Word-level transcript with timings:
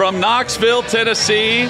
From 0.00 0.18
Knoxville, 0.18 0.80
Tennessee, 0.84 1.68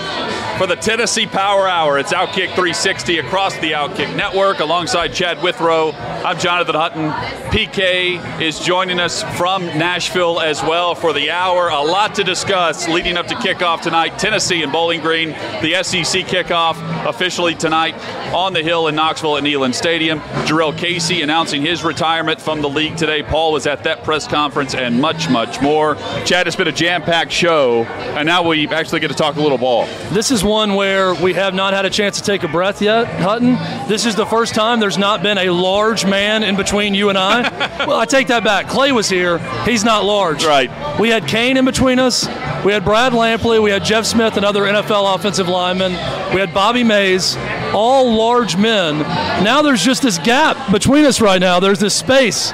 for 0.61 0.67
the 0.67 0.77
Tennessee 0.77 1.27
Power 1.27 1.67
Hour. 1.67 1.99
It's 1.99 2.13
Outkick 2.13 2.49
360 2.49 3.17
across 3.17 3.55
the 3.61 3.73
Outkick 3.73 4.15
Network 4.15 4.61
alongside 4.61 5.15
Chad 5.15 5.43
Withrow. 5.43 5.93
I'm 5.93 6.39
Jonathan 6.39 6.75
Hutton. 6.75 7.11
PK 7.51 8.43
is 8.43 8.61
joining 8.61 9.01
us 9.01 9.23
from 9.39 9.65
Nashville 9.65 10.39
as 10.39 10.63
well 10.63 10.95
for 10.95 11.15
the 11.15 11.31
hour. 11.31 11.69
A 11.69 11.81
lot 11.81 12.15
to 12.17 12.25
discuss 12.25 12.87
leading 12.89 13.17
up 13.17 13.27
to 13.29 13.35
kickoff 13.37 13.81
tonight. 13.81 14.19
Tennessee 14.19 14.63
and 14.63 14.71
Bowling 14.71 15.01
Green, 15.01 15.31
the 15.63 15.83
SEC 15.83 16.27
kickoff 16.27 16.77
officially 17.09 17.55
tonight 17.55 17.95
on 18.35 18.53
the 18.53 18.63
Hill 18.63 18.89
in 18.89 18.95
Knoxville 18.95 19.39
at 19.39 19.43
Neyland 19.43 19.75
Stadium. 19.75 20.21
Jurrell 20.45 20.77
Casey 20.77 21.23
announcing 21.23 21.63
his 21.63 21.83
retirement 21.83 22.39
from 22.39 22.61
the 22.61 22.69
league 22.69 22.99
today. 22.99 23.23
Paul 23.23 23.53
was 23.53 23.67
at 23.67 23.83
that 23.85 24.05
press 24.05 24.29
conference 24.29 24.75
and 24.75 25.01
much, 25.01 25.31
much 25.31 25.63
more. 25.63 25.95
Chad, 26.27 26.47
it's 26.47 26.55
been 26.55 26.69
a 26.69 26.73
jam 26.73 27.01
packed 27.01 27.33
show, 27.33 27.85
and 27.85 28.27
now 28.27 28.47
we 28.47 28.69
actually 28.69 29.01
get 29.01 29.09
to 29.09 29.17
talk 29.17 29.37
a 29.37 29.41
little 29.41 29.57
ball. 29.57 29.87
This 30.11 30.31
is 30.31 30.45
one 30.51 30.75
where 30.75 31.15
we 31.15 31.33
have 31.33 31.55
not 31.55 31.73
had 31.73 31.87
a 31.87 31.91
chance 31.91 32.19
to 32.19 32.23
take 32.23 32.43
a 32.43 32.49
breath 32.49 32.83
yet, 32.83 33.07
Hutton. 33.07 33.55
This 33.89 34.05
is 34.05 34.17
the 34.17 34.27
first 34.27 34.55
time 34.55 34.81
there's 34.81 34.99
not 34.99 35.23
been 35.23 35.39
a 35.39 35.49
large 35.49 36.05
man 36.05 36.43
in 36.43 36.57
between 36.57 36.93
you 36.93 37.09
and 37.09 37.17
I. 37.17 37.43
well, 37.87 37.99
I 37.99 38.05
take 38.05 38.27
that 38.27 38.45
back. 38.45 38.69
Clay 38.69 38.93
was 38.93 39.09
here. 39.09 39.39
He's 39.65 39.85
not 39.85 40.05
large. 40.05 40.45
Right. 40.45 40.71
We 41.01 41.09
had 41.09 41.27
Kane 41.27 41.57
in 41.57 41.65
between 41.65 41.99
us. 41.99 42.27
We 42.65 42.73
had 42.73 42.85
Brad 42.85 43.13
Lampley. 43.13 43.63
We 43.63 43.71
had 43.71 43.85
Jeff 43.85 44.05
Smith, 44.05 44.37
another 44.37 44.65
NFL 44.65 45.15
offensive 45.15 45.49
lineman. 45.49 45.93
We 46.35 46.41
had 46.41 46.53
Bobby 46.53 46.85
Mays, 46.85 47.37
all 47.73 48.13
large 48.13 48.57
men. 48.57 48.99
Now 49.43 49.63
there's 49.63 49.83
just 49.83 50.03
this 50.03 50.19
gap 50.19 50.71
between 50.71 51.07
us 51.07 51.23
right 51.23 51.41
now. 51.41 51.61
There's 51.61 51.81
this 51.81 51.95
space 51.95 52.53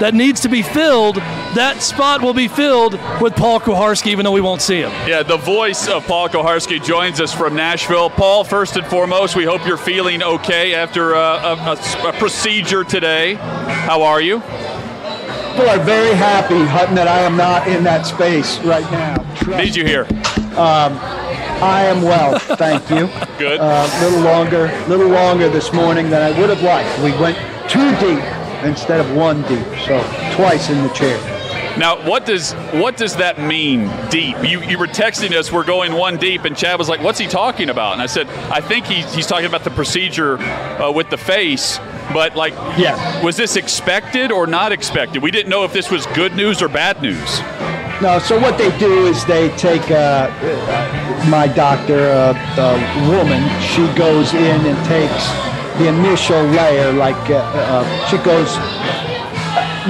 that 0.00 0.14
needs 0.14 0.40
to 0.40 0.48
be 0.48 0.62
filled. 0.62 1.16
That 1.54 1.82
spot 1.82 2.22
will 2.22 2.34
be 2.34 2.48
filled 2.48 2.92
with 3.20 3.34
Paul 3.34 3.60
Kuharsky, 3.60 4.08
even 4.08 4.24
though 4.24 4.32
we 4.32 4.40
won't 4.40 4.62
see 4.62 4.80
him. 4.80 4.90
Yeah, 5.06 5.22
the 5.22 5.36
voice 5.36 5.88
of 5.88 6.06
Paul 6.06 6.28
Kuharsky 6.28 6.82
joins 6.82 7.20
us 7.20 7.32
from 7.32 7.54
Nashville. 7.54 8.10
Paul, 8.10 8.44
first 8.44 8.76
and 8.76 8.86
foremost, 8.86 9.34
we 9.34 9.44
hope 9.44 9.66
you're 9.66 9.76
feeling 9.76 10.22
okay 10.22 10.74
after 10.74 11.14
a, 11.14 11.18
a, 11.18 12.08
a 12.08 12.12
procedure 12.14 12.84
today. 12.84 13.34
How 13.34 14.02
are 14.02 14.20
you? 14.20 14.40
People 15.58 15.70
are 15.70 15.84
very 15.84 16.14
happy, 16.14 16.64
Hutton, 16.66 16.94
that 16.94 17.08
I 17.08 17.20
am 17.20 17.36
not 17.36 17.66
in 17.66 17.82
that 17.84 18.06
space 18.06 18.60
right 18.60 18.88
now. 18.92 19.16
Trust 19.34 19.64
Need 19.64 19.74
you 19.74 19.84
here. 19.84 20.06
Um, 20.56 20.96
I 21.60 21.84
am 21.86 22.02
well, 22.02 22.38
thank 22.38 22.88
you. 22.90 23.06
Good. 23.38 23.58
A 23.58 23.62
uh, 23.62 24.00
little 24.00 24.20
longer, 24.20 24.66
little 24.86 25.08
longer 25.08 25.48
this 25.48 25.72
morning 25.72 26.10
than 26.10 26.22
I 26.22 26.38
would 26.38 26.50
have 26.50 26.62
liked. 26.62 26.96
We 27.02 27.10
went 27.20 27.36
too 27.68 27.90
deep 27.98 28.22
instead 28.64 29.00
of 29.00 29.14
one 29.14 29.42
deep, 29.42 29.66
so 29.86 30.00
twice 30.34 30.70
in 30.70 30.82
the 30.82 30.90
chair. 30.90 31.18
Now, 31.78 32.04
what 32.08 32.26
does 32.26 32.54
what 32.72 32.96
does 32.96 33.16
that 33.16 33.38
mean? 33.38 33.88
Deep. 34.10 34.36
You, 34.42 34.60
you 34.62 34.78
were 34.78 34.88
texting 34.88 35.32
us. 35.32 35.52
We're 35.52 35.64
going 35.64 35.92
one 35.92 36.16
deep, 36.16 36.44
and 36.44 36.56
Chad 36.56 36.76
was 36.76 36.88
like, 36.88 37.00
"What's 37.00 37.20
he 37.20 37.28
talking 37.28 37.70
about?" 37.70 37.92
And 37.92 38.02
I 38.02 38.06
said, 38.06 38.28
"I 38.50 38.60
think 38.60 38.86
he's 38.86 39.14
he's 39.14 39.28
talking 39.28 39.46
about 39.46 39.62
the 39.62 39.70
procedure 39.70 40.38
uh, 40.38 40.90
with 40.90 41.08
the 41.08 41.16
face." 41.16 41.78
But 42.12 42.34
like, 42.34 42.54
yeah, 42.78 43.22
was 43.22 43.36
this 43.36 43.54
expected 43.54 44.32
or 44.32 44.48
not 44.48 44.72
expected? 44.72 45.22
We 45.22 45.30
didn't 45.30 45.50
know 45.50 45.64
if 45.64 45.72
this 45.72 45.88
was 45.88 46.06
good 46.06 46.34
news 46.34 46.62
or 46.62 46.68
bad 46.68 47.00
news. 47.00 47.40
No. 48.02 48.18
So 48.18 48.40
what 48.40 48.58
they 48.58 48.76
do 48.78 49.06
is 49.06 49.24
they 49.26 49.54
take 49.56 49.88
uh, 49.90 50.30
my 51.28 51.46
doctor, 51.46 52.10
uh, 52.10 52.34
a 52.58 53.08
woman. 53.08 53.42
She 53.60 53.86
goes 53.96 54.34
in 54.34 54.66
and 54.66 54.86
takes 54.86 55.57
the 55.78 55.88
initial 55.88 56.42
layer, 56.44 56.92
like 56.92 57.30
uh, 57.30 57.36
uh, 57.36 58.06
she 58.08 58.16
goes 58.18 58.56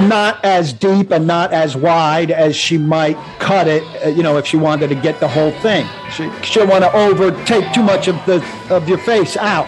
not 0.07 0.43
as 0.45 0.71
deep 0.71 1.11
and 1.11 1.27
not 1.27 1.51
as 1.51 1.75
wide 1.75 2.31
as 2.31 2.55
she 2.55 2.77
might 2.77 3.17
cut 3.39 3.67
it, 3.67 3.83
uh, 4.05 4.09
you 4.09 4.23
know, 4.23 4.37
if 4.37 4.45
she 4.45 4.55
wanted 4.55 4.87
to 4.87 4.95
get 4.95 5.19
the 5.19 5.27
whole 5.27 5.51
thing. 5.59 5.87
She, 6.11 6.29
she 6.43 6.63
want 6.63 6.83
to 6.83 6.95
overtake 6.95 7.73
too 7.73 7.83
much 7.83 8.07
of 8.07 8.15
the 8.25 8.45
of 8.69 8.87
your 8.87 8.99
face 8.99 9.35
out. 9.35 9.67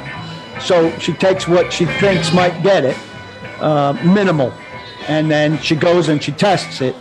So 0.61 0.95
she 0.99 1.13
takes 1.13 1.47
what 1.47 1.73
she 1.73 1.85
thinks 1.85 2.31
might 2.33 2.61
get 2.61 2.85
it, 2.85 2.97
uh, 3.59 3.93
minimal, 4.05 4.53
and 5.07 5.29
then 5.29 5.57
she 5.57 5.75
goes 5.75 6.07
and 6.07 6.21
she 6.21 6.31
tests 6.31 6.81
it, 6.81 6.95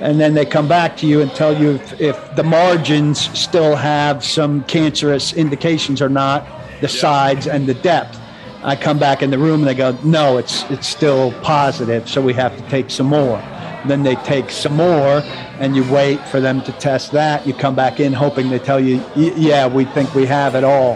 and 0.00 0.18
then 0.18 0.32
they 0.32 0.46
come 0.46 0.66
back 0.66 0.96
to 0.98 1.06
you 1.06 1.20
and 1.20 1.30
tell 1.32 1.56
you 1.56 1.72
if, 1.72 2.00
if 2.00 2.36
the 2.36 2.42
margins 2.42 3.20
still 3.38 3.76
have 3.76 4.24
some 4.24 4.64
cancerous 4.64 5.34
indications 5.34 6.00
or 6.00 6.08
not, 6.08 6.46
the 6.80 6.88
sides 6.88 7.46
and 7.46 7.66
the 7.66 7.74
depth. 7.74 8.18
I 8.64 8.76
come 8.76 8.98
back 8.98 9.22
in 9.22 9.30
the 9.30 9.38
room 9.38 9.60
and 9.60 9.68
they 9.68 9.74
go, 9.74 9.96
no, 10.04 10.38
it's 10.38 10.62
it's 10.70 10.86
still 10.86 11.32
positive, 11.42 12.08
so 12.08 12.22
we 12.22 12.32
have 12.34 12.56
to 12.56 12.62
take 12.68 12.90
some 12.90 13.06
more. 13.06 13.38
Then 13.86 14.04
they 14.04 14.14
take 14.16 14.50
some 14.50 14.76
more, 14.76 15.22
and 15.58 15.74
you 15.74 15.82
wait 15.92 16.20
for 16.28 16.40
them 16.40 16.62
to 16.62 16.72
test 16.72 17.10
that. 17.12 17.44
You 17.44 17.54
come 17.54 17.74
back 17.74 17.98
in 17.98 18.12
hoping 18.12 18.50
they 18.50 18.60
tell 18.60 18.78
you, 18.78 19.04
yeah, 19.16 19.66
we 19.66 19.84
think 19.84 20.14
we 20.14 20.26
have 20.26 20.54
it 20.54 20.62
all, 20.62 20.94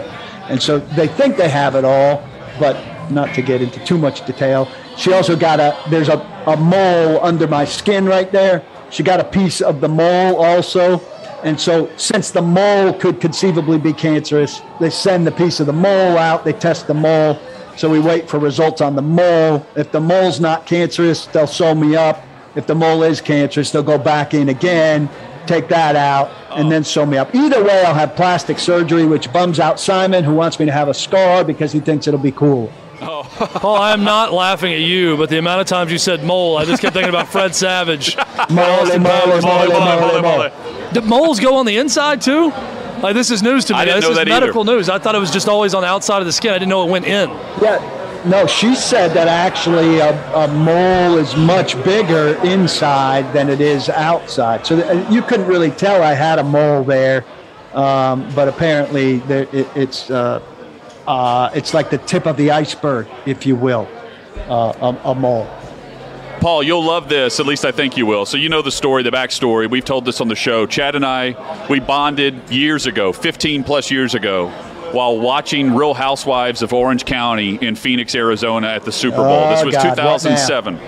and 0.49 0.61
so 0.61 0.79
they 0.79 1.09
think 1.09 1.35
they 1.35 1.49
have 1.49 1.75
it 1.75 1.83
all, 1.83 2.23
but 2.57 2.77
not 3.11 3.35
to 3.35 3.41
get 3.41 3.61
into 3.61 3.83
too 3.83 3.97
much 3.97 4.25
detail. 4.25 4.69
She 4.95 5.11
also 5.11 5.35
got 5.35 5.59
a 5.59 5.77
there's 5.89 6.09
a, 6.09 6.19
a 6.47 6.55
mole 6.55 7.19
under 7.21 7.47
my 7.47 7.65
skin 7.65 8.05
right 8.05 8.31
there. 8.31 8.65
She 8.91 9.03
got 9.03 9.19
a 9.19 9.25
piece 9.25 9.59
of 9.59 9.81
the 9.81 9.89
mole 9.89 10.37
also. 10.37 11.01
And 11.43 11.59
so, 11.59 11.89
since 11.97 12.31
the 12.31 12.41
mole 12.41 12.93
could 12.93 13.21
conceivably 13.21 13.77
be 13.77 13.93
cancerous, 13.93 14.59
they 14.79 14.89
send 14.89 15.27
the 15.27 15.31
piece 15.31 15.59
of 15.59 15.67
the 15.67 15.73
mole 15.73 16.17
out, 16.17 16.43
they 16.43 16.51
test 16.51 16.87
the 16.87 16.95
mole, 16.95 17.39
so 17.77 17.89
we 17.89 17.99
wait 17.99 18.29
for 18.29 18.39
results 18.39 18.81
on 18.81 18.95
the 18.95 19.01
mole. 19.01 19.65
If 19.75 19.91
the 19.91 19.99
mole's 19.99 20.39
not 20.39 20.65
cancerous, 20.65 21.27
they'll 21.27 21.47
sew 21.47 21.75
me 21.75 21.95
up. 21.95 22.23
If 22.55 22.65
the 22.65 22.75
mole 22.75 23.03
is 23.03 23.21
cancerous, 23.21 23.71
they'll 23.71 23.83
go 23.83 23.99
back 23.99 24.33
in 24.33 24.49
again, 24.49 25.09
take 25.45 25.67
that 25.69 25.95
out, 25.95 26.31
and 26.57 26.71
then 26.71 26.83
sew 26.83 27.05
me 27.05 27.17
up. 27.17 27.33
Either 27.35 27.63
way, 27.63 27.83
I'll 27.85 27.93
have 27.93 28.15
plastic 28.15 28.57
surgery, 28.57 29.05
which 29.05 29.31
bums 29.31 29.59
out 29.59 29.79
Simon, 29.79 30.23
who 30.23 30.33
wants 30.33 30.59
me 30.59 30.65
to 30.65 30.71
have 30.71 30.87
a 30.87 30.93
scar 30.93 31.43
because 31.43 31.71
he 31.71 31.79
thinks 31.79 32.07
it'll 32.07 32.19
be 32.19 32.31
cool. 32.31 32.71
Oh. 32.99 33.23
Paul, 33.61 33.75
I 33.75 33.93
am 33.93 34.03
not 34.03 34.33
laughing 34.33 34.73
at 34.73 34.79
you, 34.79 35.15
but 35.17 35.29
the 35.29 35.37
amount 35.37 35.61
of 35.61 35.67
times 35.67 35.91
you 35.91 35.99
said 35.99 36.23
mole, 36.23 36.57
I 36.57 36.65
just 36.65 36.81
kept 36.81 36.95
thinking 36.95 37.09
about 37.09 37.27
Fred 37.27 37.53
Savage. 37.53 38.17
mole, 38.49 38.85
mole, 38.97 38.97
mole, 38.97 39.41
mole, 39.41 39.99
mole, 39.99 40.21
mole. 40.21 40.49
Did 40.93 41.03
moles 41.03 41.39
go 41.39 41.57
on 41.57 41.67
the 41.67 41.77
inside 41.77 42.21
too? 42.21 42.51
Like 43.01 43.13
this 43.13 43.31
is 43.31 43.43
news 43.43 43.65
to 43.65 43.73
me. 43.73 43.79
I 43.79 43.85
didn't 43.85 43.97
this 43.97 44.05
know 44.05 44.11
is 44.11 44.17
that 44.17 44.27
medical 44.27 44.61
either. 44.61 44.75
news. 44.77 44.89
I 44.89 44.97
thought 44.99 45.15
it 45.15 45.19
was 45.19 45.31
just 45.31 45.47
always 45.47 45.73
on 45.73 45.81
the 45.81 45.87
outside 45.87 46.19
of 46.19 46.25
the 46.25 46.31
skin. 46.31 46.51
I 46.51 46.57
didn't 46.57 46.69
know 46.69 46.85
it 46.87 46.91
went 46.91 47.05
in. 47.05 47.29
Yeah. 47.61 47.93
No, 48.25 48.45
she 48.47 48.75
said 48.75 49.13
that 49.13 49.27
actually 49.27 49.99
a, 49.99 50.33
a 50.33 50.47
mole 50.47 51.17
is 51.17 51.35
much 51.35 51.81
bigger 51.83 52.35
inside 52.43 53.31
than 53.31 53.47
it 53.47 53.61
is 53.61 53.89
outside. 53.89 54.65
So 54.65 54.81
th- 54.81 55.09
you 55.09 55.21
couldn't 55.21 55.45
really 55.47 55.71
tell 55.71 56.01
I 56.01 56.13
had 56.13 56.39
a 56.39 56.43
mole 56.43 56.83
there, 56.83 57.23
um, 57.73 58.29
but 58.35 58.47
apparently 58.47 59.17
there, 59.19 59.43
it, 59.53 59.67
it's 59.75 60.09
uh, 60.09 60.41
uh, 61.07 61.51
it's 61.53 61.73
like 61.73 61.89
the 61.89 61.99
tip 61.99 62.25
of 62.25 62.35
the 62.35 62.51
iceberg, 62.51 63.07
if 63.25 63.45
you 63.45 63.55
will, 63.55 63.87
uh, 64.49 64.73
a, 65.05 65.11
a 65.11 65.15
mole. 65.15 65.47
Paul, 66.39 66.61
you'll 66.61 66.83
love 66.85 67.09
this. 67.09 67.39
At 67.39 67.45
least 67.45 67.65
I 67.65 67.71
think 67.71 67.97
you 67.97 68.05
will. 68.05 68.25
So 68.25 68.37
you 68.37 68.49
know 68.49 68.61
the 68.61 68.71
story, 68.71 69.03
the 69.03 69.09
backstory. 69.11 69.69
We've 69.69 69.83
told 69.83 70.05
this 70.05 70.21
on 70.21 70.27
the 70.27 70.35
show. 70.35 70.65
Chad 70.65 70.95
and 70.95 71.05
I, 71.05 71.67
we 71.67 71.79
bonded 71.79 72.49
years 72.49 72.85
ago, 72.85 73.11
15 73.11 73.63
plus 73.63 73.89
years 73.89 74.13
ago, 74.13 74.49
while 74.91 75.19
watching 75.19 75.75
Real 75.75 75.93
Housewives 75.93 76.61
of 76.61 76.73
Orange 76.73 77.05
County 77.05 77.55
in 77.55 77.75
Phoenix, 77.75 78.13
Arizona 78.15 78.67
at 78.67 78.85
the 78.85 78.91
Super 78.91 79.17
Bowl. 79.17 79.45
Oh, 79.45 79.49
this 79.49 79.65
was 79.65 79.75
God, 79.75 79.95
2007. 79.95 80.79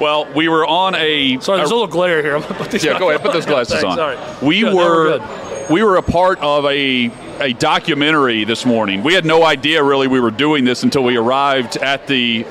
Well, 0.00 0.30
we 0.34 0.48
were 0.48 0.66
on 0.66 0.94
a. 0.94 1.38
Sorry, 1.40 1.58
there's 1.58 1.70
a, 1.70 1.74
a 1.74 1.76
little 1.76 1.86
glare 1.86 2.22
here. 2.22 2.34
I'm 2.36 2.42
gonna 2.42 2.54
put 2.54 2.70
these 2.70 2.84
yeah, 2.84 2.98
go 2.98 3.10
ahead. 3.10 3.22
Put 3.22 3.32
those 3.32 3.46
glasses 3.46 3.80
Thanks, 3.80 3.84
on. 3.84 3.96
Sorry. 3.96 4.18
We 4.46 4.60
Good, 4.60 4.74
were. 4.74 5.18
good. 5.18 5.70
We 5.70 5.82
were 5.84 5.96
a 5.96 6.02
part 6.02 6.38
of 6.40 6.64
a 6.66 7.10
a 7.40 7.52
documentary 7.54 8.44
this 8.44 8.66
morning. 8.66 9.02
We 9.02 9.14
had 9.14 9.24
no 9.24 9.44
idea 9.44 9.82
really 9.82 10.06
we 10.06 10.20
were 10.20 10.30
doing 10.30 10.64
this 10.64 10.82
until 10.82 11.02
we 11.04 11.16
arrived 11.16 11.76
at 11.76 12.06
the 12.06 12.44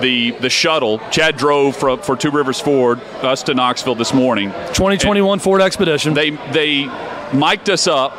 the 0.00 0.32
the 0.32 0.50
shuttle. 0.50 0.98
Chad 1.10 1.36
drove 1.36 1.76
for, 1.76 1.96
for 1.98 2.16
Two 2.16 2.30
Rivers 2.30 2.60
Ford 2.60 3.00
us 3.22 3.42
to 3.44 3.54
Knoxville 3.54 3.94
this 3.94 4.12
morning. 4.14 4.50
2021 4.50 5.32
and 5.34 5.42
Ford 5.42 5.60
Expedition. 5.60 6.14
They 6.14 6.30
they 6.30 6.86
mic'd 7.32 7.70
us 7.70 7.86
up. 7.86 8.16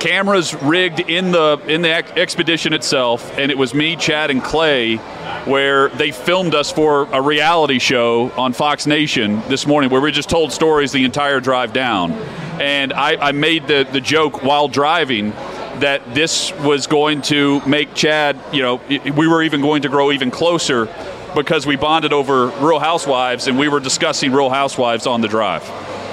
Cameras 0.00 0.54
rigged 0.54 1.00
in 1.00 1.30
the 1.30 1.60
in 1.66 1.82
the 1.82 1.90
ex- 1.90 2.10
expedition 2.12 2.72
itself, 2.72 3.36
and 3.38 3.50
it 3.50 3.58
was 3.58 3.74
me, 3.74 3.96
Chad, 3.96 4.30
and 4.30 4.42
Clay 4.42 4.98
where 5.44 5.88
they 5.90 6.10
filmed 6.10 6.54
us 6.54 6.70
for 6.70 7.04
a 7.12 7.20
reality 7.20 7.78
show 7.78 8.30
on 8.36 8.52
Fox 8.52 8.86
Nation 8.86 9.40
this 9.48 9.66
morning 9.66 9.90
where 9.90 10.00
we 10.00 10.12
just 10.12 10.28
told 10.28 10.52
stories 10.52 10.92
the 10.92 11.04
entire 11.04 11.40
drive 11.40 11.72
down. 11.72 12.12
And 12.60 12.92
I, 12.92 13.28
I 13.28 13.32
made 13.32 13.66
the, 13.66 13.88
the 13.90 14.00
joke 14.00 14.42
while 14.42 14.68
driving 14.68 15.32
that 15.80 16.14
this 16.14 16.52
was 16.58 16.86
going 16.86 17.22
to 17.22 17.60
make 17.66 17.94
Chad, 17.94 18.38
you 18.52 18.62
know, 18.62 18.80
we 18.88 19.26
were 19.26 19.42
even 19.42 19.60
going 19.60 19.82
to 19.82 19.88
grow 19.88 20.12
even 20.12 20.30
closer 20.30 20.88
because 21.34 21.66
we 21.66 21.76
bonded 21.76 22.12
over 22.12 22.46
Real 22.46 22.78
Housewives 22.78 23.46
and 23.46 23.58
we 23.58 23.68
were 23.68 23.80
discussing 23.80 24.32
Real 24.32 24.50
Housewives 24.50 25.06
on 25.06 25.20
the 25.20 25.28
drive. 25.28 25.62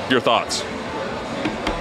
Your 0.10 0.22
thoughts? 0.22 0.64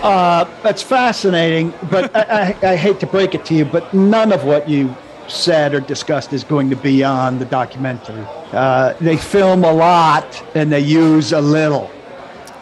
Uh, 0.03 0.45
that's 0.63 0.83
fascinating, 0.83 1.73
but 1.91 2.15
I, 2.15 2.55
I, 2.63 2.71
I, 2.73 2.77
hate 2.77 3.01
to 3.01 3.07
break 3.07 3.35
it 3.35 3.45
to 3.47 3.55
you, 3.55 3.65
but 3.65 3.93
none 3.93 4.31
of 4.31 4.45
what 4.45 4.69
you 4.69 4.95
said 5.27 5.75
or 5.75 5.81
discussed 5.81 6.33
is 6.33 6.45
going 6.45 6.71
to 6.71 6.77
be 6.77 7.03
on 7.03 7.39
the 7.39 7.45
documentary. 7.45 8.25
Uh, 8.53 8.93
they 9.01 9.17
film 9.17 9.65
a 9.65 9.73
lot 9.73 10.45
and 10.55 10.71
they 10.71 10.81
use 10.81 11.33
a 11.33 11.41
little. 11.41 11.91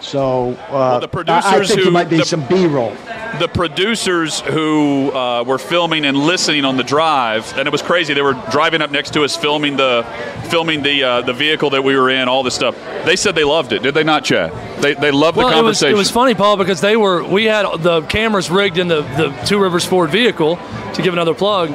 So 0.05 0.53
uh, 0.53 0.69
well, 0.71 1.01
the 1.01 1.09
producers 1.09 1.45
I, 1.45 1.59
I 1.59 1.65
think 1.65 1.81
who, 1.81 1.91
might 1.91 2.11
be 2.11 2.19
the, 2.19 2.25
some 2.25 2.47
B-roll 2.47 2.95
the 3.39 3.49
producers 3.49 4.41
who 4.41 5.11
uh, 5.13 5.45
were 5.45 5.59
filming 5.59 6.05
and 6.05 6.17
listening 6.17 6.65
on 6.65 6.77
the 6.77 6.85
drive, 6.85 7.57
and 7.57 7.67
it 7.67 7.73
was 7.73 7.83
crazy. 7.83 8.15
They 8.15 8.23
were 8.23 8.35
driving 8.51 8.83
up 8.83 8.91
next 8.91 9.13
to 9.15 9.25
us, 9.25 9.37
filming 9.37 9.77
the 9.77 10.07
filming 10.51 10.83
the 10.83 11.03
uh, 11.03 11.21
the 11.23 11.33
vehicle 11.33 11.71
that 11.71 11.83
we 11.83 11.97
were 11.97 12.11
in, 12.11 12.29
all 12.29 12.43
this 12.43 12.55
stuff. 12.55 12.77
They 13.05 13.17
said 13.17 13.35
they 13.35 13.45
loved 13.45 13.73
it. 13.73 13.83
Did 13.83 13.95
they 13.95 14.05
not, 14.05 14.25
Chad? 14.25 14.53
They, 14.83 14.95
they 14.95 15.11
loved 15.11 15.37
well, 15.37 15.49
the 15.49 15.55
conversation. 15.55 15.91
It 15.91 15.93
was, 15.95 16.09
it 16.09 16.11
was 16.11 16.11
funny, 16.11 16.35
Paul, 16.35 16.57
because 16.57 16.81
they 16.81 16.97
were 16.97 17.25
we 17.25 17.45
had 17.45 17.65
the 17.79 18.03
cameras 18.03 18.51
rigged 18.51 18.79
in 18.79 18.89
the 18.89 19.03
the 19.03 19.31
Two 19.47 19.61
Rivers 19.61 19.85
Ford 19.85 20.11
vehicle 20.11 20.57
to 20.95 21.03
give 21.03 21.13
another 21.13 21.35
plug, 21.35 21.71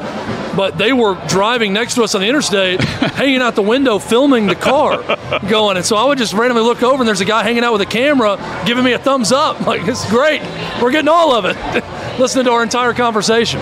but 0.56 0.78
they 0.78 0.94
were 0.94 1.16
driving 1.28 1.74
next 1.74 1.96
to 1.96 2.04
us 2.04 2.16
on 2.16 2.22
the 2.22 2.28
interstate, 2.28 2.82
hanging 2.84 3.42
out 3.42 3.56
the 3.56 3.62
window, 3.62 4.00
filming 4.00 4.48
the 4.48 4.56
car 4.56 5.02
going. 5.50 5.78
And 5.78 5.86
so 5.86 5.96
I 5.96 6.06
would 6.06 6.18
just 6.18 6.34
randomly 6.34 6.64
look 6.64 6.84
over, 6.84 7.02
and 7.02 7.08
there's 7.08 7.22
a 7.22 7.26
guy 7.26 7.44
hanging 7.44 7.64
out 7.64 7.74
with 7.74 7.82
a 7.82 7.86
camera, 7.86 8.38
giving 8.66 8.84
me 8.84 8.94
a 8.94 9.00
thumbs 9.00 9.32
up. 9.32 9.58
Like 9.70 9.88
it's 9.88 10.10
great. 10.10 10.42
We're 10.82 10.90
getting 10.90 11.10
all 11.10 11.32
of 11.32 11.46
it. 11.46 11.56
Listening 12.20 12.46
to 12.46 12.52
our 12.52 12.64
entire 12.64 12.92
conversation. 12.92 13.60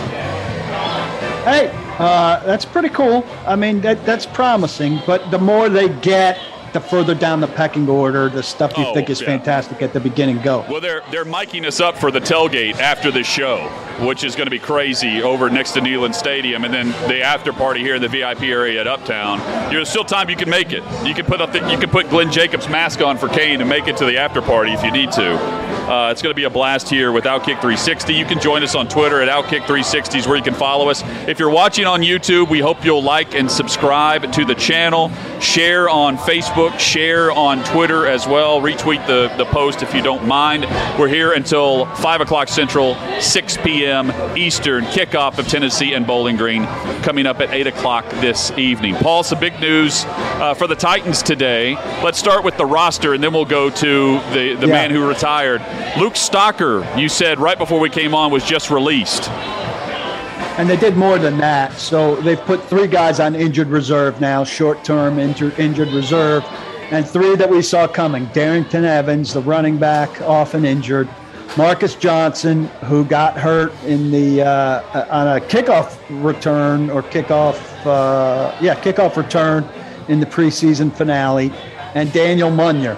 Hey, 1.43 1.69
uh, 1.99 2.41
that's 2.45 2.63
pretty 2.63 2.87
cool. 2.87 3.25
I 3.45 3.57
mean, 3.57 3.81
that, 3.81 4.05
that's 4.05 4.25
promising. 4.25 5.01
But 5.05 5.29
the 5.29 5.37
more 5.37 5.67
they 5.67 5.89
get 5.89 6.39
the 6.81 6.87
further 6.87 7.15
down 7.15 7.39
the 7.39 7.47
pecking 7.47 7.89
order, 7.89 8.29
the 8.29 8.43
stuff 8.43 8.77
you 8.77 8.85
oh, 8.85 8.93
think 8.93 9.09
is 9.09 9.21
yeah. 9.21 9.27
fantastic 9.27 9.81
at 9.81 9.93
the 9.93 9.99
beginning 9.99 10.41
go. 10.41 10.65
Well, 10.69 10.81
they're 10.81 11.01
they're 11.11 11.25
miking 11.25 11.65
us 11.65 11.79
up 11.79 11.97
for 11.97 12.11
the 12.11 12.19
tailgate 12.19 12.75
after 12.75 13.11
the 13.11 13.23
show, 13.23 13.67
which 14.05 14.23
is 14.23 14.35
going 14.35 14.45
to 14.45 14.51
be 14.51 14.59
crazy 14.59 15.21
over 15.21 15.49
next 15.49 15.71
to 15.71 15.79
Neyland 15.79 16.15
Stadium, 16.15 16.63
and 16.65 16.73
then 16.73 16.89
the 17.07 17.21
after 17.21 17.51
party 17.51 17.81
here 17.81 17.95
in 17.95 18.01
the 18.01 18.07
VIP 18.07 18.43
area 18.43 18.81
at 18.81 18.87
Uptown. 18.87 19.39
There's 19.71 19.89
still 19.89 20.05
time 20.05 20.29
you 20.29 20.35
can 20.35 20.49
make 20.49 20.71
it. 20.71 20.83
You 21.05 21.13
can 21.13 21.25
put 21.25 21.41
up 21.41 21.51
the, 21.51 21.59
you 21.69 21.77
can 21.77 21.89
put 21.89 22.09
Glenn 22.09 22.31
Jacobs' 22.31 22.69
mask 22.69 23.01
on 23.01 23.17
for 23.17 23.27
Kane 23.27 23.59
and 23.59 23.69
make 23.69 23.87
it 23.87 23.97
to 23.97 24.05
the 24.05 24.17
after 24.17 24.41
party 24.41 24.71
if 24.71 24.83
you 24.83 24.91
need 24.91 25.11
to. 25.13 25.76
Uh, 25.87 26.09
it's 26.11 26.21
going 26.21 26.31
to 26.31 26.35
be 26.35 26.43
a 26.43 26.49
blast 26.49 26.89
here 26.89 27.13
with 27.13 27.23
Outkick 27.23 27.61
360. 27.61 28.13
You 28.13 28.25
can 28.25 28.41
join 28.41 28.61
us 28.61 28.75
on 28.75 28.89
Twitter 28.89 29.21
at 29.21 29.29
Outkick 29.29 29.61
360s, 29.61 30.27
where 30.27 30.35
you 30.35 30.43
can 30.43 30.53
follow 30.53 30.89
us. 30.89 31.01
If 31.29 31.39
you're 31.39 31.49
watching 31.49 31.85
on 31.85 32.01
YouTube, 32.01 32.49
we 32.49 32.59
hope 32.59 32.83
you'll 32.83 33.01
like 33.01 33.33
and 33.33 33.49
subscribe 33.49 34.29
to 34.33 34.43
the 34.43 34.53
channel. 34.53 35.09
Share 35.39 35.87
on 35.87 36.17
Facebook, 36.17 36.77
share 36.77 37.31
on 37.31 37.63
Twitter 37.63 38.05
as 38.05 38.27
well. 38.27 38.59
Retweet 38.59 39.07
the, 39.07 39.33
the 39.37 39.45
post 39.45 39.81
if 39.81 39.93
you 39.93 40.01
don't 40.01 40.27
mind. 40.27 40.65
We're 40.99 41.07
here 41.07 41.31
until 41.31 41.85
5 41.85 42.19
o'clock 42.19 42.49
Central, 42.49 42.97
6 43.21 43.57
p.m. 43.57 44.11
Eastern. 44.37 44.83
Kickoff 44.87 45.37
of 45.37 45.47
Tennessee 45.47 45.93
and 45.93 46.05
Bowling 46.05 46.35
Green 46.35 46.65
coming 47.01 47.25
up 47.25 47.39
at 47.39 47.53
8 47.53 47.65
o'clock 47.67 48.09
this 48.19 48.51
evening. 48.57 48.95
Paul, 48.95 49.23
some 49.23 49.39
big 49.39 49.57
news 49.61 50.03
uh, 50.05 50.53
for 50.53 50.67
the 50.67 50.75
Titans 50.75 51.21
today. 51.21 51.75
Let's 52.03 52.19
start 52.19 52.43
with 52.43 52.57
the 52.57 52.65
roster, 52.65 53.13
and 53.13 53.23
then 53.23 53.31
we'll 53.31 53.45
go 53.45 53.69
to 53.69 54.19
the, 54.33 54.57
the 54.59 54.67
yeah. 54.67 54.73
man 54.73 54.91
who 54.91 55.07
retired. 55.07 55.61
Luke 55.97 56.13
Stocker, 56.13 56.85
you 56.99 57.09
said 57.09 57.39
right 57.39 57.57
before 57.57 57.79
we 57.79 57.89
came 57.89 58.13
on, 58.13 58.31
was 58.31 58.43
just 58.43 58.69
released. 58.69 59.29
And 60.57 60.69
they 60.69 60.77
did 60.77 60.97
more 60.97 61.17
than 61.17 61.37
that. 61.37 61.73
So 61.73 62.15
they've 62.17 62.39
put 62.39 62.63
three 62.63 62.87
guys 62.87 63.19
on 63.19 63.35
injured 63.35 63.67
reserve 63.67 64.19
now, 64.19 64.43
short 64.43 64.83
term 64.83 65.19
injured, 65.19 65.59
injured 65.59 65.89
reserve, 65.89 66.43
and 66.91 67.07
three 67.07 67.35
that 67.35 67.49
we 67.49 67.61
saw 67.61 67.87
coming 67.87 68.25
Darrynton 68.27 68.83
Evans, 68.83 69.33
the 69.33 69.41
running 69.41 69.77
back, 69.77 70.21
often 70.21 70.65
injured. 70.65 71.07
Marcus 71.57 71.95
Johnson, 71.95 72.65
who 72.85 73.03
got 73.05 73.37
hurt 73.37 73.73
in 73.83 74.11
the 74.11 74.43
uh, 74.43 75.07
on 75.09 75.37
a 75.37 75.41
kickoff 75.41 75.97
return 76.23 76.89
or 76.89 77.01
kickoff, 77.01 77.59
uh, 77.85 78.55
yeah, 78.61 78.75
kickoff 78.81 79.15
return 79.15 79.67
in 80.07 80.19
the 80.19 80.25
preseason 80.25 80.93
finale, 80.93 81.51
and 81.95 82.11
Daniel 82.13 82.51
Munyan, 82.51 82.97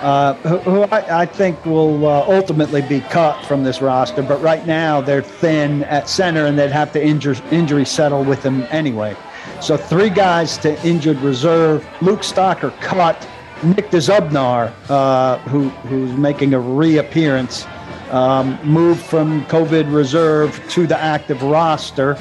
uh, 0.00 0.34
who, 0.34 0.58
who 0.58 0.82
I, 0.82 1.22
I, 1.22 1.26
think 1.26 1.64
will 1.66 2.06
uh, 2.06 2.24
ultimately 2.26 2.82
be 2.82 3.00
cut 3.00 3.44
from 3.44 3.64
this 3.64 3.82
roster. 3.82 4.22
But 4.22 4.40
right 4.40 4.66
now 4.66 5.00
they're 5.00 5.22
thin 5.22 5.84
at 5.84 6.08
center, 6.08 6.46
and 6.46 6.58
they'd 6.58 6.72
have 6.72 6.92
to 6.92 7.04
injure, 7.04 7.36
injury 7.50 7.84
settle 7.84 8.24
with 8.24 8.42
them 8.42 8.66
anyway. 8.70 9.16
So 9.60 9.76
three 9.76 10.10
guys 10.10 10.56
to 10.58 10.86
injured 10.86 11.18
reserve. 11.18 11.86
Luke 12.00 12.20
Stocker 12.20 12.78
cut. 12.80 13.28
Nick 13.62 13.90
Dzubnar, 13.90 14.72
uh, 14.88 15.36
who, 15.40 15.68
who's 15.68 16.12
making 16.16 16.54
a 16.54 16.58
reappearance, 16.58 17.66
um, 18.10 18.58
moved 18.64 19.02
from 19.02 19.44
COVID 19.46 19.92
reserve 19.92 20.58
to 20.70 20.86
the 20.86 20.98
active 20.98 21.42
roster. 21.42 22.16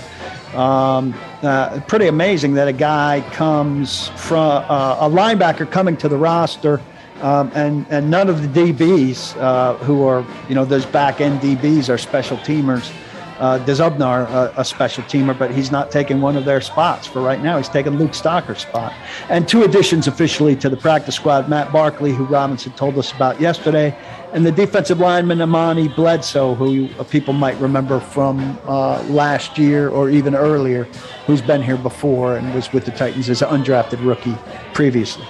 Um, 0.53 1.13
uh, 1.41 1.79
pretty 1.87 2.07
amazing 2.07 2.55
that 2.55 2.67
a 2.67 2.73
guy 2.73 3.23
comes 3.31 4.09
from 4.09 4.65
uh, 4.67 4.97
a 4.99 5.09
linebacker 5.09 5.69
coming 5.71 5.95
to 5.97 6.09
the 6.09 6.17
roster 6.17 6.81
um, 7.21 7.51
and 7.53 7.85
and 7.89 8.09
none 8.09 8.29
of 8.29 8.41
the 8.41 8.47
DBs 8.73 9.35
uh, 9.37 9.75
who 9.77 10.03
are 10.05 10.25
you 10.47 10.55
know 10.55 10.65
those 10.65 10.85
back 10.85 11.21
end 11.21 11.39
DBs 11.41 11.93
are 11.93 11.97
special 11.97 12.37
teamers. 12.37 12.91
Uh, 13.39 13.57
Dzubnar, 13.59 14.29
uh, 14.29 14.51
a 14.57 14.65
special 14.65 15.01
teamer, 15.05 15.37
but 15.37 15.49
he's 15.49 15.71
not 15.71 15.91
taking 15.91 16.19
one 16.19 16.35
of 16.35 16.43
their 16.43 16.59
spots 16.59 17.07
for 17.07 17.21
right 17.21 17.41
now. 17.41 17.55
He's 17.55 17.69
taking 17.69 17.93
Luke 17.93 18.13
Stocker's 18.13 18.59
spot. 18.59 18.91
And 19.29 19.47
two 19.47 19.63
additions 19.63 20.07
officially 20.07 20.57
to 20.57 20.67
the 20.67 20.75
practice 20.75 21.15
squad 21.15 21.47
Matt 21.47 21.71
Barkley, 21.71 22.11
who 22.11 22.25
Robinson 22.25 22.73
told 22.73 22.97
us 22.97 23.13
about 23.13 23.39
yesterday, 23.39 23.97
and 24.33 24.45
the 24.45 24.51
defensive 24.51 24.99
lineman 24.99 25.41
Amani 25.41 25.87
Bledsoe, 25.87 26.53
who 26.53 26.89
people 27.05 27.33
might 27.33 27.57
remember 27.59 28.01
from 28.01 28.59
uh, 28.65 29.01
last 29.03 29.57
year 29.57 29.87
or 29.87 30.09
even 30.09 30.35
earlier, 30.35 30.83
who's 31.25 31.41
been 31.41 31.63
here 31.63 31.77
before 31.77 32.35
and 32.35 32.53
was 32.53 32.73
with 32.73 32.83
the 32.83 32.91
Titans 32.91 33.29
as 33.29 33.41
an 33.41 33.47
undrafted 33.47 34.05
rookie 34.05 34.35
previously. 34.73 35.25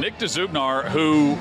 Nick 0.00 0.16
Dzubnar, 0.16 0.88
who 0.88 1.36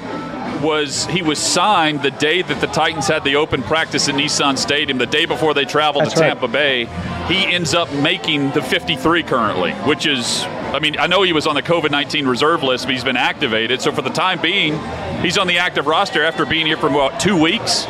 was 0.65 1.05
he 1.05 1.21
was 1.21 1.39
signed 1.39 2.01
the 2.03 2.11
day 2.11 2.41
that 2.41 2.59
the 2.59 2.67
Titans 2.67 3.07
had 3.07 3.23
the 3.23 3.37
open 3.37 3.63
practice 3.63 4.09
at 4.09 4.15
Nissan 4.15 4.57
Stadium, 4.57 4.97
the 4.97 5.05
day 5.05 5.25
before 5.25 5.53
they 5.53 5.63
traveled 5.63 6.03
That's 6.03 6.15
to 6.15 6.19
Tampa. 6.19 6.49
Bay. 6.49 6.85
He 7.27 7.45
ends 7.45 7.73
up 7.73 7.91
making 7.93 8.51
the 8.51 8.61
53 8.61 9.23
currently, 9.23 9.71
which 9.71 10.05
is, 10.05 10.43
I 10.43 10.79
mean, 10.79 10.99
I 10.99 11.07
know 11.07 11.21
he 11.21 11.31
was 11.31 11.47
on 11.47 11.55
the 11.55 11.61
COVID 11.61 11.89
19 11.89 12.27
reserve 12.27 12.61
list, 12.61 12.85
but 12.85 12.93
he's 12.93 13.03
been 13.03 13.15
activated. 13.15 13.81
So 13.81 13.93
for 13.93 14.01
the 14.01 14.09
time 14.09 14.41
being, 14.41 14.77
he's 15.21 15.37
on 15.37 15.47
the 15.47 15.59
active 15.59 15.87
roster 15.87 16.23
after 16.23 16.45
being 16.45 16.65
here 16.65 16.77
for 16.77 16.87
about 16.87 17.19
two 17.21 17.41
weeks. 17.41 17.85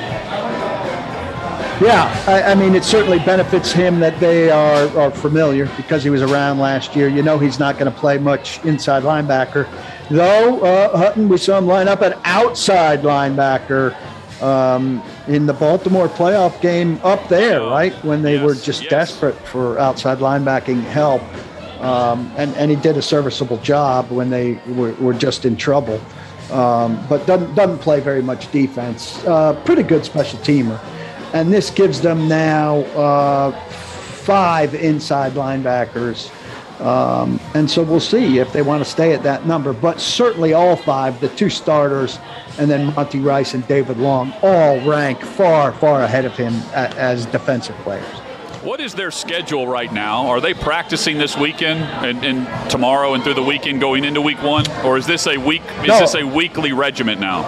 Yeah, 1.82 2.24
I, 2.28 2.52
I, 2.52 2.56
mean, 2.56 2.76
it 2.76 2.84
certainly 2.84 3.20
benefits 3.20 3.72
him 3.72 4.02
that 4.02 4.20
they 4.20 4.50
are, 4.50 4.90
are 4.98 5.12
familiar 5.12 5.66
because 5.78 6.04
he 6.04 6.10
was 6.10 6.22
around 6.22 6.60
last 6.60 6.94
year. 6.94 7.08
You 7.08 7.24
know, 7.24 7.40
he's 7.40 7.58
not 7.58 7.80
going 7.80 7.90
to 7.90 7.98
play 7.98 8.18
much 8.18 8.64
inside 8.66 9.04
linebacker. 9.04 9.66
Though 10.10 10.60
uh, 10.60 10.98
Hutton, 10.98 11.30
we 11.30 11.38
saw 11.38 11.58
him 11.58 11.68
line 11.68 11.88
up 11.88 12.02
at 12.02 12.20
outside 12.26 13.04
linebacker 13.04 13.96
um, 14.42 15.02
in 15.28 15.46
the 15.46 15.54
Baltimore 15.54 16.08
playoff 16.08 16.60
game 16.62 17.00
up 17.04 17.28
there, 17.30 17.62
right 17.62 17.94
when 18.04 18.24
they 18.24 18.36
yes, 18.36 18.46
were 18.46 18.56
just 18.56 18.82
yes. 18.84 18.90
desperate 18.90 19.36
for 19.48 19.80
outside 19.80 20.18
linebacking 20.20 20.82
help, 20.82 21.22
um, 21.82 22.32
and 22.38 22.54
and 22.56 22.72
he 22.72 22.78
did 22.78 22.98
a 22.98 23.02
serviceable 23.02 23.58
job 23.58 24.10
when 24.12 24.30
they 24.30 24.60
were, 24.68 24.94
were 24.96 25.14
just 25.14 25.46
in 25.46 25.56
trouble. 25.56 26.02
Um, 26.52 27.06
but 27.08 27.26
doesn't 27.28 27.54
doesn't 27.54 27.80
play 27.80 28.00
very 28.00 28.22
much 28.22 28.52
defense. 28.52 29.24
Uh, 29.26 29.54
pretty 29.66 29.84
good 29.84 30.04
special 30.04 30.40
teamer, 30.40 30.80
and 31.34 31.52
this 31.52 31.70
gives 31.70 32.02
them 32.02 32.28
now 32.28 32.78
uh, 32.96 33.52
five 33.70 34.76
inside 34.76 35.34
linebackers 35.34 36.32
um, 36.80 37.42
and 37.56 37.70
so 37.70 37.84
we'll 37.84 38.00
see 38.00 38.40
if 38.40 38.54
they 38.54 38.62
want 38.62 38.84
to 38.84 38.90
stay 38.90 39.14
at 39.14 39.24
that 39.24 39.46
number. 39.46 39.74
But 39.74 40.00
certainly 40.00 40.54
all 40.54 40.76
five, 40.76 41.20
the 41.20 41.30
two 41.30 41.50
starters, 41.50 42.20
and 42.58 42.72
then 42.72 42.94
Monty 42.94 43.20
Rice 43.20 43.54
and 43.54 43.68
David 43.68 43.98
Long, 43.98 44.34
all 44.42 44.80
rank 44.90 45.22
far, 45.22 45.74
far 45.74 46.04
ahead 46.04 46.26
of 46.26 46.36
him 46.38 46.54
as 46.74 47.26
defensive 47.26 47.76
players. 47.78 48.06
What 48.64 48.82
is 48.82 48.94
their 48.94 49.12
schedule 49.12 49.68
right 49.68 49.92
now? 49.92 50.28
Are 50.28 50.42
they 50.42 50.54
practicing 50.54 51.18
this 51.18 51.38
weekend 51.38 51.82
and, 52.06 52.24
and 52.26 52.70
tomorrow 52.70 53.14
and 53.14 53.24
through 53.24 53.36
the 53.36 53.44
weekend 53.44 53.80
going 53.80 54.04
into 54.04 54.22
week 54.22 54.42
one, 54.42 54.70
or 54.84 54.98
is 54.98 55.06
this 55.06 55.28
a 55.28 55.38
week? 55.38 55.62
Is 55.82 55.88
no. 55.88 56.00
this 56.00 56.16
a 56.16 56.24
weekly 56.24 56.74
regiment 56.74 57.20
now? 57.22 57.42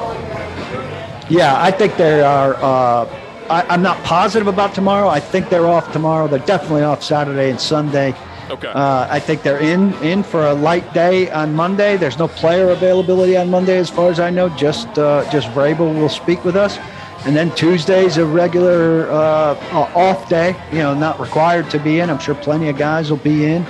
Yeah, 1.29 1.61
I 1.61 1.71
think 1.71 1.95
they 1.95 2.21
are. 2.21 2.55
Uh, 2.55 3.20
I, 3.51 3.65
I'm 3.69 3.81
not 3.81 4.01
positive 4.03 4.47
about 4.47 4.73
tomorrow. 4.73 5.09
I 5.09 5.19
think 5.19 5.49
they're 5.49 5.67
off 5.67 5.91
tomorrow. 5.91 6.27
They're 6.27 6.39
definitely 6.39 6.83
off 6.83 7.03
Saturday 7.03 7.49
and 7.49 7.59
Sunday 7.59 8.15
Okay. 8.51 8.67
Uh, 8.67 9.07
I 9.09 9.19
think 9.19 9.43
they're 9.43 9.61
in 9.61 9.93
in 10.03 10.23
for 10.23 10.47
a 10.47 10.53
light 10.53 10.93
day 10.93 11.31
on 11.31 11.55
Monday. 11.55 11.95
There's 11.95 12.19
no 12.19 12.27
player 12.27 12.69
availability 12.71 13.37
on 13.37 13.49
Monday, 13.49 13.77
as 13.77 13.89
far 13.89 14.09
as 14.09 14.19
I 14.19 14.29
know. 14.29 14.49
Just 14.49 14.99
uh, 14.99 15.29
just 15.31 15.47
Vrabel 15.49 15.95
will 15.95 16.09
speak 16.09 16.43
with 16.43 16.57
us, 16.57 16.77
and 17.25 17.33
then 17.33 17.49
Tuesday's 17.55 18.17
a 18.17 18.25
regular 18.25 19.09
uh, 19.09 19.55
off 19.95 20.27
day. 20.27 20.53
You 20.73 20.79
know, 20.79 20.93
not 20.93 21.17
required 21.17 21.69
to 21.69 21.79
be 21.79 22.01
in. 22.01 22.09
I'm 22.09 22.19
sure 22.19 22.35
plenty 22.35 22.67
of 22.67 22.77
guys 22.77 23.09
will 23.09 23.17
be 23.17 23.45
in. 23.45 23.65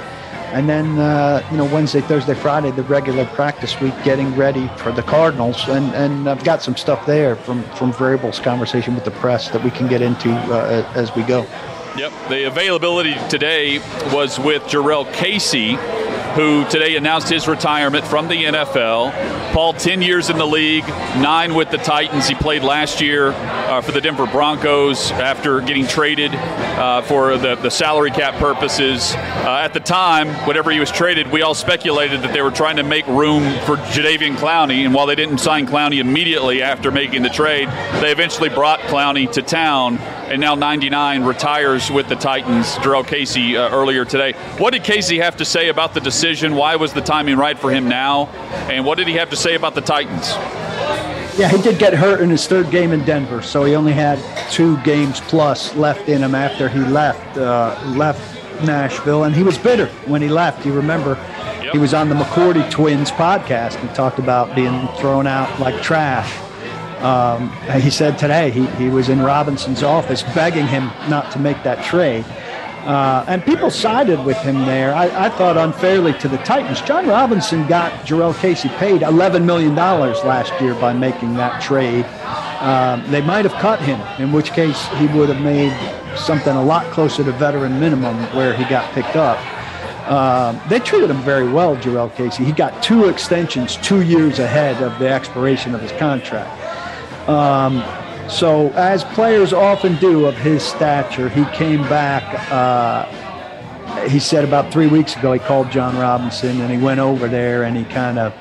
And 0.51 0.67
then, 0.67 0.99
uh, 0.99 1.47
you 1.49 1.57
know, 1.57 1.65
Wednesday, 1.65 2.01
Thursday, 2.01 2.33
Friday, 2.33 2.71
the 2.71 2.83
regular 2.83 3.25
practice 3.25 3.79
week, 3.79 3.93
getting 4.03 4.35
ready 4.35 4.69
for 4.77 4.91
the 4.91 5.03
Cardinals. 5.03 5.67
And, 5.69 5.93
and 5.95 6.29
I've 6.29 6.43
got 6.43 6.61
some 6.61 6.75
stuff 6.75 7.05
there 7.05 7.35
from, 7.35 7.63
from 7.75 7.93
Vrabel's 7.93 8.39
conversation 8.39 8.93
with 8.95 9.05
the 9.05 9.11
press 9.11 9.49
that 9.49 9.63
we 9.63 9.71
can 9.71 9.87
get 9.87 10.01
into 10.01 10.29
uh, 10.31 10.91
as 10.95 11.15
we 11.15 11.23
go. 11.23 11.47
Yep. 11.97 12.11
The 12.29 12.47
availability 12.47 13.15
today 13.29 13.79
was 14.13 14.39
with 14.39 14.63
Jurrell 14.63 15.11
Casey, 15.13 15.77
who 16.35 16.63
today 16.69 16.95
announced 16.95 17.27
his 17.29 17.47
retirement 17.47 18.05
from 18.07 18.27
the 18.27 18.45
NFL. 18.45 19.11
Paul, 19.51 19.73
10 19.73 20.01
years 20.01 20.29
in 20.29 20.37
the 20.37 20.45
league, 20.47 20.87
nine 21.17 21.53
with 21.53 21.69
the 21.71 21.77
Titans. 21.77 22.27
He 22.27 22.35
played 22.35 22.63
last 22.63 23.01
year 23.01 23.31
uh, 23.31 23.81
for 23.81 23.91
the 23.91 23.99
Denver 23.99 24.25
Broncos 24.25 25.11
after 25.11 25.59
getting 25.59 25.85
traded 25.85 26.33
uh, 26.33 27.01
for 27.01 27.37
the, 27.37 27.55
the 27.55 27.69
salary 27.69 28.11
cap 28.11 28.35
purposes. 28.35 29.13
Uh, 29.13 29.61
at 29.61 29.73
the 29.73 29.79
time, 29.81 30.29
whenever 30.47 30.71
he 30.71 30.79
was 30.79 30.89
traded, 30.89 31.31
we 31.31 31.41
all 31.41 31.53
speculated 31.53 32.21
that 32.21 32.31
they 32.33 32.41
were 32.41 32.51
trying 32.51 32.77
to 32.77 32.83
make 32.83 33.05
room 33.07 33.43
for 33.65 33.75
Jadeveon 33.77 34.35
Clowney. 34.35 34.85
And 34.85 34.93
while 34.93 35.07
they 35.07 35.15
didn't 35.15 35.39
sign 35.39 35.67
Clowney 35.67 35.99
immediately 35.99 36.61
after 36.61 36.91
making 36.91 37.23
the 37.23 37.29
trade, 37.29 37.67
they 38.01 38.11
eventually 38.11 38.49
brought 38.49 38.79
Clowney 38.81 39.29
to 39.33 39.41
town. 39.41 39.99
And 40.31 40.39
now 40.39 40.55
99 40.55 41.23
retires 41.23 41.91
with 41.91 42.07
the 42.07 42.15
Titans. 42.15 42.75
Jurrell 42.75 43.05
Casey 43.05 43.57
uh, 43.57 43.69
earlier 43.69 44.05
today. 44.05 44.31
What 44.59 44.71
did 44.71 44.81
Casey 44.81 45.19
have 45.19 45.35
to 45.37 45.45
say 45.45 45.67
about 45.67 45.93
the 45.93 45.99
decision? 45.99 46.55
Why 46.55 46.77
was 46.77 46.93
the 46.93 47.01
timing 47.01 47.35
right 47.35 47.59
for 47.59 47.69
him 47.69 47.89
now? 47.89 48.27
And 48.69 48.85
what 48.85 48.97
did 48.97 49.09
he 49.09 49.15
have 49.15 49.29
to 49.31 49.35
say 49.35 49.55
about 49.55 49.75
the 49.75 49.81
Titans? 49.81 50.29
Yeah, 51.37 51.49
he 51.49 51.61
did 51.61 51.77
get 51.77 51.93
hurt 51.93 52.21
in 52.21 52.29
his 52.29 52.47
third 52.47 52.71
game 52.71 52.93
in 52.93 53.03
Denver, 53.03 53.41
so 53.41 53.65
he 53.65 53.75
only 53.75 53.91
had 53.91 54.19
two 54.49 54.77
games 54.83 55.19
plus 55.19 55.75
left 55.75 56.07
in 56.07 56.23
him 56.23 56.33
after 56.33 56.69
he 56.69 56.79
left 56.79 57.37
uh, 57.37 57.77
left 57.87 58.63
Nashville, 58.63 59.25
and 59.25 59.35
he 59.35 59.43
was 59.43 59.57
bitter 59.57 59.87
when 60.05 60.21
he 60.21 60.29
left. 60.29 60.65
You 60.65 60.71
remember, 60.71 61.15
yep. 61.61 61.73
he 61.73 61.77
was 61.77 61.93
on 61.93 62.07
the 62.07 62.15
McCourty 62.15 62.69
Twins 62.71 63.11
podcast 63.11 63.81
and 63.81 63.93
talked 63.93 64.17
about 64.17 64.55
being 64.55 64.87
thrown 64.97 65.27
out 65.27 65.59
like 65.59 65.81
trash. 65.81 66.31
Um, 67.01 67.51
he 67.81 67.89
said 67.89 68.17
today 68.17 68.51
he, 68.51 68.65
he 68.77 68.89
was 68.89 69.09
in 69.09 69.21
Robinson's 69.21 69.81
office 69.81 70.21
begging 70.21 70.67
him 70.67 70.91
not 71.09 71.31
to 71.31 71.39
make 71.39 71.63
that 71.63 71.83
trade. 71.83 72.25
Uh, 72.85 73.23
and 73.27 73.45
people 73.45 73.69
sided 73.69 74.23
with 74.25 74.37
him 74.37 74.65
there. 74.65 74.93
I, 74.93 75.25
I, 75.25 75.29
thought 75.29 75.55
unfairly 75.55 76.13
to 76.13 76.27
the 76.27 76.37
Titans. 76.37 76.81
Jon 76.81 77.07
Robinson 77.07 77.67
got 77.67 77.91
Jurrell 78.07 78.33
Casey 78.39 78.69
paid 78.69 79.01
$11 79.01 79.45
million 79.45 79.75
last 79.75 80.51
year 80.59 80.73
by 80.73 80.91
making 80.91 81.35
that 81.35 81.61
trade. 81.61 82.05
Um, 82.59 83.03
they 83.11 83.21
might 83.21 83.45
have 83.45 83.53
cut 83.61 83.79
him, 83.81 83.99
in 84.19 84.31
which 84.31 84.51
case 84.53 84.87
he 84.97 85.05
would 85.07 85.29
have 85.29 85.41
made 85.41 85.71
something 86.17 86.55
a 86.55 86.63
lot 86.63 86.91
closer 86.91 87.23
to 87.23 87.31
veteran 87.33 87.79
minimum 87.79 88.17
where 88.35 88.55
he 88.55 88.63
got 88.65 88.91
picked 88.93 89.15
up. 89.15 89.37
Uh, 90.07 90.53
they 90.67 90.79
treated 90.79 91.11
him 91.11 91.21
very 91.21 91.47
well, 91.47 91.75
Jurrell 91.77 92.13
Casey. 92.15 92.43
He 92.43 92.51
got 92.51 92.81
two 92.81 93.09
extensions 93.09 93.77
two 93.77 94.01
years 94.01 94.39
ahead 94.39 94.81
of 94.81 94.97
the 94.97 95.07
expiration 95.07 95.75
of 95.75 95.81
his 95.81 95.91
contract. 95.93 96.70
Um, 97.27 97.83
so, 98.29 98.69
as 98.71 99.03
players 99.03 99.51
often 99.53 99.97
do 99.97 100.25
of 100.25 100.37
his 100.37 100.63
stature, 100.63 101.29
he 101.29 101.45
came 101.55 101.81
back. 101.83 102.51
Uh, 102.51 103.05
he 104.07 104.19
said 104.19 104.43
about 104.43 104.71
three 104.71 104.87
weeks 104.87 105.15
ago 105.15 105.33
he 105.33 105.39
called 105.39 105.69
Jon 105.69 105.97
Robinson 105.97 106.61
and 106.61 106.71
he 106.71 106.77
went 106.77 106.99
over 106.99 107.27
there 107.27 107.63
and 107.63 107.75
he 107.75 107.83
kind 107.83 108.17
of 108.17 108.33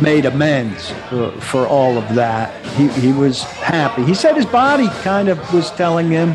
made 0.00 0.26
amends 0.26 0.90
for, 1.08 1.32
for, 1.40 1.66
all 1.66 1.98
of 1.98 2.14
that. 2.14 2.64
He, 2.76 2.88
he 2.88 3.12
was 3.12 3.42
happy. 3.42 4.04
He 4.04 4.14
said 4.14 4.36
his 4.36 4.46
body 4.46 4.88
kind 5.02 5.28
of 5.28 5.52
was 5.52 5.70
telling 5.72 6.10
him. 6.10 6.30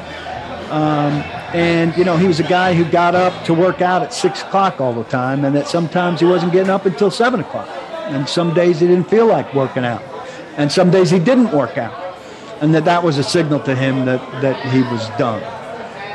Um, 0.71 1.23
and, 1.53 1.95
you 1.95 2.03
know, 2.03 2.17
he 2.17 2.27
was 2.27 2.39
a 2.39 2.47
guy 2.47 2.73
who 2.73 2.83
got 2.83 3.15
up 3.15 3.45
to 3.45 3.53
work 3.53 3.81
out 3.81 4.03
at 4.03 4.13
6 4.13 4.41
o'clock 4.41 4.81
all 4.81 4.93
the 4.93 5.05
time, 5.05 5.45
and 5.45 5.55
that 5.55 5.67
sometimes 5.67 6.19
he 6.19 6.25
wasn't 6.25 6.51
getting 6.51 6.69
up 6.69 6.85
until 6.85 7.09
7 7.09 7.39
o'clock. 7.39 7.69
And 8.09 8.27
some 8.27 8.53
days 8.53 8.81
he 8.81 8.87
didn't 8.87 9.09
feel 9.09 9.27
like 9.27 9.53
working 9.53 9.85
out. 9.85 10.03
And 10.57 10.71
some 10.71 10.91
days 10.91 11.09
he 11.09 11.19
didn't 11.19 11.51
work 11.51 11.77
out 11.77 12.07
and 12.61 12.73
that 12.73 12.85
that 12.85 13.03
was 13.03 13.17
a 13.17 13.23
signal 13.23 13.59
to 13.61 13.75
him 13.75 14.05
that, 14.05 14.19
that 14.41 14.73
he 14.73 14.81
was 14.81 15.07
done. 15.17 15.41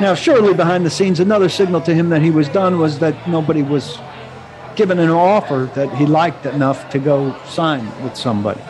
Now, 0.01 0.15
surely 0.15 0.55
behind 0.55 0.85
the 0.85 0.91
scenes, 0.91 1.21
another 1.21 1.49
signal 1.49 1.81
to 1.83 1.95
him 1.95 2.09
that 2.11 2.23
he 2.23 2.31
was 2.31 2.49
done 2.49 2.79
was 2.79 2.99
that 2.99 3.29
nobody 3.29 3.63
was 3.63 3.99
given 4.75 4.99
an 4.99 5.11
offer 5.11 5.71
that 5.75 5.95
he 5.97 6.07
liked 6.07 6.47
enough 6.47 6.91
to 6.91 6.99
go 6.99 7.37
sign 7.45 7.85
with 8.03 8.17
somebody. 8.17 8.61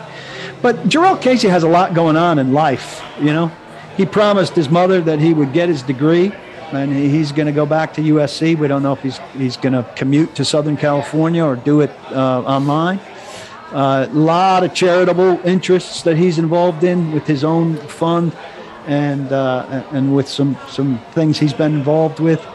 But 0.61 0.75
Jurrell 0.87 1.21
Casey 1.21 1.47
has 1.47 1.63
a 1.63 1.67
lot 1.67 1.93
going 1.93 2.17
on 2.17 2.39
in 2.39 2.53
life, 2.53 3.03
you 3.19 3.33
know. 3.33 3.51
He 3.97 4.05
promised 4.05 4.55
his 4.55 4.69
mother 4.69 5.01
that 5.01 5.19
he 5.19 5.33
would 5.33 5.53
get 5.53 5.69
his 5.69 5.81
degree, 5.81 6.31
and 6.71 6.91
he's 6.91 7.31
going 7.31 7.45
to 7.45 7.51
go 7.51 7.65
back 7.65 7.93
to 7.93 8.01
USC. 8.01 8.57
We 8.57 8.67
don't 8.67 8.83
know 8.83 8.93
if 8.93 9.01
he's, 9.01 9.19
he's 9.37 9.57
going 9.57 9.73
to 9.73 9.83
commute 9.95 10.35
to 10.35 10.45
Southern 10.45 10.77
California 10.77 11.43
or 11.43 11.55
do 11.55 11.81
it 11.81 11.91
uh, 12.11 12.41
online. 12.41 12.99
A 13.73 14.07
lot 14.11 14.63
of 14.63 14.73
charitable 14.73 15.39
interests 15.43 16.03
that 16.03 16.15
he's 16.15 16.37
involved 16.37 16.83
in 16.83 17.11
with 17.11 17.25
his 17.25 17.43
own 17.43 17.77
fund 17.77 18.35
and 18.85 19.31
uh, 19.31 19.83
and 19.91 20.15
with 20.15 20.27
some 20.27 20.57
some 20.69 20.99
things 21.11 21.39
he's 21.39 21.53
been 21.53 21.73
involved 21.73 22.19
with. 22.19 22.45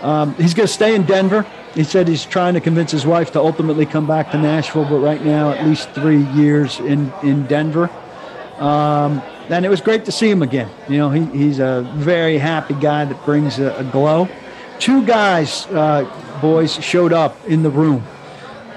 Um, 0.00 0.34
he's 0.34 0.54
going 0.54 0.66
to 0.66 0.72
stay 0.72 0.94
in 0.94 1.04
Denver. 1.04 1.46
He 1.74 1.84
said 1.84 2.08
he's 2.08 2.24
trying 2.24 2.54
to 2.54 2.60
convince 2.60 2.90
his 2.90 3.06
wife 3.06 3.32
to 3.32 3.40
ultimately 3.40 3.86
come 3.86 4.06
back 4.06 4.30
to 4.32 4.38
Nashville, 4.38 4.84
but 4.84 4.98
right 4.98 5.22
now 5.24 5.52
at 5.52 5.66
least 5.66 5.90
three 5.90 6.24
years 6.32 6.80
in 6.80 7.12
in 7.22 7.46
Denver. 7.46 7.90
Um, 8.58 9.22
and 9.48 9.66
it 9.66 9.68
was 9.68 9.80
great 9.80 10.04
to 10.06 10.12
see 10.12 10.30
him 10.30 10.42
again. 10.42 10.70
You 10.88 10.98
know, 10.98 11.10
he, 11.10 11.24
he's 11.26 11.58
a 11.58 11.82
very 11.96 12.38
happy 12.38 12.74
guy 12.74 13.04
that 13.04 13.24
brings 13.24 13.58
a, 13.58 13.74
a 13.76 13.84
glow. 13.84 14.28
Two 14.78 15.04
guys, 15.04 15.66
uh, 15.66 16.08
boys, 16.40 16.82
showed 16.82 17.12
up 17.12 17.36
in 17.46 17.62
the 17.62 17.70
room. 17.70 18.04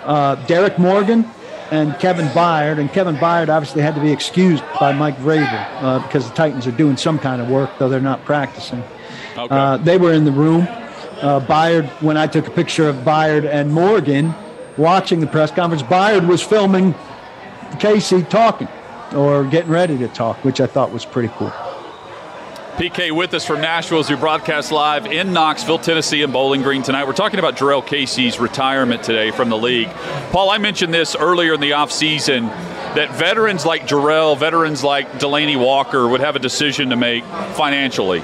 Uh, 0.04 0.36
Derrick 0.48 0.78
Morgan 0.78 1.24
and 1.72 1.98
Kevin 2.00 2.28
Byard. 2.28 2.80
And 2.80 2.92
Kevin 2.92 3.16
Byard 3.16 3.50
obviously 3.50 3.82
had 3.82 3.96
to 3.96 4.02
be 4.02 4.12
excused 4.12 4.64
by 4.80 4.92
Mike 4.92 5.18
Vrabel 5.18 5.68
uh, 5.82 6.00
because 6.00 6.28
the 6.30 6.36
Titans 6.36 6.68
are 6.68 6.72
doing 6.72 6.98
some 6.98 7.20
kind 7.20 7.42
of 7.42 7.50
work, 7.50 7.70
though 7.80 7.90
they're 7.90 8.00
not 8.00 8.24
practicing. 8.26 8.84
Okay. 9.38 9.56
Uh, 9.56 9.78
they 9.78 9.98
were 9.98 10.14
in 10.14 10.26
the 10.26 10.32
room. 10.32 10.68
Uh, 11.22 11.40
Byard, 11.40 11.90
when 12.02 12.18
I 12.18 12.28
took 12.28 12.48
a 12.48 12.52
picture 12.52 12.88
of 12.88 12.98
Byard 12.98 13.46
and 13.46 13.74
Morgan 13.74 14.34
watching 14.78 15.20
the 15.20 15.28
press 15.28 15.52
conference, 15.52 15.84
Byard 15.84 16.28
was 16.28 16.42
filming 16.42 16.94
Casey 17.80 18.24
talking 18.24 18.68
or 19.14 19.44
getting 19.46 19.72
ready 19.72 19.98
to 19.98 20.08
talk, 20.10 20.44
which 20.44 20.60
I 20.60 20.68
thought 20.68 20.92
was 20.92 21.06
pretty 21.06 21.30
cool. 21.36 21.54
PK 22.76 23.10
with 23.10 23.34
us 23.34 23.46
from 23.46 23.62
Nashville 23.62 24.00
as 24.00 24.10
we 24.10 24.18
broadcast 24.18 24.70
live 24.70 25.06
in 25.06 25.32
Knoxville, 25.32 25.80
Tennessee, 25.80 26.24
and 26.24 26.34
Bowling 26.34 26.62
Green 26.62 26.84
tonight. 26.84 27.08
We're 27.08 27.14
talking 27.14 27.40
about 27.40 27.56
Jurrell 27.56 27.86
Casey's 27.86 28.38
retirement 28.38 29.02
today 29.02 29.32
from 29.32 29.48
the 29.48 29.58
league. 29.58 29.88
Paul, 30.32 30.50
I 30.50 30.58
mentioned 30.58 30.94
this 30.94 31.16
earlier 31.16 31.54
in 31.54 31.62
the 31.62 31.72
offseason 31.72 32.50
that 32.96 33.16
veterans 33.16 33.66
like 33.66 33.88
Jurrell, 33.88 34.38
veterans 34.38 34.84
like 34.84 35.10
Delanie 35.14 35.58
Walker 35.58 36.06
would 36.06 36.20
have 36.20 36.36
a 36.36 36.40
decision 36.40 36.90
to 36.90 36.98
make 36.98 37.24
financially. 37.54 38.22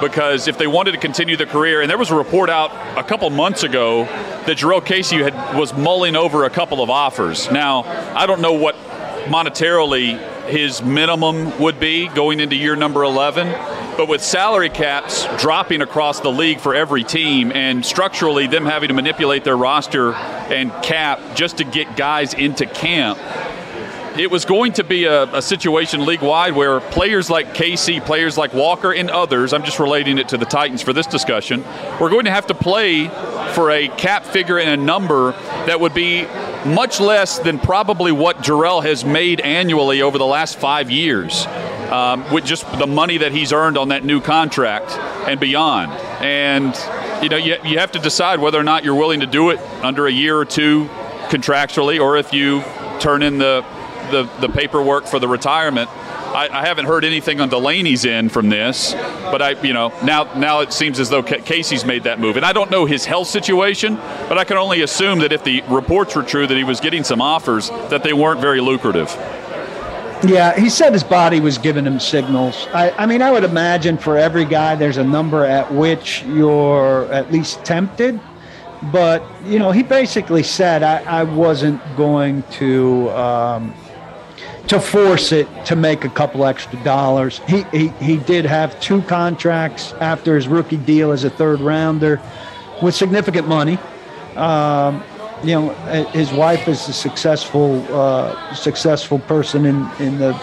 Because 0.00 0.48
if 0.48 0.56
they 0.56 0.66
wanted 0.66 0.92
to 0.92 0.98
continue 0.98 1.36
their 1.36 1.46
career, 1.46 1.82
and 1.82 1.90
there 1.90 1.98
was 1.98 2.10
a 2.10 2.16
report 2.16 2.48
out 2.48 2.72
a 2.98 3.04
couple 3.04 3.28
months 3.28 3.64
ago 3.64 4.04
that 4.46 4.56
Jurrell 4.56 4.82
Casey 4.82 5.18
had, 5.18 5.34
was 5.58 5.74
mulling 5.74 6.16
over 6.16 6.44
a 6.44 6.50
couple 6.50 6.82
of 6.82 6.88
offers. 6.88 7.50
Now, 7.50 7.82
I 8.16 8.24
don't 8.24 8.40
know 8.40 8.54
what 8.54 8.76
monetarily 9.26 10.18
his 10.46 10.82
minimum 10.82 11.58
would 11.60 11.78
be 11.78 12.08
going 12.08 12.40
into 12.40 12.56
year 12.56 12.76
number 12.76 13.04
11 13.04 13.79
but 14.00 14.08
with 14.08 14.24
salary 14.24 14.70
caps 14.70 15.26
dropping 15.36 15.82
across 15.82 16.20
the 16.20 16.32
league 16.32 16.58
for 16.58 16.74
every 16.74 17.04
team 17.04 17.52
and 17.52 17.84
structurally 17.84 18.46
them 18.46 18.64
having 18.64 18.88
to 18.88 18.94
manipulate 18.94 19.44
their 19.44 19.58
roster 19.58 20.14
and 20.14 20.72
cap 20.82 21.20
just 21.34 21.58
to 21.58 21.64
get 21.64 21.98
guys 21.98 22.32
into 22.32 22.64
camp, 22.64 23.18
it 24.18 24.30
was 24.30 24.46
going 24.46 24.72
to 24.72 24.84
be 24.84 25.04
a, 25.04 25.24
a, 25.34 25.42
situation 25.42 26.06
league 26.06 26.22
wide 26.22 26.54
where 26.54 26.80
players 26.80 27.28
like 27.28 27.52
Casey, 27.52 28.00
players 28.00 28.38
like 28.38 28.54
Walker, 28.54 28.90
and 28.90 29.10
others, 29.10 29.52
I'm 29.52 29.64
just 29.64 29.78
relating 29.78 30.16
it 30.16 30.30
to 30.30 30.38
the 30.38 30.46
Titans 30.46 30.80
for 30.80 30.94
this 30.94 31.06
discussion, 31.06 31.62
we're 32.00 32.08
going 32.08 32.24
to 32.24 32.30
have 32.30 32.46
to 32.46 32.54
play 32.54 33.08
for 33.52 33.70
a 33.70 33.88
cap 33.88 34.24
figure 34.24 34.58
and 34.58 34.80
a 34.80 34.82
number 34.82 35.32
that 35.66 35.78
would 35.78 35.92
be 35.92 36.22
much 36.64 37.00
less 37.00 37.38
than 37.38 37.58
probably 37.58 38.12
what 38.12 38.38
Jurrell 38.38 38.82
has 38.82 39.04
made 39.04 39.42
annually 39.42 40.00
over 40.00 40.16
the 40.16 40.24
last 40.24 40.58
five 40.58 40.90
years 40.90 41.46
um, 41.90 42.30
with 42.32 42.44
just 42.44 42.70
the 42.78 42.86
money 42.86 43.18
that 43.18 43.32
he's 43.32 43.52
earned 43.52 43.76
on 43.76 43.88
that 43.88 44.04
new 44.04 44.20
contract 44.20 44.90
and 45.28 45.40
beyond. 45.40 45.92
And 46.22 46.74
you 47.22 47.28
know, 47.28 47.36
you, 47.36 47.56
you 47.64 47.78
have 47.78 47.92
to 47.92 47.98
decide 47.98 48.40
whether 48.40 48.58
or 48.58 48.64
not 48.64 48.84
you're 48.84 48.94
willing 48.94 49.20
to 49.20 49.26
do 49.26 49.50
it 49.50 49.58
under 49.82 50.06
a 50.06 50.12
year 50.12 50.38
or 50.38 50.44
two 50.44 50.86
contractually, 51.28 52.00
or 52.00 52.16
if 52.16 52.32
you 52.32 52.62
turn 53.00 53.22
in 53.22 53.38
the 53.38 53.64
the, 54.10 54.24
the 54.40 54.48
paperwork 54.48 55.06
for 55.06 55.20
the 55.20 55.28
retirement 55.28 55.88
I, 56.30 56.48
I, 56.48 56.64
haven't 56.64 56.86
heard 56.86 57.04
anything 57.04 57.40
on 57.40 57.48
Delanie's 57.48 58.04
end 58.06 58.30
from 58.30 58.50
this, 58.50 58.92
but 58.92 59.42
I, 59.42 59.60
you 59.62 59.72
know, 59.72 59.92
now 60.04 60.32
now 60.34 60.60
it 60.60 60.72
seems 60.72 61.00
as 61.00 61.10
though 61.10 61.24
Casey's 61.24 61.84
made 61.84 62.04
that 62.04 62.20
move, 62.20 62.36
and 62.36 62.46
I 62.46 62.52
don't 62.52 62.70
know 62.70 62.86
his 62.86 63.04
health 63.04 63.26
situation, 63.26 63.96
but 63.96 64.38
I 64.38 64.44
can 64.44 64.56
only 64.56 64.82
assume 64.82 65.18
that 65.20 65.32
if 65.32 65.42
the 65.42 65.62
reports 65.62 66.14
were 66.14 66.22
true 66.22 66.46
that 66.46 66.56
he 66.56 66.62
was 66.62 66.78
getting 66.78 67.02
some 67.02 67.20
offers, 67.20 67.68
that 67.68 68.04
they 68.04 68.12
weren't 68.12 68.40
very 68.40 68.60
lucrative. 68.60 69.08
Yeah, 70.22 70.58
he 70.58 70.68
said 70.68 70.92
his 70.92 71.04
body 71.04 71.40
was 71.40 71.56
giving 71.56 71.86
him 71.86 71.98
signals. 71.98 72.66
I, 72.74 72.90
I 72.90 73.06
mean, 73.06 73.22
I 73.22 73.30
would 73.30 73.44
imagine 73.44 73.96
for 73.96 74.18
every 74.18 74.44
guy, 74.44 74.74
there's 74.74 74.98
a 74.98 75.04
number 75.04 75.46
at 75.46 75.72
which 75.72 76.22
you're 76.24 77.10
at 77.10 77.32
least 77.32 77.64
tempted. 77.64 78.20
But, 78.92 79.22
you 79.44 79.58
know, 79.58 79.70
he 79.72 79.82
basically 79.82 80.42
said, 80.42 80.82
I, 80.82 81.02
I 81.04 81.22
wasn't 81.24 81.80
going 81.96 82.42
to. 82.52 83.10
Um, 83.10 83.74
to 84.68 84.78
force 84.78 85.32
it 85.32 85.48
to 85.64 85.74
make 85.74 86.04
a 86.04 86.08
couple 86.08 86.44
extra 86.44 86.80
dollars. 86.84 87.40
He, 87.48 87.64
he, 87.72 87.88
he 87.88 88.18
did 88.18 88.44
have 88.44 88.78
two 88.80 89.02
contracts 89.02 89.92
after 89.94 90.36
his 90.36 90.46
rookie 90.46 90.76
deal 90.76 91.10
as 91.10 91.24
a 91.24 91.30
third 91.30 91.60
rounder 91.60 92.22
with 92.80 92.94
significant 92.94 93.48
money. 93.48 93.78
Um, 94.36 95.02
you 95.42 95.54
know, 95.54 95.68
his 96.12 96.32
wife 96.32 96.68
is 96.68 96.86
a 96.88 96.92
successful 96.92 97.82
uh, 97.94 98.54
successful 98.54 99.18
person 99.20 99.64
in 99.64 99.88
in 99.98 100.18
the. 100.18 100.34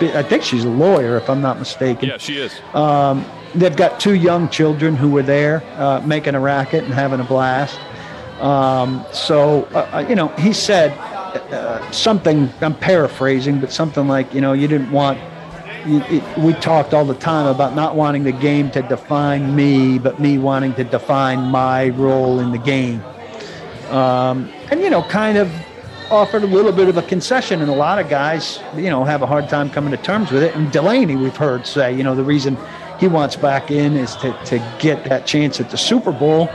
I 0.00 0.22
think 0.22 0.42
she's 0.42 0.64
a 0.64 0.70
lawyer, 0.70 1.16
if 1.16 1.30
I'm 1.30 1.40
not 1.40 1.58
mistaken. 1.58 2.08
Yeah, 2.08 2.18
she 2.18 2.38
is. 2.38 2.54
Um, 2.74 3.24
they've 3.54 3.76
got 3.76 4.00
two 4.00 4.14
young 4.14 4.48
children 4.48 4.96
who 4.96 5.10
were 5.10 5.22
there 5.22 5.62
uh, 5.76 6.02
making 6.04 6.34
a 6.34 6.40
racket 6.40 6.84
and 6.84 6.92
having 6.92 7.20
a 7.20 7.24
blast. 7.24 7.78
Um, 8.40 9.04
so, 9.12 9.64
uh, 9.72 9.90
uh 9.92 10.06
you 10.08 10.14
know, 10.14 10.28
he 10.38 10.52
said 10.52 10.92
uh, 10.98 11.90
something. 11.92 12.50
I'm 12.60 12.74
paraphrasing, 12.74 13.60
but 13.60 13.72
something 13.72 14.08
like, 14.08 14.32
you 14.34 14.40
know, 14.40 14.52
you 14.52 14.66
didn't 14.66 14.90
want. 14.90 15.18
You, 15.86 16.02
it, 16.08 16.38
we 16.38 16.52
talked 16.54 16.92
all 16.92 17.04
the 17.04 17.14
time 17.14 17.46
about 17.46 17.76
not 17.76 17.94
wanting 17.94 18.24
the 18.24 18.32
game 18.32 18.70
to 18.72 18.82
define 18.82 19.54
me, 19.54 19.98
but 19.98 20.18
me 20.18 20.36
wanting 20.36 20.74
to 20.74 20.84
define 20.84 21.38
my 21.50 21.90
role 21.90 22.40
in 22.40 22.50
the 22.50 22.58
game 22.58 23.02
um, 23.90 24.50
and 24.70 24.80
you 24.80 24.90
know, 24.90 25.02
kind 25.02 25.38
of 25.38 25.50
offered 26.10 26.42
a 26.42 26.46
little 26.46 26.72
bit 26.72 26.88
of 26.88 26.96
a 26.96 27.02
concession, 27.02 27.60
and 27.60 27.70
a 27.70 27.74
lot 27.74 27.98
of 27.98 28.08
guys, 28.08 28.60
you 28.76 28.90
know, 28.90 29.04
have 29.04 29.22
a 29.22 29.26
hard 29.26 29.48
time 29.48 29.70
coming 29.70 29.90
to 29.90 29.96
terms 29.96 30.30
with 30.30 30.42
it. 30.42 30.54
And 30.54 30.70
Delanie, 30.72 31.20
we've 31.20 31.36
heard 31.36 31.66
say, 31.66 31.94
you 31.94 32.02
know, 32.02 32.14
the 32.14 32.24
reason 32.24 32.56
he 32.98 33.08
wants 33.08 33.36
back 33.36 33.70
in 33.70 33.96
is 33.96 34.14
to, 34.16 34.32
to 34.46 34.58
get 34.78 35.04
that 35.04 35.26
chance 35.26 35.60
at 35.60 35.70
the 35.70 35.76
Super 35.76 36.12
Bowl. 36.12 36.48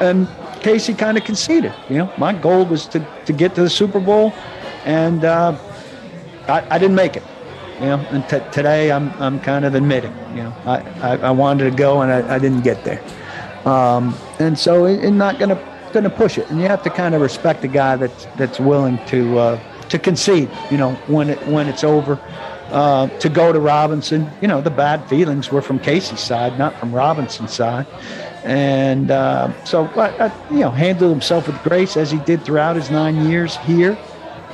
And 0.00 0.28
Casey 0.60 0.94
kind 0.94 1.16
of 1.16 1.24
conceded. 1.24 1.72
You 1.88 1.98
know, 1.98 2.12
my 2.18 2.32
goal 2.32 2.64
was 2.66 2.86
to, 2.88 3.06
to 3.26 3.32
get 3.32 3.54
to 3.54 3.62
the 3.62 3.70
Super 3.70 4.00
Bowl, 4.00 4.32
and 4.84 5.24
uh, 5.24 5.56
I, 6.48 6.66
I 6.74 6.78
didn't 6.78 6.96
make 6.96 7.16
it. 7.16 7.22
You 7.80 7.86
know, 7.86 8.06
and 8.10 8.28
t- 8.28 8.42
today 8.52 8.92
I'm 8.92 9.10
I'm 9.22 9.40
kind 9.40 9.64
of 9.64 9.74
admitting, 9.74 10.12
you 10.36 10.42
know, 10.42 10.54
I, 10.66 10.80
I, 11.00 11.16
I 11.16 11.30
wanted 11.30 11.70
to 11.70 11.76
go 11.76 12.02
and 12.02 12.12
I, 12.12 12.34
I 12.34 12.38
didn't 12.38 12.60
get 12.60 12.84
there. 12.84 13.02
Um, 13.64 14.14
and 14.38 14.58
so, 14.58 14.84
I'm 14.84 15.16
not 15.16 15.38
going 15.38 15.48
to 15.48 15.70
going 15.92 16.04
to 16.04 16.10
push 16.10 16.38
it, 16.38 16.48
and 16.50 16.60
you 16.60 16.66
have 16.66 16.82
to 16.82 16.90
kind 16.90 17.14
of 17.14 17.20
respect 17.20 17.62
the 17.62 17.68
guy 17.68 17.96
that's 17.96 18.26
that's 18.36 18.60
willing 18.60 18.98
to 19.06 19.38
uh, 19.38 19.60
to 19.88 19.98
concede. 19.98 20.48
You 20.70 20.78
know, 20.78 20.94
when 21.06 21.30
it 21.30 21.46
when 21.46 21.68
it's 21.68 21.84
over, 21.84 22.20
uh, 22.70 23.08
to 23.18 23.28
go 23.28 23.52
to 23.52 23.60
Robinson. 23.60 24.36
You 24.40 24.48
know, 24.48 24.60
the 24.60 24.70
bad 24.70 25.08
feelings 25.08 25.50
were 25.50 25.62
from 25.62 25.80
Casey's 25.80 26.20
side, 26.20 26.56
not 26.56 26.78
from 26.78 26.94
Robinson's 26.94 27.54
side, 27.54 27.86
and 28.42 29.10
uh, 29.10 29.52
so 29.64 29.92
you 30.50 30.60
know 30.60 30.70
handled 30.70 31.10
himself 31.10 31.46
with 31.46 31.62
grace 31.62 31.96
as 31.96 32.10
he 32.10 32.18
did 32.18 32.44
throughout 32.44 32.76
his 32.76 32.90
nine 32.90 33.18
years 33.18 33.56
here. 33.56 33.98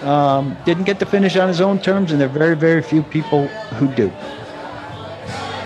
Um, 0.00 0.59
didn't 0.64 0.85
get 0.85 0.99
to 1.00 1.07
finish 1.07 1.37
on 1.37 1.49
his 1.49 1.61
own 1.61 1.81
terms, 1.81 2.12
and 2.12 2.21
there 2.21 2.28
are 2.28 2.33
very 2.33 2.57
very 2.57 2.83
few 2.83 3.02
people 3.02 3.49
who 3.75 3.88
do. 3.88 4.16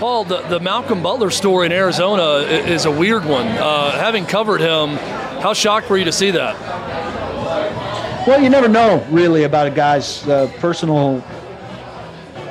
Paul, 0.00 0.24
the, 0.24 0.40
the 0.48 0.58
Malcolm 0.60 1.02
Butler 1.02 1.28
story 1.28 1.66
in 1.66 1.72
Arizona 1.72 2.38
is 2.46 2.86
a 2.86 2.90
weird 2.90 3.22
one. 3.26 3.46
Uh, 3.46 3.90
having 3.90 4.24
covered 4.24 4.62
him, 4.62 4.96
how 5.42 5.52
shocked 5.52 5.90
were 5.90 5.98
you 5.98 6.06
to 6.06 6.12
see 6.12 6.30
that? 6.30 6.58
Well, 8.26 8.40
you 8.40 8.48
never 8.48 8.66
know 8.66 9.06
really 9.10 9.42
about 9.42 9.66
a 9.66 9.70
guy's 9.70 10.26
uh, 10.26 10.50
personal 10.56 11.22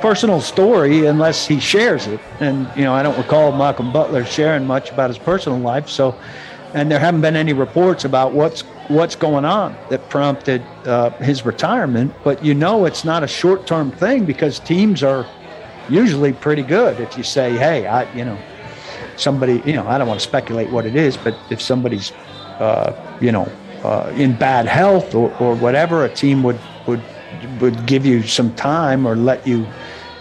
personal 0.00 0.40
story 0.40 1.06
unless 1.06 1.44
he 1.44 1.58
shares 1.58 2.06
it. 2.06 2.20
And 2.38 2.70
you 2.76 2.84
know, 2.84 2.94
I 2.94 3.02
don't 3.02 3.18
recall 3.18 3.50
Malcolm 3.50 3.92
Butler 3.92 4.24
sharing 4.24 4.64
much 4.64 4.92
about 4.92 5.10
his 5.10 5.18
personal 5.18 5.58
life. 5.58 5.88
So, 5.88 6.14
and 6.72 6.88
there 6.88 7.00
haven't 7.00 7.20
been 7.20 7.34
any 7.34 7.52
reports 7.52 8.04
about 8.04 8.32
what's 8.32 8.60
what's 8.86 9.16
going 9.16 9.44
on 9.44 9.76
that 9.88 10.08
prompted 10.08 10.62
uh, 10.84 11.10
his 11.18 11.44
retirement. 11.44 12.14
But 12.22 12.44
you 12.44 12.54
know, 12.54 12.84
it's 12.84 13.04
not 13.04 13.24
a 13.24 13.28
short 13.28 13.66
term 13.66 13.90
thing 13.90 14.24
because 14.24 14.60
teams 14.60 15.02
are 15.02 15.26
usually 15.90 16.32
pretty 16.32 16.62
good 16.62 17.00
if 17.00 17.16
you 17.16 17.24
say, 17.24 17.52
hey, 17.56 17.86
I, 17.86 18.12
you 18.14 18.24
know, 18.24 18.38
somebody, 19.16 19.62
you 19.64 19.74
know, 19.74 19.86
I 19.86 19.98
don't 19.98 20.08
want 20.08 20.20
to 20.20 20.26
speculate 20.26 20.70
what 20.70 20.86
it 20.86 20.96
is, 20.96 21.16
but 21.16 21.36
if 21.50 21.60
somebody's, 21.60 22.12
uh, 22.58 22.94
you 23.20 23.32
know, 23.32 23.50
uh, 23.82 24.12
in 24.16 24.36
bad 24.36 24.66
health 24.66 25.14
or, 25.14 25.34
or 25.38 25.54
whatever, 25.54 26.04
a 26.04 26.08
team 26.08 26.42
would, 26.42 26.58
would, 26.86 27.02
would 27.60 27.86
give 27.86 28.04
you 28.04 28.22
some 28.22 28.54
time 28.54 29.06
or 29.06 29.16
let 29.16 29.46
you 29.46 29.66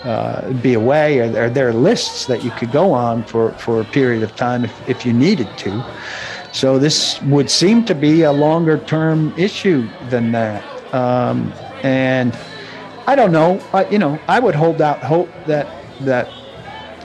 uh, 0.04 0.52
be 0.54 0.74
away. 0.74 1.20
Or 1.20 1.30
there 1.30 1.46
are 1.46 1.50
there 1.50 1.74
lists 1.74 2.26
that 2.28 2.44
you 2.44 2.52
could 2.52 2.72
go 2.72 2.94
on 2.94 3.24
for, 3.24 3.52
for 3.54 3.82
a 3.82 3.86
period 3.86 4.24
of 4.24 4.36
time 4.36 4.64
if, 4.66 4.90
if 4.90 5.06
you 5.06 5.14
needed 5.14 5.50
to? 5.60 5.86
So 6.52 6.80
this 6.80 7.22
would 7.24 7.50
seem 7.50 7.86
to 7.86 7.96
be 7.96 8.24
a 8.24 8.32
longer 8.32 8.80
term 8.80 9.34
issue 9.38 9.88
than 10.10 10.32
that. 10.32 10.64
Um, 10.94 11.54
and 11.84 12.38
I 13.10 13.16
don't 13.16 13.32
know. 13.32 13.60
I, 13.74 13.90
you 13.90 13.98
know, 13.98 14.20
I 14.28 14.40
would 14.40 14.54
hold 14.54 14.84
out 14.84 15.00
hope 15.00 15.32
that 15.48 15.66
that 16.02 16.28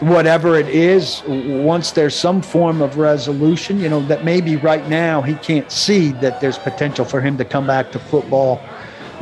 whatever 0.01 0.55
it 0.59 0.69
is, 0.69 1.23
once 1.27 1.93
there's 1.93 2.15
some 2.15 2.43
form 2.43 2.83
of 2.83 2.99
resolution, 2.99 3.81
you 3.81 3.89
know, 3.89 4.03
that 4.09 4.23
maybe 4.23 4.57
right 4.57 4.87
now 4.87 5.23
he 5.23 5.35
can't 5.37 5.73
see 5.73 6.13
that 6.21 6.43
there's 6.43 6.59
potential 6.59 7.07
for 7.07 7.23
him 7.23 7.39
to 7.39 7.45
come 7.47 7.67
back 7.67 7.91
to 7.93 7.99
football 7.99 8.61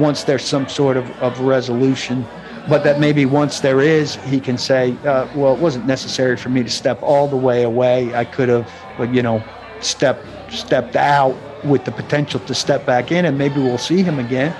once 0.00 0.24
there's 0.24 0.42
some 0.42 0.68
sort 0.68 0.96
of, 0.96 1.08
of 1.20 1.38
resolution. 1.38 2.26
But 2.68 2.82
that 2.82 2.98
maybe 2.98 3.26
once 3.26 3.60
there 3.60 3.80
is, 3.80 4.16
he 4.16 4.40
can 4.40 4.58
say, 4.58 4.96
uh, 5.04 5.28
well, 5.36 5.54
it 5.54 5.60
wasn't 5.60 5.86
necessary 5.86 6.36
for 6.36 6.48
me 6.48 6.64
to 6.64 6.70
step 6.70 7.00
all 7.00 7.28
the 7.28 7.36
way 7.36 7.62
away. 7.62 8.12
I 8.12 8.24
could 8.24 8.48
have, 8.48 8.68
you 9.14 9.22
know, 9.22 9.40
stepped 9.78 10.26
stepped 10.50 10.96
out 10.96 11.36
with 11.64 11.84
the 11.84 11.92
potential 11.92 12.40
to 12.40 12.54
step 12.56 12.84
back 12.84 13.12
in, 13.12 13.24
and 13.24 13.38
maybe 13.38 13.60
we'll 13.60 13.78
see 13.78 14.02
him 14.02 14.18
again 14.18 14.52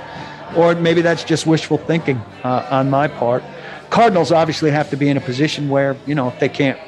or 0.57 0.75
maybe 0.75 1.03
that's 1.03 1.25
just 1.25 1.47
wishful 1.47 1.79
thinking 1.79 2.19
uh, 2.45 2.67
on 2.71 2.91
my 2.91 3.09
part. 3.09 3.43
Cardinals 3.91 4.33
obviously 4.33 4.71
have 4.71 4.91
to 4.91 4.97
be 4.97 5.09
in 5.09 5.17
a 5.17 5.21
position 5.21 5.69
where, 5.69 5.97
you 6.07 6.15
know, 6.15 6.29
if 6.29 6.39
they 6.39 6.49
can't 6.49 6.79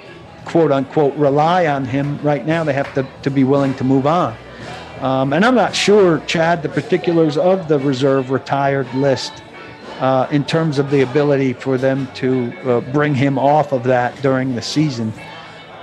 quote 0.45 0.73
unquote 0.73 1.15
rely 1.17 1.67
on 1.67 1.85
him 1.85 2.19
right 2.23 2.47
now, 2.47 2.65
they 2.65 2.73
have 2.73 2.93
to, 2.95 3.07
to 3.23 3.31
be 3.31 3.45
willing 3.45 3.75
to 3.75 3.85
move 3.85 4.07
on. 4.07 4.37
Um, 5.01 5.33
and 5.33 5.45
I'm 5.45 5.55
not 5.55 5.75
sure, 5.75 6.21
Chad, 6.21 6.63
the 6.63 6.69
particulars 6.69 7.37
of 7.37 7.69
the 7.69 7.79
reserve 7.79 8.31
retired 8.31 8.93
list 8.95 9.33
uh, 10.01 10.27
in 10.31 10.45
terms 10.45 10.79
of 10.79 10.91
the 10.91 11.03
ability 11.03 11.53
for 11.53 11.77
them 11.77 12.09
to 12.15 12.53
uh, 12.63 12.81
bring 12.93 13.15
him 13.15 13.39
off 13.39 13.73
of 13.73 13.85
that 13.85 14.21
during 14.23 14.55
the 14.55 14.63
season. 14.63 15.13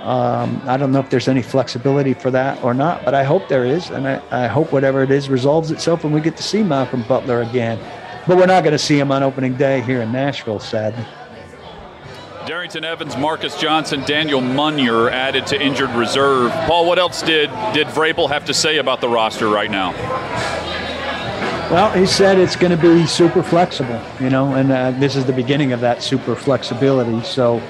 Um, 0.02 0.60
I 0.66 0.76
don't 0.76 0.90
know 0.90 0.98
if 0.98 1.10
there's 1.10 1.28
any 1.28 1.42
flexibility 1.42 2.12
for 2.12 2.30
that 2.32 2.62
or 2.64 2.74
not, 2.74 3.04
but 3.04 3.14
I 3.14 3.22
hope 3.22 3.46
there 3.48 3.64
is. 3.64 3.90
And 3.90 4.08
I, 4.08 4.20
I 4.32 4.48
hope 4.48 4.72
whatever 4.72 5.02
it 5.02 5.12
is 5.12 5.28
resolves 5.28 5.70
itself 5.70 6.02
and 6.02 6.12
we 6.12 6.20
get 6.20 6.36
to 6.38 6.42
see 6.42 6.64
Malcolm 6.64 7.04
Butler 7.04 7.42
again. 7.42 7.78
But 8.26 8.36
we're 8.36 8.46
not 8.46 8.64
going 8.64 8.72
to 8.72 8.78
see 8.78 8.98
him 8.98 9.12
on 9.12 9.22
opening 9.22 9.54
day 9.54 9.80
here 9.80 10.02
in 10.02 10.10
Nashville, 10.10 10.58
sadly. 10.58 11.04
Darrynton 12.46 12.82
Evans, 12.82 13.16
Marcus 13.16 13.56
Johnson, 13.56 14.02
Daniel 14.02 14.40
Munyan 14.40 15.12
added 15.12 15.46
to 15.48 15.60
injured 15.60 15.90
reserve. 15.90 16.50
Paul, 16.66 16.86
what 16.86 16.98
else 16.98 17.22
did 17.22 17.50
did 17.72 17.86
Vrabel 17.88 18.28
have 18.28 18.44
to 18.46 18.54
say 18.54 18.78
about 18.78 19.00
the 19.00 19.08
roster 19.08 19.48
right 19.48 19.70
now? 19.70 19.92
Well, 21.70 21.92
he 21.92 22.04
said 22.04 22.38
it's 22.38 22.56
going 22.56 22.76
to 22.76 22.82
be 22.82 23.06
super 23.06 23.42
flexible, 23.42 24.00
you 24.20 24.28
know, 24.28 24.54
and 24.54 24.72
uh, 24.72 24.90
this 24.90 25.14
is 25.14 25.24
the 25.24 25.32
beginning 25.32 25.72
of 25.72 25.80
that 25.80 26.02
super 26.02 26.34
flexibility. 26.34 27.22
So 27.22 27.62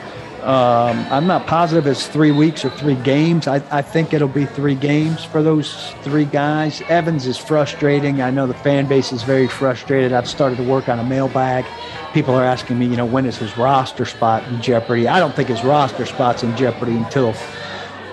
um, 0.42 1.06
I'm 1.10 1.28
not 1.28 1.46
positive 1.46 1.86
it's 1.86 2.08
three 2.08 2.32
weeks 2.32 2.64
or 2.64 2.70
three 2.70 2.96
games. 2.96 3.46
I, 3.46 3.62
I 3.70 3.80
think 3.80 4.12
it'll 4.12 4.26
be 4.26 4.44
three 4.44 4.74
games 4.74 5.24
for 5.24 5.40
those 5.40 5.92
three 6.02 6.24
guys. 6.24 6.82
Evans 6.88 7.28
is 7.28 7.38
frustrating. 7.38 8.20
I 8.20 8.30
know 8.30 8.48
the 8.48 8.54
fan 8.54 8.88
base 8.88 9.12
is 9.12 9.22
very 9.22 9.46
frustrated. 9.46 10.12
I've 10.12 10.28
started 10.28 10.56
to 10.56 10.64
work 10.64 10.88
on 10.88 10.98
a 10.98 11.04
mailbag. 11.04 11.64
People 12.12 12.34
are 12.34 12.42
asking 12.42 12.76
me, 12.78 12.86
you 12.86 12.96
know, 12.96 13.06
when 13.06 13.24
is 13.24 13.38
his 13.38 13.56
roster 13.56 14.04
spot 14.04 14.42
in 14.48 14.60
jeopardy? 14.60 15.06
I 15.06 15.20
don't 15.20 15.34
think 15.34 15.48
his 15.48 15.62
roster 15.62 16.06
spot's 16.06 16.42
in 16.42 16.56
jeopardy 16.56 16.96
until 16.96 17.34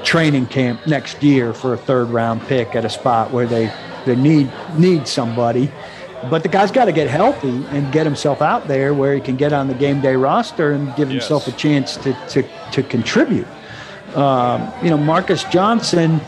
training 0.04 0.46
camp 0.46 0.86
next 0.86 1.24
year 1.24 1.52
for 1.52 1.74
a 1.74 1.78
third 1.78 2.10
round 2.10 2.42
pick 2.44 2.76
at 2.76 2.86
a 2.86 2.89
spot 2.89 3.32
where 3.32 3.48
they, 3.48 3.74
they 4.06 4.15
need 4.15 4.52
need 4.78 5.08
somebody. 5.08 5.72
But 6.29 6.43
the 6.43 6.49
guy's 6.49 6.71
got 6.71 6.86
to 6.86 6.91
get 6.91 7.08
healthy 7.08 7.65
and 7.67 7.91
get 7.93 8.05
himself 8.05 8.41
out 8.41 8.67
there 8.67 8.93
where 8.93 9.15
he 9.15 9.21
can 9.21 9.36
get 9.36 9.53
on 9.53 9.67
the 9.67 9.73
game 9.73 10.01
day 10.01 10.15
roster 10.15 10.71
and 10.71 10.93
give 10.95 11.12
yes. 11.12 11.21
himself 11.21 11.47
a 11.47 11.51
chance 11.53 11.95
to, 11.97 12.13
to, 12.29 12.43
to 12.71 12.84
contribute. 12.84 13.47
Um, 14.15 14.71
you 14.84 14.89
know, 14.89 14.97
Marcus 14.97 15.43
Johnson 15.45 16.19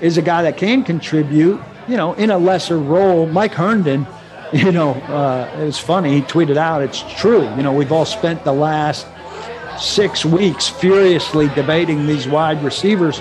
is 0.00 0.18
a 0.18 0.22
guy 0.22 0.42
that 0.42 0.56
can 0.56 0.84
contribute, 0.84 1.60
you 1.86 1.96
know, 1.96 2.12
in 2.14 2.30
a 2.30 2.38
lesser 2.38 2.78
role. 2.78 3.26
Mike 3.26 3.54
Herndon 3.54 4.06
you 4.52 4.72
know, 4.72 4.92
uh, 4.92 5.50
it 5.60 5.64
was 5.64 5.78
funny. 5.78 6.14
He 6.14 6.22
tweeted 6.22 6.56
out, 6.56 6.80
"It's 6.80 7.04
true. 7.16 7.42
You 7.56 7.62
know, 7.62 7.72
we've 7.72 7.92
all 7.92 8.06
spent 8.06 8.44
the 8.44 8.52
last 8.52 9.06
six 9.78 10.24
weeks 10.24 10.68
furiously 10.68 11.48
debating 11.48 12.06
these 12.06 12.26
wide 12.26 12.62
receivers, 12.64 13.20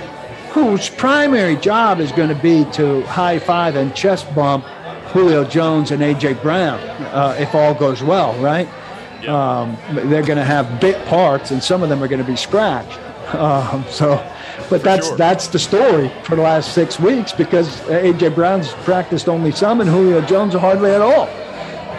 whose 0.51 0.89
primary 0.89 1.57
job 1.57 1.99
is 1.99 2.13
going 2.13 2.29
to 2.29 2.41
be 2.41 2.65
to 2.73 3.01
high 3.03 3.39
five 3.39 3.75
and 3.75 3.93
chest 3.93 4.33
bump 4.33 4.63
Julio 5.17 5.43
Jones 5.43 5.89
and 5.89 6.03
AJ 6.03 6.43
Brown 6.43 6.79
uh, 6.79 7.35
if 7.39 7.55
all 7.55 7.73
goes 7.73 8.03
well, 8.03 8.39
right? 8.39 8.67
Um, 9.27 9.75
they're 9.91 10.21
going 10.21 10.37
to 10.37 10.45
have 10.45 10.79
bit 10.79 11.03
parts, 11.07 11.49
and 11.49 11.63
some 11.63 11.81
of 11.81 11.89
them 11.89 12.03
are 12.03 12.07
going 12.07 12.21
to 12.21 12.31
be 12.31 12.35
scratched. 12.35 12.99
Um, 13.33 13.83
so." 13.89 14.23
But 14.69 14.83
that's 14.83 15.07
sure. 15.07 15.17
that's 15.17 15.47
the 15.47 15.59
story 15.59 16.11
for 16.23 16.35
the 16.35 16.41
last 16.41 16.73
six 16.73 16.99
weeks 16.99 17.31
because 17.31 17.79
AJ 17.83 18.35
Brown's 18.35 18.73
practiced 18.83 19.29
only 19.29 19.51
some 19.51 19.79
and 19.79 19.89
Julio 19.89 20.19
Jones 20.21 20.53
hardly 20.55 20.91
at 20.91 21.01
all. 21.01 21.29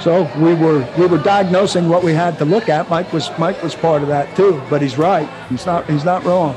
So 0.01 0.31
we 0.39 0.55
were 0.55 0.87
we 0.99 1.07
were 1.07 1.19
diagnosing 1.19 1.89
what 1.89 2.05
we 2.05 2.13
had 2.13 2.37
to 2.39 2.45
look 2.45 2.69
at. 2.69 2.91
Mike 2.91 3.11
was 3.13 3.31
Mike 3.39 3.63
was 3.63 3.75
part 3.75 4.03
of 4.03 4.09
that 4.09 4.37
too, 4.37 4.63
but 4.69 4.83
he's 4.83 4.99
right. 4.99 5.29
He's 5.49 5.65
not 5.65 5.89
he's 5.89 6.05
not 6.05 6.25
wrong. 6.25 6.55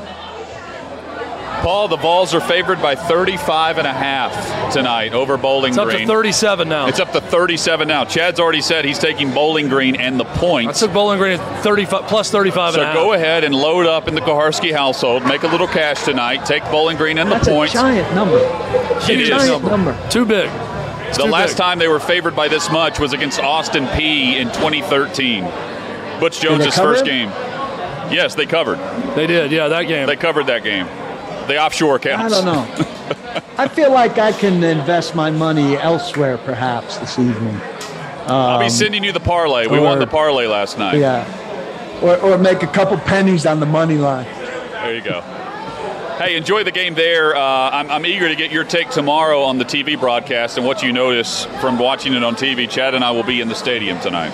Paul, 1.62 1.86
the 1.86 1.96
Vols 1.96 2.34
are 2.34 2.40
favored 2.40 2.82
by 2.82 2.96
35 2.96 3.78
and 3.78 3.86
a 3.86 3.92
half 3.92 4.72
tonight 4.72 5.12
over 5.14 5.36
Bowling 5.36 5.70
It's 5.70 5.78
up 5.78 5.84
Green. 5.88 6.00
to 6.00 6.06
37 6.06 6.68
now. 6.68 6.88
It's 6.88 6.98
up 6.98 7.12
to 7.12 7.20
37 7.20 7.86
now. 7.86 8.04
Chad's 8.04 8.40
already 8.40 8.60
said 8.60 8.84
he's 8.84 8.98
taking 8.98 9.32
Bowling 9.32 9.68
Green 9.68 9.94
and 9.94 10.18
the 10.18 10.24
points. 10.24 10.40
I 10.40 10.40
points. 10.40 10.80
took 10.80 10.92
Bowling 10.92 11.18
Green 11.18 11.38
at 11.38 11.62
35 11.62 12.08
plus 12.08 12.30
35 12.32 12.74
So 12.74 12.80
and 12.80 12.82
a 12.82 12.86
half. 12.86 12.94
go 12.96 13.12
ahead 13.12 13.44
and 13.44 13.54
load 13.54 13.86
up 13.86 14.08
in 14.08 14.16
the 14.16 14.20
Kuharsky 14.20 14.72
household. 14.72 15.24
Make 15.24 15.44
a 15.44 15.46
little 15.46 15.68
cash 15.68 16.02
tonight. 16.04 16.44
Take 16.46 16.64
Bowling 16.64 16.96
Green 16.96 17.16
and 17.18 17.30
the 17.30 17.36
That's 17.36 17.48
points. 17.48 17.74
a 17.74 17.76
giant 17.78 18.12
number. 18.14 18.38
It 19.08 19.20
is. 19.20 19.28
Giant 19.28 19.64
number. 19.64 19.96
Too 20.10 20.24
big. 20.24 20.50
It's 21.08 21.18
The 21.18 21.24
too 21.24 21.30
last 21.30 21.50
big. 21.50 21.56
time 21.58 21.78
they 21.78 21.88
were 21.88 22.00
favored 22.00 22.34
by 22.34 22.48
this 22.48 22.70
much 22.72 22.98
was 22.98 23.12
against 23.12 23.38
Austin 23.40 23.84
Peay 23.86 24.34
in 24.40 24.48
2013. 24.48 25.44
Butch 26.18 26.40
Jones's 26.40 26.74
first 26.76 27.04
game. 27.04 27.28
Yes, 28.10 28.34
they 28.34 28.46
covered. 28.46 28.78
They 29.14 29.26
did, 29.28 29.52
yeah, 29.52 29.68
that 29.68 29.84
game. 29.84 30.06
They 30.08 30.16
covered 30.16 30.46
that 30.48 30.64
game. 30.64 30.86
The 31.46 31.58
offshore 31.58 31.96
accounts? 31.96 32.34
I 32.34 32.40
don't 32.40 32.44
know. 32.44 32.86
I 33.58 33.68
feel 33.68 33.92
like 33.92 34.18
I 34.18 34.32
can 34.32 34.62
invest 34.62 35.14
my 35.14 35.30
money 35.30 35.76
elsewhere, 35.76 36.38
perhaps 36.38 36.98
this 36.98 37.18
evening. 37.18 37.60
I'll 38.26 38.60
be 38.60 38.68
sending 38.70 39.04
you 39.04 39.12
the 39.12 39.20
parlay. 39.20 39.66
We 39.66 39.78
or- 39.78 39.82
won 39.82 39.98
the 39.98 40.06
parlay 40.06 40.46
last 40.46 40.78
night. 40.78 40.98
Yeah, 40.98 42.00
or, 42.02 42.16
or 42.18 42.38
make 42.38 42.62
a 42.62 42.66
couple 42.66 42.96
pennies 42.98 43.46
on 43.46 43.60
the 43.60 43.66
money 43.66 43.96
line. 43.96 44.24
There 44.24 44.94
you 44.94 45.02
go. 45.02 45.20
Hey, 46.18 46.36
enjoy 46.36 46.62
the 46.62 46.70
game 46.70 46.94
there. 46.94 47.34
Uh, 47.34 47.40
I'm, 47.40 47.90
I'm 47.90 48.06
eager 48.06 48.28
to 48.28 48.36
get 48.36 48.52
your 48.52 48.64
take 48.64 48.90
tomorrow 48.90 49.42
on 49.42 49.58
the 49.58 49.64
TV 49.64 49.98
broadcast 49.98 50.56
and 50.56 50.66
what 50.66 50.82
you 50.82 50.92
notice 50.92 51.46
from 51.60 51.78
watching 51.78 52.14
it 52.14 52.22
on 52.22 52.36
TV. 52.36 52.68
Chad 52.70 52.94
and 52.94 53.02
I 53.02 53.10
will 53.10 53.24
be 53.24 53.40
in 53.40 53.48
the 53.48 53.54
stadium 53.54 53.98
tonight. 54.00 54.30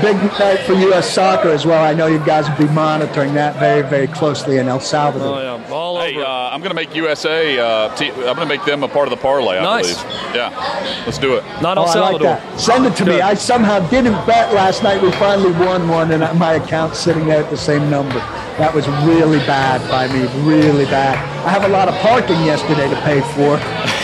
Big 0.00 0.16
night 0.38 0.60
for 0.60 0.72
U.S. 0.74 1.12
soccer 1.12 1.48
as 1.50 1.66
well. 1.66 1.84
I 1.84 1.92
know 1.92 2.06
you 2.06 2.18
guys 2.24 2.48
will 2.48 2.66
be 2.66 2.72
monitoring 2.72 3.34
that 3.34 3.56
very, 3.56 3.82
very 3.88 4.06
closely 4.06 4.56
in 4.58 4.66
El 4.68 4.80
Salvador. 4.80 5.36
oh, 5.38 5.40
yeah. 5.58 5.70
All 5.72 6.00
Hey, 6.00 6.14
over. 6.16 6.24
uh, 6.24 6.50
I'm 6.50 6.60
going 6.60 6.70
to 6.70 6.74
make 6.74 6.94
USA. 6.94 7.58
Uh, 7.58 7.94
t- 7.96 8.08
I'm 8.10 8.14
going 8.36 8.36
to 8.38 8.46
make 8.46 8.64
them 8.64 8.82
a 8.82 8.88
part 8.88 9.06
of 9.06 9.10
the 9.10 9.16
parlay. 9.22 9.58
I 9.58 9.62
Nice. 9.62 10.02
believe. 10.02 10.34
Yeah, 10.34 11.02
let's 11.04 11.18
do 11.18 11.34
it. 11.36 11.44
Not 11.60 11.76
Oh, 11.76 11.82
El 11.82 11.88
I 11.88 11.94
like 11.94 11.94
Salvador. 12.22 12.26
that. 12.28 12.60
Send 12.60 12.86
it 12.86 12.96
to 12.96 13.04
me. 13.04 13.20
I 13.20 13.34
somehow 13.34 13.80
didn't 13.90 14.14
bet 14.26 14.54
last 14.54 14.82
night. 14.82 15.02
We 15.02 15.10
finally 15.12 15.52
won 15.52 15.88
one, 15.88 16.10
and 16.12 16.38
my 16.38 16.54
account's 16.54 16.98
sitting 16.98 17.26
there 17.26 17.42
at 17.44 17.50
the 17.50 17.56
same 17.56 17.90
number. 17.90 18.18
That 18.58 18.74
was 18.74 18.86
really 19.06 19.38
bad 19.40 19.80
by 19.90 20.06
me, 20.12 20.26
really 20.48 20.84
bad. 20.86 21.16
I 21.46 21.50
have 21.50 21.64
a 21.64 21.68
lot 21.68 21.88
of 21.88 21.94
parking 21.96 22.42
yesterday 22.44 22.88
to 22.88 22.96
pay 23.02 23.20
for, 23.34 23.56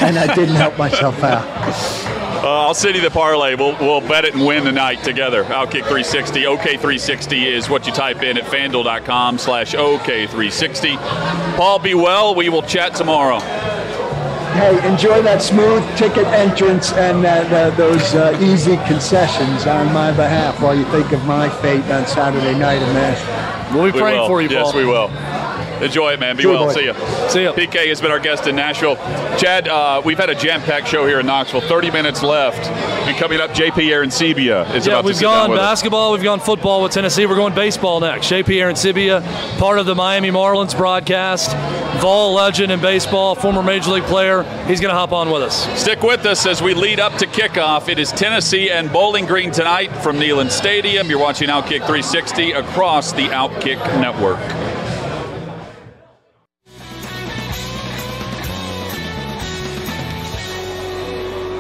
and 0.04 0.18
I 0.18 0.32
didn't 0.34 0.56
help 0.56 0.76
myself 0.78 1.22
out. 1.22 1.46
Uh, 2.46 2.66
I'll 2.68 2.74
send 2.74 2.94
you 2.94 3.02
the 3.02 3.10
parlay. 3.10 3.56
We'll, 3.56 3.76
we'll 3.80 4.00
bet 4.00 4.24
it 4.24 4.34
and 4.36 4.46
win 4.46 4.62
tonight 4.62 5.02
together. 5.02 5.42
Outkick 5.42 5.82
360. 5.82 6.42
OK360 6.42 7.44
is 7.44 7.68
what 7.68 7.88
you 7.88 7.92
type 7.92 8.22
in 8.22 8.38
at 8.38 8.44
fanduel.com 8.44 9.36
slash 9.38 9.74
OK360. 9.74 10.96
Paul, 11.56 11.80
be 11.80 11.94
well. 11.94 12.36
We 12.36 12.48
will 12.48 12.62
chat 12.62 12.94
tomorrow. 12.94 13.40
Hey, 13.40 14.78
enjoy 14.88 15.22
that 15.22 15.42
smooth 15.42 15.82
ticket 15.98 16.24
entrance 16.28 16.92
and 16.92 17.26
uh, 17.26 17.42
the, 17.48 17.74
those 17.76 18.14
uh, 18.14 18.38
easy 18.40 18.76
concessions 18.86 19.66
on 19.66 19.92
my 19.92 20.12
behalf 20.12 20.62
while 20.62 20.76
you 20.76 20.84
think 20.84 21.10
of 21.10 21.24
my 21.24 21.48
fate 21.60 21.82
on 21.90 22.06
Saturday 22.06 22.56
night 22.56 22.80
in 22.80 22.94
Nashville. 22.94 23.74
We'll 23.74 23.90
be 23.90 23.96
We 23.96 23.98
praying 24.00 24.20
will. 24.20 24.28
for 24.28 24.40
you, 24.40 24.48
Yes, 24.50 24.72
we 24.72 24.84
will. 24.86 25.08
Enjoy 25.82 26.12
it, 26.12 26.20
man. 26.20 26.36
Be 26.36 26.42
Sure, 26.42 26.52
well. 26.54 26.64
boy. 26.66 26.72
See 26.72 26.86
ya. 26.86 27.28
See 27.28 27.42
ya. 27.44 27.52
PK 27.52 27.88
has 27.88 28.00
been 28.00 28.10
our 28.10 28.18
guest 28.18 28.46
in 28.46 28.56
Nashville. 28.56 28.96
Chad, 29.38 29.68
uh, 29.68 30.00
we've 30.04 30.18
had 30.18 30.30
a 30.30 30.34
jam-packed 30.34 30.88
show 30.88 31.06
here 31.06 31.20
in 31.20 31.26
Knoxville. 31.26 31.60
30 31.60 31.90
minutes 31.90 32.22
left. 32.22 32.66
And 33.06 33.16
coming 33.18 33.40
up, 33.40 33.50
JP 33.52 33.88
Arencibia 33.90 34.74
is 34.74 34.86
Yeah, 34.86 34.94
about 34.94 35.02
to 35.02 35.06
we've 35.06 35.16
sit 35.16 35.22
down 35.24 35.32
gone 35.48 35.50
with 35.50 35.58
us. 35.60 35.64
basketball, 35.72 36.12
we've 36.12 36.22
gone 36.22 36.40
football 36.40 36.82
with 36.82 36.92
Tennessee. 36.92 37.26
We're 37.26 37.36
going 37.36 37.54
baseball 37.54 38.00
next. 38.00 38.28
JP 38.30 38.56
Arencibia, 38.56 39.22
part 39.58 39.78
of 39.78 39.86
the 39.86 39.94
Miami 39.94 40.30
Marlins 40.30 40.76
broadcast, 40.76 41.54
Vol 42.00 42.34
legend 42.34 42.70
in 42.72 42.80
baseball, 42.80 43.34
former 43.34 43.62
major 43.62 43.90
league 43.90 44.04
player. 44.04 44.42
He's 44.66 44.80
going 44.80 44.92
to 44.92 44.98
hop 44.98 45.12
on 45.12 45.30
with 45.30 45.42
us. 45.42 45.66
Stick 45.80 46.02
with 46.02 46.26
us 46.26 46.44
as 46.46 46.60
we 46.62 46.74
lead 46.74 47.00
up 47.00 47.16
to 47.18 47.26
kickoff. 47.26 47.88
It 47.88 47.98
is 47.98 48.12
Tennessee 48.12 48.70
and 48.70 48.92
Bowling 48.92 49.24
Green 49.24 49.50
tonight 49.50 49.88
from 50.02 50.16
Neyland 50.16 50.50
Stadium. 50.50 51.08
You're 51.08 51.18
watching 51.18 51.48
Outkick 51.48 51.86
360 51.86 52.52
across 52.52 53.12
the 53.12 53.28
Outkick 53.28 53.78
network. 54.00 54.38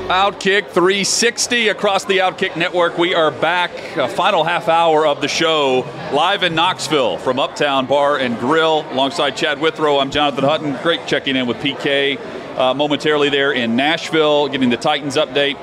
Outkick 0.06 0.68
360 0.68 1.66
across 1.66 2.04
the 2.04 2.18
Outkick 2.18 2.56
network. 2.56 2.96
We 2.96 3.12
are 3.12 3.32
back, 3.32 3.72
a 3.96 4.06
final 4.06 4.44
half 4.44 4.68
hour 4.68 5.04
of 5.04 5.20
the 5.20 5.26
show, 5.26 5.80
live 6.12 6.44
in 6.44 6.54
Knoxville 6.54 7.18
from 7.18 7.40
Uptown 7.40 7.86
Bar 7.86 8.18
and 8.18 8.38
Grill, 8.38 8.86
alongside 8.92 9.36
Chad 9.36 9.60
Withrow. 9.60 9.98
I'm 9.98 10.12
Jonathan 10.12 10.44
Hutton. 10.44 10.78
Great 10.80 11.08
checking 11.08 11.34
in 11.34 11.48
with 11.48 11.56
PK 11.56 12.20
uh, 12.56 12.72
momentarily 12.72 13.30
there 13.30 13.50
in 13.50 13.74
Nashville, 13.74 14.46
getting 14.46 14.70
the 14.70 14.76
Titans 14.76 15.16
update. 15.16 15.58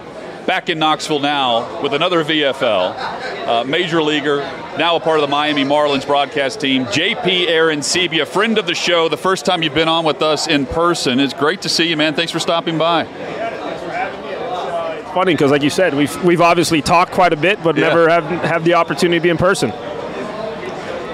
Back 0.46 0.68
in 0.68 0.78
Knoxville 0.78 1.22
now 1.22 1.82
with 1.82 1.94
another 1.94 2.22
VFL, 2.26 3.48
uh, 3.48 3.64
major 3.64 4.04
leaguer, 4.04 4.40
now 4.78 4.98
a 4.98 5.00
part 5.00 5.20
of 5.20 5.22
the 5.22 5.32
Miami 5.32 5.64
Marlins 5.64 6.06
broadcast 6.06 6.60
team. 6.60 6.84
JP 6.88 7.48
Arencibia, 7.48 8.28
friend 8.28 8.58
of 8.58 8.68
the 8.68 8.76
show, 8.76 9.08
the 9.08 9.16
first 9.16 9.46
time 9.46 9.64
you've 9.64 9.74
been 9.74 9.88
on 9.88 10.04
with 10.04 10.22
us 10.22 10.48
in 10.48 10.66
person. 10.66 11.22
It's 11.22 11.34
great 11.34 11.62
to 11.62 11.70
see 11.70 11.88
you, 11.88 11.96
man. 11.96 12.14
Thanks 12.14 12.34
for 12.34 12.40
stopping 12.42 12.78
by. 12.78 13.08
Funny 15.14 15.34
because, 15.34 15.52
like 15.52 15.62
you 15.64 15.70
said, 15.70 15.94
we've 15.94 16.24
we've 16.24 16.42
obviously 16.42 16.82
talked 16.82 17.12
quite 17.12 17.34
a 17.34 17.38
bit, 17.38 17.64
but 17.64 17.76
Yeah. 17.78 17.88
never 17.90 18.10
have 18.10 18.24
have 18.26 18.64
the 18.64 18.74
opportunity 18.76 19.20
to 19.20 19.24
be 19.24 19.30
in 19.30 19.38
person. 19.38 19.72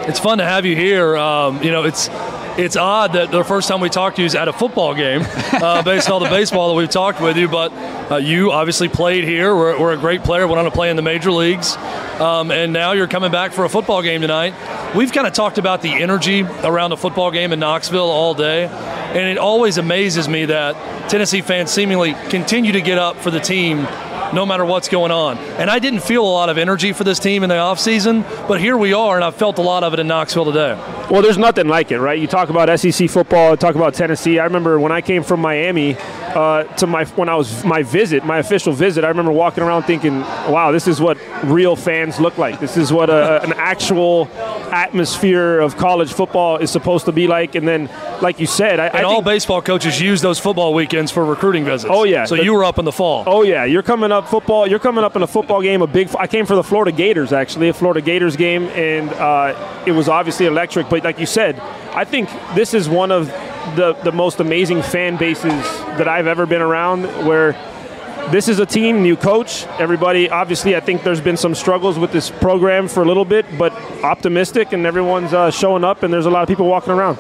It's 0.08 0.20
fun 0.20 0.40
to 0.40 0.46
have 0.46 0.66
you 0.66 0.76
here. 0.76 1.16
Um, 1.18 1.62
you 1.62 1.72
know, 1.72 1.84
it's 1.84 2.10
it's 2.60 2.76
odd 2.76 3.14
that 3.14 3.32
the 3.32 3.44
first 3.44 3.68
time 3.68 3.80
we 3.80 3.90
talked 3.90 4.18
to 4.18 4.22
you 4.22 4.26
is 4.26 4.36
at 4.36 4.48
a 4.48 4.54
football 4.54 4.94
game, 4.94 5.22
uh, 5.54 5.82
based 5.84 6.08
on 6.08 6.14
all 6.14 6.20
the 6.20 6.30
baseball 6.30 6.70
that 6.70 6.76
we've 6.76 6.90
talked 6.90 7.22
with 7.22 7.38
you. 7.38 7.48
But 7.48 7.72
uh, 8.12 8.18
you 8.18 8.52
obviously 8.52 8.90
played 8.90 9.24
here. 9.24 9.56
We're, 9.56 9.80
we're 9.80 9.94
a 9.94 9.98
great 9.98 10.24
player. 10.24 10.46
Went 10.48 10.60
on 10.60 10.66
to 10.66 10.72
play 10.72 10.90
in 10.90 10.96
the 10.96 11.02
major 11.02 11.32
leagues, 11.32 11.78
um, 12.20 12.52
and 12.52 12.74
now 12.74 12.92
you're 12.92 13.08
coming 13.08 13.32
back 13.32 13.54
for 13.54 13.64
a 13.64 13.70
football 13.70 14.02
game 14.02 14.22
tonight. 14.22 14.54
We've 14.96 15.12
kind 15.12 15.26
of 15.26 15.34
talked 15.34 15.58
about 15.58 15.82
the 15.82 15.94
energy 15.94 16.42
around 16.42 16.92
a 16.92 16.98
football 16.98 17.32
game 17.32 17.54
in 17.54 17.60
Knoxville 17.60 18.10
all 18.10 18.34
day, 18.34 18.66
and 18.66 19.30
it 19.30 19.38
always 19.38 19.78
amazes 19.78 20.28
me 20.28 20.46
that 20.46 21.10
Tennessee 21.10 21.42
fans 21.42 21.72
seemingly 21.72 22.14
continue 22.30 22.74
to 22.74 22.82
get 22.82 22.98
up 22.98 23.18
for 23.18 23.32
the 23.32 23.40
team 23.40 23.88
no 24.34 24.46
matter 24.46 24.66
what's 24.66 24.88
going 24.88 25.12
on. 25.12 25.38
And 25.38 25.70
I 25.70 25.80
didn't 25.80 26.02
feel 26.02 26.24
a 26.24 26.30
lot 26.30 26.50
of 26.50 26.58
energy 26.58 26.94
for 26.94 27.04
this 27.04 27.20
team 27.20 27.44
in 27.44 27.50
the 27.50 27.56
offseason, 27.56 28.24
but 28.48 28.60
here 28.60 28.78
we 28.78 28.94
are, 28.94 29.16
and 29.16 29.24
I've 29.24 29.36
felt 29.36 29.58
a 29.58 29.62
lot 29.62 29.84
of 29.84 29.94
it 29.94 30.00
in 30.00 30.08
Knoxville 30.08 30.46
today. 30.46 30.74
Well, 31.10 31.22
there's 31.22 31.38
nothing 31.38 31.68
like 31.68 31.92
it, 31.92 32.00
right? 32.00 32.20
You 32.20 32.28
talk 32.28 32.50
about 32.50 32.80
SEC 32.80 33.10
football, 33.10 33.58
talk 33.58 33.76
about 33.76 33.94
Tennessee. 33.96 34.38
I 34.40 34.44
remember 34.44 34.80
when 34.80 34.92
I 34.92 35.02
came 35.02 35.24
from 35.24 35.40
Miami 35.40 35.96
uh, 35.98 36.64
to 36.76 36.86
my 36.86 37.06
when 37.06 37.30
I 37.30 37.36
was 37.36 37.64
my 37.66 37.82
visit, 37.82 38.24
my 38.24 38.38
official 38.38 38.74
visit. 38.74 39.04
I 39.04 39.08
remember 39.08 39.32
walking 39.32 39.64
around 39.64 39.84
thinking, 39.84 40.20
"Wow, 40.22 40.72
this 40.72 40.88
is 40.88 41.02
what 41.02 41.18
real 41.44 41.76
fans 41.76 42.20
look 42.20 42.38
like. 42.38 42.60
This 42.60 42.78
is 42.78 42.94
what 42.94 43.10
a, 43.10 43.42
an 43.44 43.54
actual 43.54 44.28
atmosphere 44.72 45.60
of 45.60 45.78
college 45.78 46.14
football 46.14 46.58
is 46.58 46.70
supposed 46.72 47.06
to 47.06 47.12
be 47.12 47.28
like." 47.28 47.56
And 47.56 47.68
then, 47.68 47.90
like 48.22 48.40
you 48.40 48.46
said, 48.46 48.80
I, 48.80 48.88
And 48.88 48.98
I 48.98 49.04
all 49.04 49.16
think, 49.16 49.26
baseball 49.26 49.62
coaches 49.62 50.00
use 50.00 50.22
those 50.22 50.40
football 50.40 50.74
weekends 50.74 51.12
for 51.12 51.26
recruiting 51.26 51.66
visits. 51.66 51.90
Oh, 51.92 52.04
yeah. 52.04 52.26
So 52.26 52.36
The- 52.36 52.44
you 52.44 52.54
were 52.54 52.64
up 52.64 52.78
in 52.80 52.86
the 52.86 52.92
fall. 52.92 53.24
Oh 53.26 53.44
yeah, 53.44 53.64
you're 53.66 53.84
coming 53.84 54.12
up 54.12 54.19
football. 54.28 54.68
You're 54.68 54.80
coming 54.80 55.04
up 55.04 55.16
in 55.16 55.24
a 55.24 55.28
football 55.28 55.62
game. 55.62 55.82
A 55.82 55.88
big. 55.88 56.10
I 56.18 56.28
came 56.28 56.46
for 56.46 56.56
the 56.56 56.64
Florida 56.64 56.92
Gators 56.92 57.32
actually, 57.32 57.70
a 57.70 57.74
Florida 57.74 58.02
Gators 58.02 58.36
game, 58.36 58.64
and 58.70 59.10
uh, 59.10 59.84
it 59.86 59.92
was 59.92 60.10
obviously 60.10 60.46
electric. 60.46 60.90
But 60.90 61.04
like 61.04 61.20
you 61.20 61.26
said, 61.26 61.60
I 61.94 62.06
think 62.06 62.30
this 62.56 62.74
is 62.74 62.90
one 62.90 63.12
of 63.12 63.28
the 63.76 63.94
the 64.04 64.12
most 64.12 64.40
amazing 64.40 64.82
fan 64.82 65.18
bases 65.18 65.64
that 65.98 66.08
I've 66.08 66.28
ever 66.28 66.46
been 66.46 66.62
around. 66.62 67.04
Where 67.26 67.54
this 68.32 68.48
is 68.48 68.60
a 68.60 68.66
team, 68.66 69.02
new 69.02 69.16
coach, 69.16 69.66
everybody. 69.80 70.30
Obviously, 70.30 70.76
I 70.76 70.80
think 70.80 71.04
there's 71.04 71.22
been 71.22 71.38
some 71.38 71.56
struggles 71.56 71.98
with 71.98 72.12
this 72.12 72.30
program 72.30 72.88
for 72.88 73.02
a 73.02 73.06
little 73.06 73.26
bit, 73.26 73.46
but 73.58 73.74
optimistic, 74.04 74.72
and 74.72 74.86
everyone's 74.86 75.34
uh, 75.34 75.50
showing 75.50 75.84
up, 75.84 76.04
and 76.04 76.14
there's 76.14 76.28
a 76.28 76.30
lot 76.30 76.44
of 76.44 76.48
people 76.48 76.68
walking 76.68 76.94
around. 76.94 77.18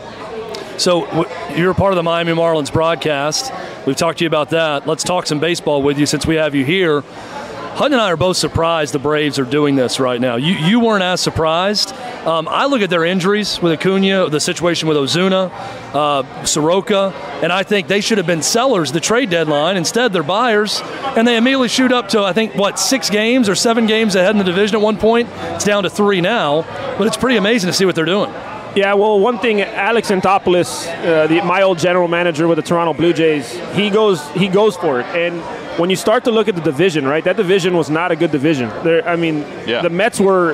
So 0.79 1.05
w- 1.05 1.57
you're 1.57 1.73
part 1.73 1.91
of 1.91 1.97
the 1.97 2.03
Miami 2.03 2.31
Marlins 2.31 2.71
broadcast. 2.71 3.51
We've 3.85 3.97
talked 3.97 4.19
to 4.19 4.23
you 4.23 4.27
about 4.27 4.51
that. 4.51 4.87
Let's 4.87 5.03
talk 5.03 5.27
some 5.27 5.39
baseball 5.39 5.83
with 5.83 5.99
you 5.99 6.05
since 6.05 6.25
we 6.25 6.35
have 6.35 6.55
you 6.55 6.63
here. 6.63 7.01
Hunt 7.01 7.93
and 7.93 8.01
I 8.01 8.11
are 8.11 8.17
both 8.17 8.37
surprised 8.37 8.93
the 8.93 8.99
Braves 8.99 9.39
are 9.39 9.45
doing 9.45 9.75
this 9.75 9.99
right 9.99 10.19
now. 10.19 10.35
You 10.37 10.53
you 10.53 10.79
weren't 10.79 11.03
as 11.03 11.21
surprised. 11.21 11.93
Um, 12.25 12.47
I 12.49 12.65
look 12.65 12.81
at 12.81 12.89
their 12.89 13.05
injuries 13.05 13.61
with 13.61 13.73
Acuna, 13.73 14.29
the 14.29 14.39
situation 14.39 14.89
with 14.89 14.97
Ozuna, 14.97 15.49
uh, 15.93 16.45
Soroka, 16.45 17.13
and 17.41 17.53
I 17.53 17.63
think 17.63 17.87
they 17.87 18.01
should 18.01 18.17
have 18.17 18.27
been 18.27 18.41
sellers 18.41 18.91
the 18.91 18.99
trade 18.99 19.29
deadline. 19.29 19.77
Instead, 19.77 20.11
they're 20.11 20.23
buyers, 20.23 20.81
and 21.15 21.25
they 21.25 21.37
immediately 21.37 21.69
shoot 21.69 21.91
up 21.93 22.09
to 22.09 22.21
I 22.21 22.33
think 22.33 22.55
what 22.55 22.79
six 22.79 23.09
games 23.09 23.47
or 23.47 23.55
seven 23.55 23.85
games 23.85 24.15
ahead 24.15 24.31
in 24.31 24.37
the 24.37 24.43
division 24.43 24.75
at 24.75 24.81
one 24.81 24.97
point. 24.97 25.29
It's 25.55 25.63
down 25.65 25.83
to 25.83 25.89
three 25.89 26.19
now, 26.19 26.63
but 26.97 27.07
it's 27.07 27.17
pretty 27.17 27.37
amazing 27.37 27.69
to 27.69 27.73
see 27.73 27.85
what 27.85 27.95
they're 27.95 28.03
doing. 28.03 28.33
Yeah, 28.79 28.93
well, 28.93 29.19
one 29.19 29.39
thing, 29.39 29.59
Alex 29.61 30.09
Anthopoulos, 30.09 30.87
uh, 30.87 31.27
the, 31.27 31.41
my 31.41 31.63
old 31.63 31.79
general 31.79 32.07
manager 32.07 32.47
with 32.47 32.55
the 32.55 32.61
Toronto 32.61 32.93
Blue 32.93 33.11
Jays, 33.11 33.51
he 33.75 33.89
goes 33.89 34.25
he 34.29 34.47
goes 34.47 34.77
for 34.77 35.01
it. 35.01 35.05
And 35.07 35.41
when 35.77 35.89
you 35.89 35.97
start 35.97 36.23
to 36.23 36.31
look 36.31 36.47
at 36.47 36.55
the 36.55 36.61
division, 36.61 37.05
right, 37.05 37.21
that 37.25 37.35
division 37.35 37.75
was 37.75 37.89
not 37.89 38.13
a 38.13 38.15
good 38.15 38.31
division. 38.31 38.69
There, 38.85 39.05
I 39.05 39.17
mean, 39.17 39.43
Yeah. 39.67 39.81
the 39.81 39.89
Mets 39.89 40.17
were 40.17 40.53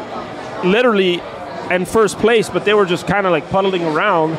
literally 0.64 1.22
in 1.70 1.86
first 1.86 2.18
place, 2.18 2.50
but 2.50 2.66
they 2.66 2.74
were 2.74 2.88
just 2.88 3.06
kind 3.06 3.28
of 3.28 3.32
like 3.32 3.48
puddling 3.52 3.86
around. 3.86 4.34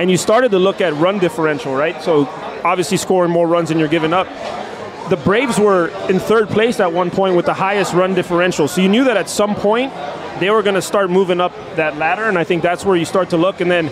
And 0.00 0.08
you 0.08 0.16
started 0.16 0.52
to 0.52 0.60
look 0.60 0.80
at 0.80 0.94
run 0.94 1.18
differential, 1.18 1.74
right? 1.74 2.00
So 2.00 2.28
obviously 2.62 2.96
scoring 2.96 3.32
more 3.32 3.48
runs 3.48 3.70
than 3.70 3.78
you're 3.80 3.88
giving 3.98 4.12
up. 4.12 4.28
The 5.10 5.16
Braves 5.16 5.58
were 5.58 5.88
in 6.08 6.20
third 6.20 6.48
place 6.48 6.78
at 6.78 6.92
one 6.92 7.10
point 7.10 7.34
with 7.34 7.46
the 7.46 7.54
highest 7.54 7.92
run 7.92 8.14
differential. 8.14 8.68
So 8.68 8.80
you 8.80 8.88
knew 8.88 9.02
that 9.04 9.16
at 9.16 9.28
some 9.28 9.56
point 9.56 9.92
they 10.42 10.50
were 10.50 10.62
going 10.62 10.74
to 10.74 10.82
start 10.82 11.10
moving 11.10 11.40
up 11.40 11.52
that 11.76 11.96
ladder, 11.96 12.24
and 12.24 12.38
I 12.38 12.44
think 12.44 12.62
that's 12.62 12.84
where 12.84 12.96
you 12.96 13.04
start 13.04 13.30
to 13.30 13.36
look. 13.36 13.60
And 13.60 13.70
then, 13.70 13.86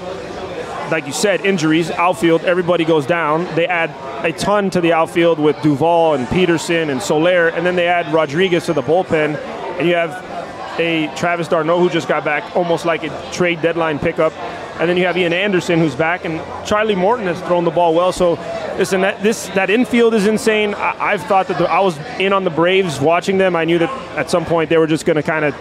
like 0.90 1.06
you 1.06 1.12
said, 1.12 1.44
injuries, 1.44 1.90
outfield, 1.90 2.44
everybody 2.44 2.84
goes 2.84 3.06
down. 3.06 3.44
They 3.54 3.66
add 3.66 3.90
a 4.24 4.32
ton 4.32 4.70
to 4.70 4.80
the 4.80 4.92
outfield 4.92 5.38
with 5.38 5.60
Duvall 5.62 6.14
and 6.14 6.26
Pederson 6.26 6.90
and 6.90 7.00
Soler, 7.00 7.48
and 7.48 7.64
then 7.64 7.76
they 7.76 7.86
add 7.86 8.12
Rodriguez 8.12 8.66
to 8.66 8.72
the 8.72 8.82
bullpen, 8.82 9.36
and 9.78 9.88
you 9.88 9.94
have 9.94 10.30
a 10.78 11.12
Travis 11.14 11.48
d'Arnaud 11.48 11.78
who 11.78 11.90
just 11.90 12.08
got 12.08 12.24
back, 12.24 12.56
almost 12.56 12.84
like 12.84 13.04
a 13.04 13.32
trade 13.32 13.60
deadline 13.62 13.98
pickup. 13.98 14.32
And 14.80 14.88
then 14.88 14.96
you 14.96 15.04
have 15.04 15.16
Ian 15.18 15.34
Anderson 15.34 15.78
who's 15.78 15.94
back, 15.94 16.24
and 16.24 16.40
Charlie 16.66 16.94
Morton 16.94 17.26
has 17.26 17.38
thrown 17.42 17.64
the 17.64 17.70
ball 17.70 17.94
well. 17.94 18.12
So, 18.12 18.32
listen, 18.78 19.02
that 19.02 19.22
this 19.22 19.48
that 19.48 19.68
infield 19.68 20.14
is 20.14 20.26
insane. 20.26 20.74
I, 20.74 21.12
I've 21.12 21.22
thought 21.24 21.48
that 21.48 21.58
the, 21.58 21.70
I 21.70 21.80
was 21.80 21.98
in 22.18 22.32
on 22.32 22.44
the 22.44 22.50
Braves 22.50 22.98
watching 22.98 23.36
them. 23.36 23.54
I 23.54 23.66
knew 23.66 23.78
that 23.78 23.90
at 24.16 24.30
some 24.30 24.46
point 24.46 24.70
they 24.70 24.78
were 24.78 24.86
just 24.86 25.04
going 25.04 25.16
to 25.16 25.22
kind 25.22 25.44
of 25.44 25.54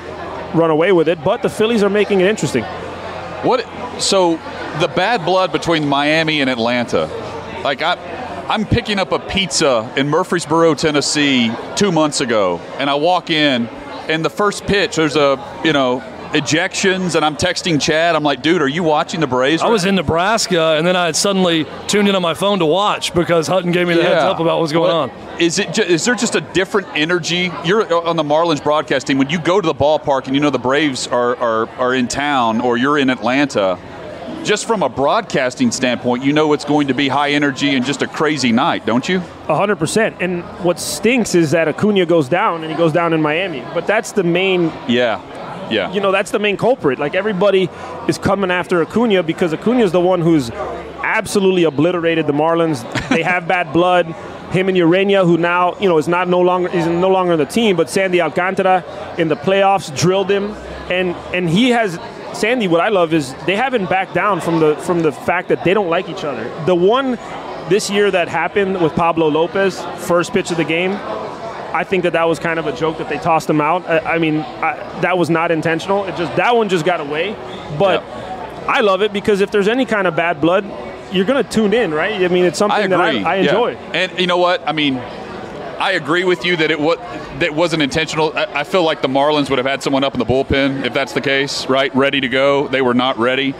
run 0.53 0.71
away 0.71 0.91
with 0.91 1.07
it, 1.07 1.23
but 1.23 1.41
the 1.41 1.49
Phillies 1.49 1.83
are 1.83 1.89
making 1.89 2.21
it 2.21 2.27
interesting. 2.27 2.63
What? 3.43 3.65
So 4.01 4.33
the 4.79 4.91
bad 4.95 5.25
blood 5.25 5.51
between 5.51 5.87
Miami 5.87 6.41
and 6.41 6.49
Atlanta, 6.49 7.05
like 7.63 7.81
I, 7.81 7.95
I'm 8.49 8.65
picking 8.65 8.99
up 8.99 9.11
a 9.11 9.19
pizza 9.19 9.91
in 9.95 10.09
Murfreesboro, 10.09 10.75
Tennessee, 10.75 11.51
two 11.75 11.91
months 11.91 12.21
ago, 12.21 12.59
and 12.77 12.89
I 12.89 12.95
walk 12.95 13.29
in, 13.29 13.67
and 14.07 14.25
the 14.25 14.29
first 14.29 14.65
pitch, 14.65 14.95
there's 14.95 15.15
a 15.15 15.61
you 15.63 15.73
know 15.73 16.03
ejections, 16.33 17.15
and 17.15 17.23
I'm 17.25 17.35
texting 17.35 17.81
Chad. 17.81 18.15
I'm 18.15 18.23
like, 18.23 18.41
dude, 18.41 18.61
are 18.61 18.67
you 18.67 18.83
watching 18.83 19.19
the 19.19 19.27
Braves? 19.27 19.61
I 19.61 19.67
was 19.67 19.85
in 19.85 19.95
Nebraska, 19.95 20.75
and 20.77 20.85
then 20.85 20.95
I 20.95 21.05
had 21.07 21.15
suddenly 21.15 21.65
tuned 21.87 22.07
in 22.07 22.15
on 22.15 22.21
my 22.21 22.33
phone 22.33 22.59
to 22.59 22.65
watch 22.65 23.13
because 23.13 23.47
Hutton 23.47 23.71
gave 23.71 23.87
me 23.87 23.93
the 23.95 24.03
heads 24.03 24.23
up 24.23 24.39
about 24.39 24.59
what's 24.59 24.71
going 24.73 24.93
What- 24.93 25.11
on. 25.11 25.39
Is 25.39 25.57
it? 25.57 25.73
ju- 25.73 25.83
Is 25.83 26.03
there 26.05 26.15
just 26.15 26.35
a 26.35 26.41
different 26.41 26.87
energy? 26.95 27.51
You're 27.63 27.91
on 28.05 28.15
the 28.17 28.23
Marlins 28.23 28.61
broadcast 28.63 29.07
team. 29.07 29.17
When 29.17 29.29
you 29.29 29.39
go 29.39 29.61
to 29.61 29.65
the 29.65 29.73
ballpark 29.73 30.25
and 30.25 30.35
you 30.35 30.41
know 30.41 30.49
the 30.49 30.59
Braves 30.59 31.07
are 31.07 31.35
are, 31.37 31.69
are 31.79 31.93
in 31.93 32.07
town, 32.09 32.59
or 32.61 32.75
you're 32.77 32.97
in 32.97 33.09
Atlanta, 33.09 33.77
just 34.43 34.67
from 34.67 34.83
a 34.83 34.89
broadcasting 34.89 35.71
standpoint, 35.71 36.23
you 36.23 36.33
know 36.33 36.51
it's 36.53 36.65
going 36.65 36.87
to 36.89 36.93
be 36.93 37.07
high 37.07 37.31
energy 37.31 37.73
and 37.75 37.85
just 37.85 38.01
a 38.01 38.07
crazy 38.07 38.51
night, 38.51 38.85
don't 38.85 39.07
you? 39.07 39.21
hundred 39.47 39.77
percent. 39.77 40.17
And 40.19 40.43
what 40.63 40.77
stinks 40.79 41.33
is 41.35 41.51
that 41.51 41.67
Acuna 41.69 42.05
goes 42.05 42.27
down, 42.29 42.63
and 42.63 42.71
he 42.71 42.77
goes 42.77 42.91
down 42.91 43.13
in 43.13 43.21
Miami. 43.21 43.63
But 43.73 43.87
that's 43.87 44.11
the 44.11 44.23
main 44.23 44.71
Yeah, 44.89 45.21
yeah. 45.69 45.91
you 45.91 45.99
know 45.99 46.11
that's 46.11 46.31
the 46.31 46.39
main 46.39 46.57
culprit. 46.57 46.99
Like 46.99 47.15
everybody 47.15 47.69
is 48.07 48.17
coming 48.17 48.51
after 48.51 48.81
Acuna 48.81 49.23
because 49.23 49.53
Acuna 49.53 49.83
is 49.83 49.91
the 49.91 50.01
one 50.01 50.21
who's 50.21 50.49
absolutely 51.03 51.63
obliterated 51.63 52.27
the 52.27 52.33
Marlins. 52.33 52.83
They 53.09 53.23
have 53.23 53.47
bad 53.47 53.73
blood. 53.73 54.07
Him 54.51 54.67
and 54.67 54.77
Ureña, 54.77 55.25
who 55.25 55.37
now 55.37 55.77
you 55.79 55.87
know 55.87 55.97
is 55.99 56.07
not 56.07 56.27
no 56.27 56.39
longer 56.39 56.69
is 56.69 56.87
no 56.87 57.09
longer 57.09 57.33
on 57.33 57.39
the 57.39 57.45
team, 57.45 57.75
but 57.75 57.89
Sandy 57.89 58.19
Alcantara 58.19 58.83
in 59.17 59.27
the 59.27 59.35
playoffs 59.35 59.95
drilled 59.95 60.29
him, 60.29 60.51
and 60.89 61.15
and 61.33 61.49
he 61.49 61.69
has. 61.69 61.99
Sandy, 62.33 62.67
what 62.67 62.79
I 62.79 62.89
love 62.89 63.11
is 63.11 63.33
they 63.47 63.55
haven't 63.55 63.89
backed 63.89 64.13
down 64.13 64.39
from 64.39 64.59
the 64.59 64.75
from 64.77 65.01
the 65.01 65.11
fact 65.11 65.49
that 65.49 65.63
they 65.63 65.73
don't 65.73 65.89
like 65.89 66.07
each 66.09 66.23
other. 66.23 66.43
The 66.65 66.75
one 66.75 67.17
this 67.69 67.89
year 67.89 68.09
that 68.11 68.27
happened 68.27 68.81
with 68.81 68.93
Pablo 68.93 69.27
Lopez, 69.27 69.79
first 69.97 70.31
pitch 70.31 70.49
of 70.51 70.57
the 70.57 70.63
game, 70.63 70.91
I 71.73 71.83
think 71.83 72.03
that 72.03 72.13
that 72.13 72.23
was 72.23 72.39
kind 72.39 72.59
of 72.59 72.67
a 72.67 72.75
joke 72.75 72.97
that 72.97 73.09
they 73.09 73.17
tossed 73.17 73.49
him 73.49 73.61
out. 73.61 73.87
I, 73.87 74.15
I 74.15 74.17
mean, 74.19 74.39
I, 74.39 74.99
that 75.01 75.17
was 75.17 75.29
not 75.29 75.51
intentional. 75.51 76.05
It 76.05 76.15
just 76.15 76.35
that 76.35 76.55
one 76.55 76.69
just 76.69 76.85
got 76.85 76.99
away. 76.99 77.35
But 77.77 78.03
I 78.67 78.81
love 78.81 79.01
it 79.01 79.13
because 79.13 79.41
if 79.41 79.51
there's 79.51 79.67
any 79.67 79.85
kind 79.85 80.07
of 80.07 80.15
bad 80.15 80.41
blood, 80.41 80.65
you're 81.11 81.25
gonna 81.25 81.43
tune 81.43 81.73
in, 81.73 81.93
right? 81.93 82.21
I 82.21 82.27
mean, 82.27 82.45
it's 82.45 82.57
something 82.57 82.77
I 82.83 82.87
that. 82.87 82.99
I, 82.99 83.07
I 83.07 83.35
yeah. 83.35 83.41
enjoy. 83.41 83.75
And 83.93 84.19
you 84.19 84.27
know 84.27 84.37
what? 84.37 84.67
I 84.67 84.71
mean, 84.71 84.97
I 84.97 85.91
agree 85.91 86.23
with 86.23 86.45
you 86.45 86.57
that 86.57 86.71
it 86.71 86.79
was 86.79 86.97
that 87.39 87.53
wasn't 87.53 87.83
intentional. 87.83 88.37
I, 88.37 88.45
I 88.45 88.63
feel 88.63 88.83
like 88.83 89.01
the 89.01 89.07
Marlins 89.07 89.49
would 89.49 89.59
have 89.59 89.65
had 89.65 89.83
someone 89.83 90.03
up 90.03 90.13
in 90.13 90.19
the 90.19 90.25
bullpen 90.25 90.85
if 90.85 90.93
that's 90.93 91.13
the 91.13 91.21
case, 91.21 91.67
right? 91.67 91.93
Ready 91.95 92.21
to 92.21 92.29
go. 92.29 92.67
They 92.67 92.81
were 92.81 92.93
not 92.93 93.17
ready, 93.17 93.53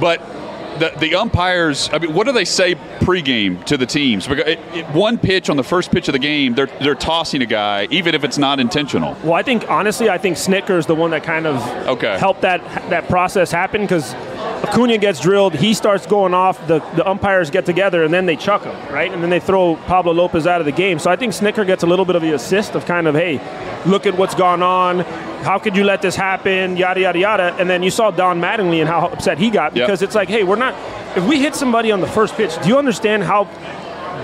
but. 0.00 0.35
The, 0.78 0.92
the 0.98 1.14
umpires, 1.14 1.88
I 1.92 1.98
mean, 1.98 2.12
what 2.12 2.26
do 2.26 2.32
they 2.32 2.44
say 2.44 2.74
pregame 3.00 3.64
to 3.64 3.76
the 3.76 3.86
teams? 3.86 4.26
Because 4.26 4.46
it, 4.46 4.58
it, 4.74 4.86
one 4.88 5.16
pitch 5.18 5.48
on 5.48 5.56
the 5.56 5.62
first 5.64 5.90
pitch 5.90 6.08
of 6.08 6.12
the 6.12 6.18
game, 6.18 6.54
they're, 6.54 6.66
they're 6.66 6.94
tossing 6.94 7.40
a 7.42 7.46
guy, 7.46 7.86
even 7.90 8.14
if 8.14 8.24
it's 8.24 8.38
not 8.38 8.60
intentional. 8.60 9.16
Well, 9.22 9.34
I 9.34 9.42
think 9.42 9.70
honestly, 9.70 10.10
I 10.10 10.18
think 10.18 10.36
Snitker 10.36 10.76
is 10.78 10.86
the 10.86 10.94
one 10.94 11.10
that 11.12 11.22
kind 11.24 11.46
of 11.46 11.56
Okay. 11.86 12.18
helped 12.18 12.42
that 12.42 12.60
that 12.90 13.08
process 13.08 13.50
happen 13.50 13.82
because 13.82 14.12
Acuna 14.68 14.98
gets 14.98 15.20
drilled, 15.20 15.54
he 15.54 15.74
starts 15.74 16.06
going 16.06 16.34
off, 16.34 16.66
the, 16.66 16.80
the 16.96 17.08
umpires 17.08 17.50
get 17.50 17.64
together, 17.66 18.02
and 18.04 18.12
then 18.12 18.26
they 18.26 18.36
chuck 18.36 18.62
him, 18.64 18.74
right? 18.92 19.12
And 19.12 19.22
then 19.22 19.30
they 19.30 19.40
throw 19.40 19.76
Pablo 19.86 20.12
Lopez 20.12 20.46
out 20.46 20.60
of 20.60 20.64
the 20.66 20.72
game. 20.72 20.98
So 20.98 21.10
I 21.10 21.16
think 21.16 21.32
Snitker 21.32 21.66
gets 21.66 21.82
a 21.82 21.86
little 21.86 22.04
bit 22.04 22.16
of 22.16 22.22
the 22.22 22.32
assist 22.32 22.74
of 22.74 22.84
kind 22.84 23.06
of, 23.06 23.14
hey, 23.14 23.40
look 23.86 24.06
at 24.06 24.16
what's 24.16 24.34
gone 24.34 24.62
on. 24.62 25.00
How 25.44 25.58
could 25.58 25.76
you 25.76 25.84
let 25.84 26.02
this 26.02 26.16
happen? 26.16 26.76
Yada 26.76 27.00
yada 27.00 27.18
yada. 27.18 27.54
And 27.58 27.70
then 27.70 27.82
you 27.82 27.90
saw 27.90 28.10
Don 28.10 28.40
Mattingly 28.40 28.80
and 28.80 28.88
how 28.88 29.06
upset 29.08 29.38
he 29.38 29.50
got 29.50 29.76
Yep. 29.76 29.86
because 29.86 30.02
it's 30.02 30.14
like, 30.14 30.28
hey, 30.28 30.42
we're 30.42 30.56
not. 30.56 30.74
If 31.16 31.24
we 31.24 31.40
hit 31.40 31.54
somebody 31.54 31.92
on 31.92 32.00
the 32.00 32.06
first 32.08 32.34
pitch, 32.34 32.60
do 32.62 32.68
you 32.68 32.78
understand 32.78 33.22
how 33.22 33.44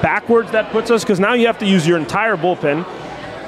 backwards 0.02 0.50
that 0.52 0.72
puts 0.72 0.90
us? 0.90 1.04
Because 1.04 1.20
now 1.20 1.34
you 1.34 1.46
have 1.46 1.58
to 1.58 1.66
use 1.66 1.86
your 1.86 1.98
entire 1.98 2.36
bullpen 2.36 2.84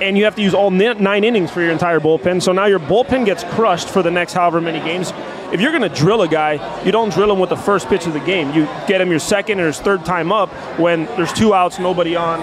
and 0.05 0.19
you 0.19 0.25
have 0.25 0.37
to 0.37 0.43
use 0.43 0.55
all 0.55 0.71
nine 0.71 1.25
innings 1.25 1.51
for 1.51 1.61
your 1.61 1.71
entire 1.71 2.01
bullpen. 2.01 2.43
So 2.43 2.53
now 2.53 2.67
your 2.67 2.79
bullpen 2.79 3.25
gets 3.25 3.43
crushed 3.45 3.89
for 3.89 4.03
the 4.03 4.11
next 4.11 4.35
however 4.35 4.61
many 4.61 4.79
games. 4.81 5.13
If 5.53 5.61
you're 5.61 5.71
going 5.71 5.89
to 5.89 5.95
drill 5.95 6.23
a 6.23 6.29
guy, 6.29 6.83
you 6.85 6.93
don't 6.93 7.13
drill 7.13 7.33
him 7.33 7.39
with 7.39 7.51
the 7.51 7.57
first 7.57 7.89
pitch 7.89 8.07
of 8.07 8.13
the 8.13 8.21
game. 8.21 8.53
You 8.53 8.65
get 8.87 9.01
him 9.01 9.11
your 9.11 9.19
second 9.19 9.61
or 9.61 9.67
his 9.67 9.81
third 9.81 10.05
time 10.05 10.33
up 10.33 10.51
when 10.79 11.07
there's 11.17 11.33
two 11.33 11.55
outs, 11.55 11.79
nobody 11.79 12.17
on. 12.17 12.41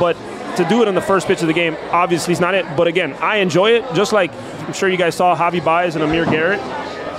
But 0.00 0.14
to 0.56 0.64
do 0.68 0.82
it 0.82 0.88
on 0.88 0.94
the 0.94 1.00
first 1.00 1.26
pitch 1.26 1.40
of 1.40 1.46
the 1.46 1.52
game, 1.52 1.76
obviously 1.90 2.32
is 2.32 2.40
not 2.40 2.54
it. 2.54 2.64
But 2.76 2.86
again, 2.86 3.12
I 3.14 3.36
enjoy 3.36 3.72
it. 3.72 3.84
Just 3.94 4.12
like 4.12 4.32
I'm 4.32 4.72
sure 4.72 4.88
you 4.88 4.96
guys 4.96 5.14
saw 5.14 5.36
Javi 5.36 5.64
Baez 5.64 5.94
and 5.94 6.02
Amir 6.02 6.24
Garrett, 6.24 6.60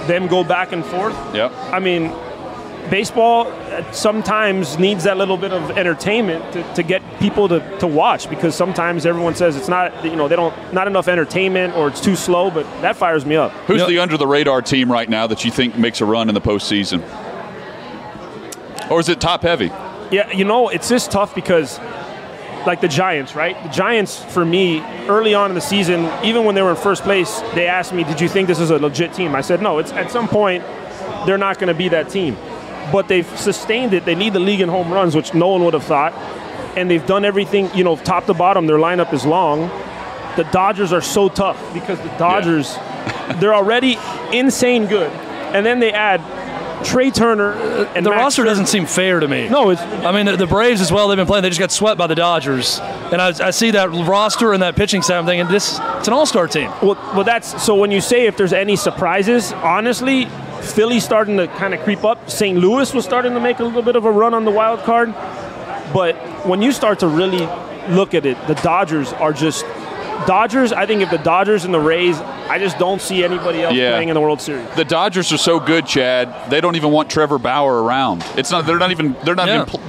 them 0.07 0.27
go 0.27 0.43
back 0.43 0.71
and 0.71 0.85
forth. 0.85 1.15
Yep. 1.33 1.51
I 1.53 1.79
mean, 1.79 2.11
baseball 2.89 3.47
uh, 3.47 3.91
sometimes 3.91 4.77
needs 4.79 5.03
that 5.03 5.17
little 5.17 5.37
bit 5.37 5.51
of 5.53 5.71
entertainment 5.77 6.53
to, 6.53 6.73
to 6.73 6.83
get 6.83 7.01
people 7.19 7.47
to, 7.47 7.77
to 7.79 7.87
watch 7.87 8.29
because 8.29 8.55
sometimes 8.55 9.05
everyone 9.05 9.35
says 9.35 9.55
it's 9.55 9.67
not 9.67 10.03
you 10.03 10.15
know 10.15 10.27
they 10.27 10.35
don't 10.35 10.53
not 10.73 10.87
enough 10.87 11.07
entertainment 11.07 11.75
or 11.75 11.87
it's 11.87 12.01
too 12.01 12.15
slow 12.15 12.49
but 12.49 12.63
that 12.81 12.95
fires 12.95 13.25
me 13.25 13.35
up 13.35 13.51
Who's 13.67 13.75
You 13.75 13.83
know- 13.83 13.87
the 13.89 13.99
under 13.99 14.17
the 14.17 14.27
radar 14.27 14.61
team 14.61 14.91
right 14.91 15.09
now 15.09 15.27
that 15.27 15.45
you 15.45 15.51
think 15.51 15.77
makes 15.77 16.01
a 16.01 16.05
run 16.05 16.29
in 16.29 16.35
the 16.35 16.41
postseason? 16.41 17.01
Or 18.89 18.99
is 18.99 19.09
it 19.09 19.21
top 19.21 19.43
heavy? 19.43 19.71
yeah 20.11 20.31
you 20.31 20.43
know 20.45 20.69
it's 20.69 20.89
just 20.89 21.11
tough 21.11 21.35
because 21.35 21.77
like 22.65 22.81
the 22.81 22.87
Giants 22.87 23.35
right 23.35 23.61
the 23.63 23.69
Giants 23.69 24.23
for 24.33 24.43
me 24.43 24.79
early 25.07 25.33
on 25.35 25.51
in 25.51 25.55
the 25.55 25.61
season 25.61 26.09
even 26.23 26.45
when 26.45 26.55
they 26.55 26.61
were 26.63 26.71
in 26.71 26.75
first 26.75 27.03
place 27.03 27.41
they 27.53 27.67
asked 27.67 27.93
me 27.93 28.03
did 28.03 28.19
you 28.19 28.27
think 28.27 28.47
this 28.47 28.59
is 28.59 28.71
a 28.71 28.79
legit 28.79 29.13
team 29.13 29.35
I 29.35 29.41
said 29.41 29.61
no 29.61 29.77
it's 29.77 29.91
at 29.93 30.09
some 30.11 30.27
point 30.27 30.63
they're 31.25 31.37
not 31.37 31.59
going 31.59 31.67
to 31.67 31.73
be 31.73 31.89
that 31.89 32.09
team 32.09 32.35
but 32.91 33.07
they've 33.07 33.27
sustained 33.37 33.93
it 33.93 34.05
they 34.05 34.15
lead 34.15 34.33
the 34.33 34.39
league 34.39 34.61
in 34.61 34.69
home 34.69 34.91
runs 34.91 35.15
which 35.15 35.33
no 35.33 35.49
one 35.49 35.63
would 35.63 35.73
have 35.73 35.83
thought 35.83 36.13
and 36.75 36.89
they've 36.89 37.05
done 37.05 37.25
everything, 37.25 37.69
you 37.75 37.83
know, 37.83 37.95
top 37.95 38.25
to 38.25 38.33
bottom. 38.33 38.67
Their 38.67 38.77
lineup 38.77 39.13
is 39.13 39.25
long. 39.25 39.69
The 40.37 40.47
Dodgers 40.51 40.93
are 40.93 41.01
so 41.01 41.27
tough 41.27 41.61
because 41.73 41.99
the 41.99 42.09
Dodgers, 42.17 42.75
they're 43.39 43.55
already 43.55 43.97
insane 44.31 44.85
good, 44.85 45.11
and 45.11 45.65
then 45.65 45.79
they 45.79 45.91
add 45.91 46.21
Trea 46.85 47.11
Turner 47.11 47.51
and 47.51 48.05
The 48.05 48.11
Max 48.11 48.21
roster 48.21 48.45
doesn't 48.45 48.67
seem 48.67 48.85
fair 48.85 49.19
to 49.19 49.27
me. 49.27 49.49
No, 49.49 49.71
it's 49.71 49.81
I 49.81 50.13
mean, 50.13 50.27
the, 50.27 50.37
the 50.37 50.47
Braves 50.47 50.79
as 50.79 50.91
well, 50.91 51.09
they've 51.09 51.17
been 51.17 51.27
playing. 51.27 51.43
They 51.43 51.49
just 51.49 51.59
got 51.59 51.71
swept 51.71 51.97
by 51.97 52.07
the 52.07 52.15
Dodgers. 52.15 52.79
And 52.79 53.21
I, 53.21 53.47
I 53.47 53.51
see 53.51 53.71
that 53.71 53.89
roster 53.89 54.53
and 54.53 54.63
that 54.63 54.77
pitching 54.77 55.01
staff, 55.01 55.19
I'm 55.19 55.25
thinking, 55.25 55.51
this, 55.51 55.77
it's 55.97 56.07
an 56.07 56.13
all 56.13 56.25
star 56.25 56.47
team. 56.47 56.71
well, 56.81 56.95
well. 57.13 57.25
That's 57.25 57.61
so. 57.61 57.75
When 57.75 57.91
you 57.91 57.99
say 57.99 58.27
if 58.27 58.37
there's 58.37 58.53
any 58.53 58.77
surprises, 58.77 59.51
honestly, 59.51 60.25
Philly's 60.61 61.03
starting 61.03 61.37
to 61.37 61.47
kind 61.47 61.73
of 61.73 61.81
creep 61.81 62.03
up. 62.03 62.29
St. 62.29 62.57
Louis 62.57 62.93
was 62.93 63.05
starting 63.05 63.33
to 63.33 63.39
make 63.39 63.59
a 63.59 63.63
little 63.63 63.81
bit 63.81 63.95
of 63.95 64.05
a 64.05 64.11
run 64.11 64.33
on 64.33 64.45
the 64.45 64.51
wild 64.51 64.81
card, 64.81 65.13
but 65.93 66.15
when 66.45 66.61
you 66.61 66.71
start 66.71 66.99
to 66.99 67.07
really 67.07 67.47
look 67.93 68.13
at 68.13 68.25
it, 68.25 68.37
the 68.47 68.55
Dodgers 68.55 69.11
are 69.13 69.33
just 69.33 69.65
Dodgers. 70.27 70.71
I 70.73 70.85
think 70.85 71.01
if 71.01 71.09
the 71.09 71.17
Dodgers 71.17 71.65
and 71.65 71.73
the 71.73 71.79
Rays, 71.79 72.19
I 72.19 72.59
just 72.59 72.77
don't 72.77 73.01
see 73.01 73.23
anybody 73.23 73.61
else 73.61 73.73
Yeah. 73.73 73.91
playing 73.93 74.09
in 74.09 74.13
the 74.15 74.21
World 74.21 74.41
Series. 74.41 74.67
The 74.75 74.85
Dodgers 74.85 75.31
are 75.31 75.37
so 75.37 75.59
good, 75.59 75.85
Chad. 75.85 76.49
They 76.49 76.61
don't 76.61 76.75
even 76.75 76.91
want 76.91 77.09
Trevor 77.09 77.39
Bauer 77.39 77.81
around. 77.83 78.23
It's 78.35 78.51
not. 78.51 78.65
They're 78.65 78.77
not 78.77 78.91
even. 78.91 79.15
They're 79.23 79.35
not 79.35 79.47
Yeah. 79.47 79.55
even 79.55 79.65
pl- 79.67 79.79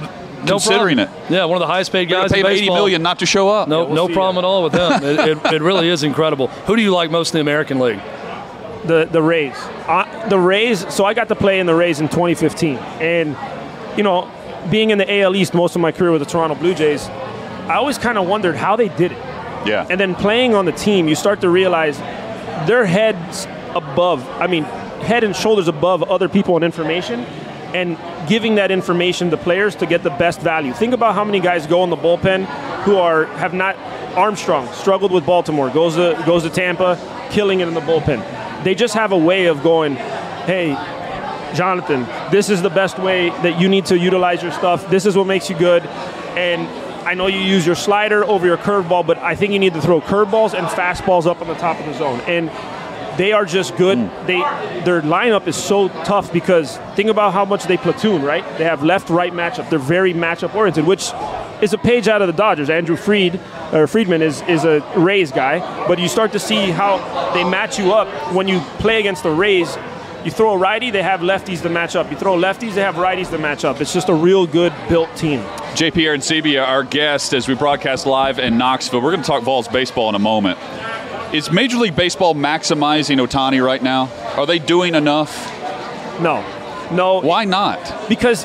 No 0.45 0.53
considering 0.53 0.97
problem. 0.97 1.17
it. 1.29 1.33
Yeah, 1.33 1.45
one 1.45 1.57
of 1.57 1.59
the 1.59 1.67
highest 1.71 1.91
paid 1.91 2.05
guys 2.09 2.31
gonna 2.31 2.33
pay 2.33 2.39
in 2.39 2.45
him 2.45 2.51
eighty 2.53 2.61
baseball. 2.61 2.75
million 2.77 3.03
not 3.03 3.19
to 3.19 3.25
show 3.27 3.49
up. 3.49 3.67
No, 3.67 3.83
we'll 3.83 4.07
no 4.07 4.13
problem 4.13 4.35
that. 4.35 4.47
at 4.47 4.49
all 4.49 4.63
with 4.63 4.73
them. 4.73 5.03
it, 5.03 5.19
it, 5.45 5.53
it 5.53 5.61
really 5.61 5.87
is 5.89 6.01
incredible. 6.03 6.47
Who 6.65 6.75
do 6.75 6.81
you 6.81 6.91
like 6.91 7.11
most 7.11 7.33
in 7.33 7.37
the 7.37 7.41
American 7.41 7.79
League? 7.79 7.99
The 8.85 9.05
the 9.05 9.21
Rays. 9.21 9.55
Uh, 9.87 10.27
the 10.29 10.39
Rays. 10.39 10.93
So 10.93 11.05
I 11.05 11.13
got 11.13 11.27
to 11.29 11.35
play 11.35 11.59
in 11.59 11.65
the 11.65 11.75
Rays 11.75 11.99
in 11.99 12.07
2015, 12.07 12.77
and 12.77 13.37
you 13.97 14.03
know, 14.03 14.31
being 14.69 14.89
in 14.91 14.97
the 14.97 15.21
AL 15.21 15.35
East 15.35 15.53
most 15.53 15.75
of 15.75 15.81
my 15.81 15.91
career 15.91 16.11
with 16.11 16.21
the 16.21 16.27
Toronto 16.27 16.55
Blue 16.55 16.73
Jays, 16.73 17.07
I 17.07 17.75
always 17.75 17.97
kind 17.97 18.17
of 18.17 18.27
wondered 18.27 18.55
how 18.55 18.75
they 18.75 18.89
did 18.89 19.11
it. 19.11 19.17
Yeah. 19.65 19.85
And 19.89 19.99
then 19.99 20.15
playing 20.15 20.55
on 20.55 20.65
the 20.65 20.71
team, 20.71 21.07
you 21.07 21.15
start 21.15 21.41
to 21.41 21.49
realize 21.49 21.97
their 22.67 22.85
heads 22.85 23.45
above. 23.75 24.27
I 24.29 24.47
mean, 24.47 24.63
head 24.63 25.23
and 25.23 25.35
shoulders 25.35 25.67
above 25.67 26.03
other 26.03 26.27
people 26.29 26.57
in 26.57 26.63
information. 26.63 27.21
And 27.73 27.97
giving 28.27 28.55
that 28.55 28.69
information 28.69 29.29
to 29.31 29.37
players 29.37 29.75
to 29.75 29.85
get 29.85 30.03
the 30.03 30.09
best 30.09 30.41
value. 30.41 30.73
Think 30.73 30.93
about 30.93 31.15
how 31.15 31.23
many 31.23 31.39
guys 31.39 31.67
go 31.67 31.83
in 31.83 31.89
the 31.89 31.95
bullpen 31.95 32.45
who 32.83 32.97
are 32.97 33.25
have 33.25 33.53
not 33.53 33.77
Armstrong 34.15 34.71
struggled 34.73 35.11
with 35.11 35.25
Baltimore, 35.25 35.69
goes 35.69 35.95
to 35.95 36.21
goes 36.25 36.43
to 36.43 36.49
Tampa, 36.49 36.97
killing 37.31 37.61
it 37.61 37.67
in 37.67 37.73
the 37.73 37.81
bullpen. 37.81 38.40
They 38.63 38.75
just 38.75 38.93
have 38.93 39.11
a 39.11 39.17
way 39.17 39.45
of 39.47 39.63
going, 39.63 39.95
hey, 39.95 40.73
Jonathan, 41.55 42.05
this 42.31 42.49
is 42.49 42.61
the 42.61 42.69
best 42.69 42.97
way 42.99 43.29
that 43.29 43.59
you 43.59 43.67
need 43.67 43.87
to 43.87 43.97
utilize 43.97 44.41
your 44.41 44.51
stuff. 44.51 44.89
This 44.89 45.05
is 45.05 45.17
what 45.17 45.27
makes 45.27 45.49
you 45.49 45.57
good. 45.57 45.85
And 46.37 46.67
I 47.05 47.13
know 47.15 47.27
you 47.27 47.39
use 47.39 47.65
your 47.65 47.75
slider 47.75 48.23
over 48.23 48.45
your 48.45 48.57
curveball, 48.57 49.05
but 49.05 49.17
I 49.17 49.35
think 49.35 49.51
you 49.51 49.59
need 49.59 49.73
to 49.73 49.81
throw 49.81 49.99
curveballs 49.99 50.57
and 50.57 50.67
fastballs 50.67 51.25
up 51.25 51.41
on 51.41 51.47
the 51.47 51.55
top 51.55 51.79
of 51.79 51.85
the 51.85 51.93
zone. 51.93 52.21
And 52.21 52.49
they 53.17 53.31
are 53.31 53.45
just 53.45 53.75
good. 53.77 53.97
Mm. 53.97 54.27
They 54.27 54.39
their 54.83 55.01
lineup 55.01 55.47
is 55.47 55.55
so 55.55 55.89
tough 56.03 56.31
because 56.33 56.77
think 56.95 57.09
about 57.09 57.33
how 57.33 57.45
much 57.45 57.65
they 57.65 57.77
platoon, 57.77 58.23
right? 58.23 58.43
They 58.57 58.63
have 58.63 58.83
left-right 58.83 59.33
matchup. 59.33 59.69
They're 59.69 59.79
very 59.79 60.13
matchup 60.13 60.55
oriented, 60.55 60.85
which 60.85 61.11
is 61.61 61.73
a 61.73 61.77
page 61.77 62.07
out 62.07 62.21
of 62.21 62.27
the 62.27 62.33
Dodgers. 62.33 62.69
Andrew 62.69 62.95
Freed 62.95 63.39
or 63.71 63.87
Friedman 63.87 64.21
is 64.21 64.41
is 64.43 64.65
a 64.65 64.79
Rays 64.95 65.31
guy, 65.31 65.59
but 65.87 65.99
you 65.99 66.07
start 66.07 66.31
to 66.33 66.39
see 66.39 66.71
how 66.71 66.97
they 67.33 67.43
match 67.43 67.77
you 67.77 67.93
up 67.93 68.07
when 68.33 68.47
you 68.47 68.59
play 68.79 68.99
against 68.99 69.23
the 69.23 69.31
Rays. 69.31 69.77
You 70.23 70.29
throw 70.29 70.53
a 70.53 70.57
righty, 70.57 70.91
they 70.91 71.01
have 71.01 71.21
lefties 71.21 71.63
to 71.63 71.69
match 71.69 71.95
up. 71.95 72.11
You 72.11 72.17
throw 72.17 72.35
lefties, 72.35 72.75
they 72.75 72.81
have 72.81 72.93
righties 72.93 73.31
to 73.31 73.39
match 73.39 73.65
up. 73.65 73.81
It's 73.81 73.91
just 73.91 74.07
a 74.07 74.13
real 74.13 74.45
good 74.45 74.71
built 74.87 75.15
team. 75.15 75.39
JP 75.73 75.93
Arencibia, 75.93 76.63
our 76.63 76.83
guest, 76.83 77.33
as 77.33 77.47
we 77.47 77.55
broadcast 77.55 78.05
live 78.05 78.37
in 78.37 78.55
Knoxville. 78.55 79.01
We're 79.01 79.11
going 79.11 79.23
to 79.23 79.27
talk 79.27 79.41
Vols 79.41 79.67
baseball 79.67 80.09
in 80.09 80.15
a 80.15 80.19
moment. 80.19 80.59
Is 81.33 81.49
Major 81.49 81.77
League 81.77 81.95
Baseball 81.95 82.35
maximizing 82.35 83.25
Ohtani 83.25 83.65
right 83.65 83.81
now? 83.81 84.09
Are 84.35 84.45
they 84.45 84.59
doing 84.59 84.95
enough? 84.95 85.49
No, 86.19 86.43
no. 86.91 87.21
Why 87.21 87.45
not? 87.45 87.79
because 88.09 88.43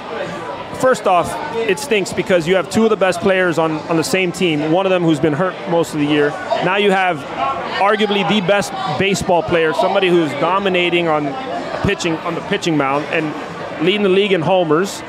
first 0.80 1.08
off, 1.08 1.28
it 1.56 1.80
stinks 1.80 2.12
because 2.12 2.46
you 2.46 2.54
have 2.54 2.70
two 2.70 2.84
of 2.84 2.90
the 2.90 2.96
best 2.96 3.20
players 3.20 3.58
on, 3.58 3.72
on 3.88 3.96
the 3.96 4.04
same 4.04 4.30
team. 4.30 4.70
One 4.70 4.86
of 4.86 4.90
them 4.90 5.02
who's 5.02 5.18
been 5.18 5.32
hurt 5.32 5.56
most 5.68 5.94
of 5.94 5.98
the 6.00 6.06
year. 6.06 6.30
Now 6.64 6.76
you 6.76 6.92
have 6.92 7.18
arguably 7.80 8.28
the 8.28 8.46
best 8.46 8.72
baseball 9.00 9.42
player, 9.42 9.74
somebody 9.74 10.08
who's 10.08 10.30
dominating 10.32 11.08
on 11.08 11.24
pitching 11.82 12.14
on 12.18 12.36
the 12.36 12.40
pitching 12.42 12.76
mound 12.76 13.04
and 13.06 13.84
leading 13.84 14.04
the 14.04 14.08
league 14.08 14.32
in 14.32 14.42
homers. 14.42 15.02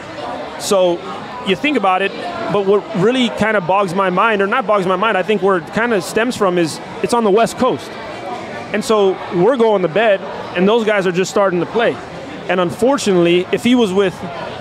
So 0.59 0.93
you 1.47 1.55
think 1.55 1.77
about 1.77 2.01
it, 2.01 2.11
but 2.51 2.65
what 2.65 2.83
really 2.97 3.29
kind 3.29 3.57
of 3.57 3.67
bogs 3.67 3.93
my 3.93 4.09
mind, 4.09 4.41
or 4.41 4.47
not 4.47 4.65
bogs 4.65 4.85
my 4.85 4.95
mind, 4.95 5.17
I 5.17 5.23
think 5.23 5.41
where 5.41 5.57
it 5.57 5.67
kind 5.67 5.93
of 5.93 6.03
stems 6.03 6.35
from 6.35 6.57
is 6.57 6.79
it's 7.03 7.13
on 7.13 7.23
the 7.23 7.31
West 7.31 7.57
Coast. 7.57 7.89
And 8.73 8.83
so 8.83 9.11
we're 9.35 9.57
going 9.57 9.81
to 9.81 9.87
bed, 9.87 10.21
and 10.57 10.67
those 10.67 10.85
guys 10.85 11.07
are 11.07 11.11
just 11.11 11.31
starting 11.31 11.59
to 11.59 11.65
play. 11.65 11.93
And 12.49 12.59
unfortunately, 12.59 13.45
if 13.51 13.63
he 13.63 13.75
was 13.75 13.93
with 13.93 14.19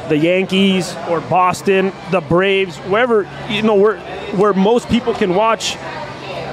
the 0.09 0.16
Yankees 0.16 0.94
or 1.09 1.20
Boston, 1.20 1.92
the 2.11 2.20
Braves, 2.20 2.77
wherever 2.79 3.29
you 3.49 3.62
know 3.62 3.75
where 3.75 3.99
where 4.37 4.53
most 4.53 4.88
people 4.88 5.14
can 5.14 5.35
watch, 5.35 5.77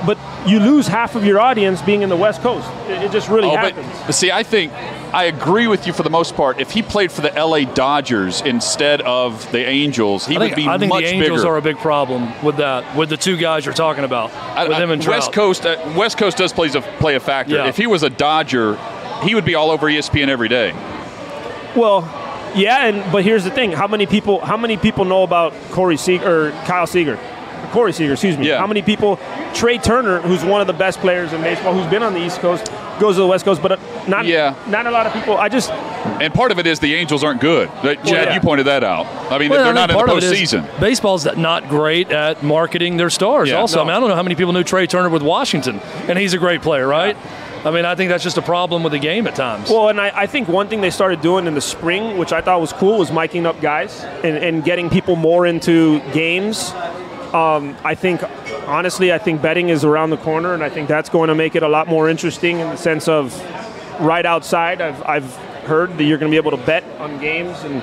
but 0.06 0.18
you 0.48 0.60
lose 0.60 0.88
half 0.88 1.16
of 1.16 1.24
your 1.26 1.40
audience 1.40 1.82
being 1.82 2.02
in 2.02 2.10
the 2.10 2.16
West 2.18 2.42
Coast. 2.42 2.68
It, 2.90 3.04
it 3.04 3.12
just 3.12 3.30
really 3.30 3.48
Oh, 3.50 3.56
happens. 3.56 3.88
but 4.06 4.14
see, 4.14 4.32
I 4.32 4.44
think 4.44 4.72
I 5.14 5.26
agree 5.26 5.68
with 5.68 5.86
you 5.88 5.94
for 5.94 6.04
the 6.04 6.10
most 6.10 6.36
part. 6.36 6.60
If 6.60 6.72
he 6.72 6.82
played 6.82 7.12
for 7.12 7.22
the 7.22 7.30
LA 7.30 7.62
Dodgers 7.74 8.42
instead 8.42 9.02
of 9.02 9.50
the 9.52 9.66
Angels, 9.66 10.26
he 10.26 10.36
I 10.36 10.40
would 10.40 10.46
think, 10.48 10.56
be 10.56 10.68
I 10.68 10.78
think 10.78 10.90
much 10.90 11.04
the 11.04 11.10
Angels 11.12 11.42
bigger. 11.42 11.52
are 11.54 11.58
a 11.58 11.62
big 11.62 11.78
problem 11.78 12.32
with 12.44 12.58
that, 12.58 12.96
with 12.98 13.10
the 13.10 13.18
two 13.18 13.38
guys 13.38 13.64
you're 13.66 13.74
talking 13.74 14.04
about, 14.04 14.32
I- 14.34 14.68
with 14.68 14.78
I- 14.78 14.82
him 14.84 14.92
and 14.92 15.02
Trout. 15.02 15.18
West 15.20 15.32
Coast, 15.34 15.66
uh, 15.66 15.78
West 15.96 16.18
Coast 16.18 16.38
does 16.38 16.52
plays 16.52 16.76
a, 16.76 16.82
play 16.82 17.16
a 17.16 17.20
factor. 17.20 17.56
Yeah. 17.56 17.68
If 17.68 17.78
he 17.78 17.88
was 17.88 18.04
a 18.04 18.10
Dodger, 18.10 18.78
he 19.24 19.36
would 19.36 19.46
be 19.46 19.56
all 19.56 19.72
over 19.72 19.88
ESPN 19.88 20.28
every 20.30 20.50
day. 20.50 20.74
Well, 21.76 22.02
yeah, 22.56 22.86
and 22.86 23.12
but 23.12 23.24
here's 23.24 23.44
the 23.44 23.50
thing: 23.52 23.72
how 23.72 23.88
many 23.88 24.06
people? 24.06 24.40
How 24.44 24.58
many 24.58 24.78
people 24.78 25.06
know 25.06 25.24
about 25.24 25.54
Corey 25.72 25.98
Seager 25.98 26.48
or 26.48 26.52
Kyle 26.66 26.86
Seager? 26.88 27.18
Corey 27.72 27.94
Seager, 27.94 28.14
excuse 28.14 28.38
me. 28.38 28.48
Yeah. 28.48 28.58
How 28.60 28.68
many 28.68 28.82
people? 28.82 29.20
Trea 29.54 29.78
Turner, 29.78 30.20
who's 30.22 30.44
one 30.44 30.62
of 30.62 30.68
the 30.68 30.74
best 30.74 31.00
players 31.00 31.34
in 31.34 31.42
baseball, 31.42 31.74
who's 31.74 31.90
been 31.90 32.04
on 32.04 32.14
the 32.14 32.20
East 32.24 32.40
Coast, 32.40 32.72
goes 33.00 33.16
to 33.16 33.22
the 33.22 33.28
West 33.28 33.46
Coast, 33.46 33.62
but 33.62 33.74
uh, 33.74 33.78
not 34.08 34.26
Yeah. 34.26 34.56
not 34.68 34.86
a 34.88 34.92
lot 34.92 35.06
of 35.08 35.14
people. 35.14 35.38
I 35.38 35.50
just 35.50 35.72
And 35.72 36.34
part 36.34 36.52
of 36.52 36.60
it 36.60 36.68
is 36.68 36.80
the 36.80 36.94
Angels 36.96 37.24
aren't 37.24 37.42
good. 37.42 37.70
Chad, 37.82 38.06
yeah. 38.06 38.34
you 38.34 38.40
pointed 38.40 38.68
that 38.68 38.84
out. 38.84 39.06
I 39.32 39.38
mean, 39.38 39.50
Well, 39.50 39.60
they're 39.64 39.68
think 39.68 39.76
not 39.76 39.90
in 39.90 39.96
part 39.96 40.08
the 40.10 40.18
of 40.18 40.24
it 40.24 40.24
is 40.24 40.54
postseason. 40.54 40.80
Baseball's 40.80 41.26
not 41.38 41.70
great 41.70 42.12
at 42.12 42.44
marketing 42.44 42.98
their 42.98 43.10
stars. 43.10 43.50
Yeah. 43.50 43.56
also, 43.56 43.82
I 43.82 43.84
mean, 43.84 43.92
I 43.96 44.00
don't 44.00 44.10
know 44.10 44.16
how 44.16 44.24
many 44.24 44.36
people 44.36 44.54
knew 44.54 44.64
Trea 44.64 44.86
Turner 44.88 45.10
with 45.10 45.22
Washington, 45.24 45.80
and 46.08 46.18
he's 46.20 46.34
a 46.34 46.38
great 46.38 46.62
player, 46.62 46.88
right? 46.88 47.18
I 47.66 47.72
mean, 47.72 47.86
I 47.86 47.96
think 47.96 48.10
that's 48.10 48.26
just 48.26 48.38
a 48.38 48.42
problem 48.42 48.84
with 48.84 48.92
the 48.92 49.00
game 49.00 49.26
at 49.26 49.36
times. 49.36 49.70
Well, 49.70 49.88
and 49.88 50.00
I, 50.00 50.12
I 50.14 50.28
think 50.28 50.50
one 50.50 50.68
thing 50.68 50.82
they 50.82 50.90
started 50.90 51.22
doing 51.22 51.48
in 51.48 51.54
the 51.56 51.62
spring, 51.62 52.18
which 52.18 52.34
I 52.34 52.42
thought 52.42 52.60
was 52.60 52.74
cool, 52.74 52.98
was 53.00 53.10
miking 53.10 53.46
up 53.46 53.62
guys 53.62 54.04
and, 54.04 54.36
and 54.38 54.64
getting 54.66 54.90
people 54.90 55.16
more 55.16 55.46
into 55.48 56.02
games. 56.12 56.74
Um, 57.34 57.76
I 57.84 57.96
think, 57.96 58.22
honestly, 58.68 59.12
I 59.12 59.18
think 59.18 59.42
betting 59.42 59.70
is 59.70 59.84
around 59.84 60.12
the 60.12 60.18
corner, 60.18 60.54
and 60.54 60.64
I 60.64 60.70
think 60.70 60.88
that's 60.88 61.10
going 61.10 61.30
to 61.30 61.36
make 61.36 61.56
it 61.56 61.64
a 61.64 61.68
lot 61.68 61.88
more 61.88 62.08
interesting 62.10 62.60
in 62.60 62.70
the 62.70 62.76
sense 62.78 63.08
of 63.08 63.34
right 64.00 64.26
outside. 64.26 64.82
I've, 64.82 65.02
I've 65.04 65.36
heard 65.66 65.98
that 65.98 66.04
you're 66.04 66.18
going 66.20 66.32
to 66.32 66.34
be 66.34 66.38
able 66.38 66.52
to 66.52 66.64
bet 66.66 66.84
on 67.00 67.20
games, 67.20 67.64
and 67.64 67.82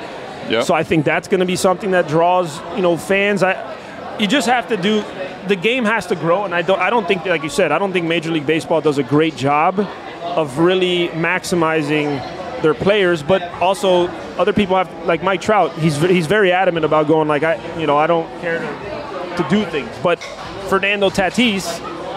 Yep. 0.49 0.65
so 0.65 0.75
I 0.75 0.83
think 0.83 1.05
that's 1.05 1.29
going 1.29 1.41
to 1.41 1.47
be 1.47 1.55
something 1.55 1.93
that 1.93 2.09
draws 2.09 2.61
you 2.75 2.83
know 2.83 2.97
fans. 2.97 3.43
I, 3.45 3.77
you 4.19 4.27
just 4.27 4.49
have 4.49 4.69
to 4.69 4.77
do. 4.77 5.05
The 5.47 5.55
game 5.55 5.85
has 5.85 6.07
to 6.09 6.17
grow, 6.17 6.45
and 6.45 6.53
I 6.55 6.63
don't. 6.63 6.81
I 6.81 6.91
don't 6.91 7.07
think, 7.07 7.25
like 7.25 7.45
you 7.45 7.49
said, 7.49 7.71
I 7.71 7.79
don't 7.79 7.93
think 7.93 8.07
Major 8.07 8.33
League 8.33 8.47
Baseball 8.47 8.81
does 8.81 8.99
a 8.99 9.05
great 9.05 9.37
job 9.37 9.79
of 9.79 10.59
really 10.59 11.09
maximizing 11.09 12.19
their 12.63 12.75
players. 12.75 13.23
But 13.23 13.43
also, 13.61 14.09
other 14.39 14.53
people 14.53 14.77
have, 14.77 14.91
like 15.07 15.23
Mike 15.23 15.41
Trout. 15.41 15.73
He's 15.79 15.97
he's 16.01 16.27
very 16.27 16.51
adamant 16.51 16.85
about 16.85 17.07
going 17.07 17.29
like 17.29 17.45
I, 17.45 17.79
you 17.79 17.87
know, 17.87 17.97
I 17.97 18.09
don't 18.09 18.29
care 18.41 18.59
to, 18.59 19.00
to 19.43 19.49
do 19.49 19.65
things. 19.67 19.91
But 20.03 20.21
Fernando 20.69 21.11
Tatis, 21.11 21.67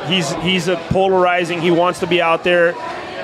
he's 0.07 0.31
he's 0.35 0.67
a 0.67 0.75
polarizing. 0.89 1.61
He 1.61 1.71
wants 1.71 1.99
to 1.99 2.07
be 2.07 2.21
out 2.21 2.43
there, 2.43 2.75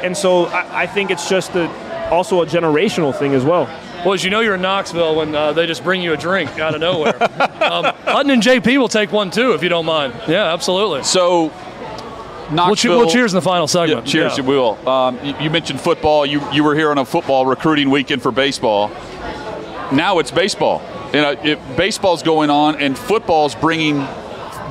and 0.04 0.16
so 0.16 0.46
I, 0.46 0.84
I 0.84 0.88
think 0.88 1.12
it's 1.12 1.30
just 1.30 1.56
a, 1.56 1.68
also 2.10 2.42
a 2.42 2.46
generational 2.46 3.18
thing 3.18 3.34
as 3.34 3.44
well. 3.44 3.66
Well, 4.06 4.14
as 4.14 4.24
you 4.24 4.30
know, 4.30 4.40
you're 4.40 4.56
in 4.56 4.62
Knoxville 4.62 5.16
when 5.16 5.36
uh, 5.36 5.52
they 5.52 5.68
just 5.68 5.84
bring 5.84 6.02
you 6.02 6.14
a 6.14 6.18
drink 6.18 6.58
out 6.58 6.74
of 6.74 6.80
nowhere. 6.80 7.22
um, 7.62 7.84
Hutton 8.06 8.32
and 8.32 8.42
JP 8.42 8.78
will 8.78 8.88
take 8.88 9.12
one 9.12 9.30
too, 9.30 9.52
if 9.52 9.62
you 9.62 9.68
don't 9.68 9.86
mind. 9.86 10.14
Yeah, 10.28 10.54
absolutely. 10.54 11.04
So, 11.04 11.48
We'll, 11.48 11.52
che- 12.50 12.56
Knoxville. 12.56 12.98
we'll 12.98 13.10
cheers 13.10 13.34
in 13.34 13.36
the 13.36 13.42
final 13.42 13.64
Yeah, 13.64 13.68
segment. 13.68 14.08
cheers, 14.08 14.38
Yeah. 14.38 14.44
we 14.46 14.56
will. 14.56 14.90
Um, 14.90 15.20
you, 15.24 15.36
you 15.42 15.50
mentioned 15.50 15.82
football. 15.82 16.26
You 16.26 16.42
you 16.52 16.64
were 16.64 16.76
here 16.76 16.90
on 16.92 16.98
a 16.98 17.04
football 17.06 17.46
recruiting 17.46 17.90
weekend 17.90 18.22
for 18.24 18.32
baseball. 18.32 18.88
Now 19.92 20.20
it's 20.20 20.32
baseball. 20.32 20.82
You 21.14 21.22
know, 21.22 21.32
it, 21.32 21.78
baseball's 21.78 22.22
going 22.24 22.50
on, 22.50 22.76
and 22.76 22.98
football's 22.98 23.56
bringing 23.56 24.06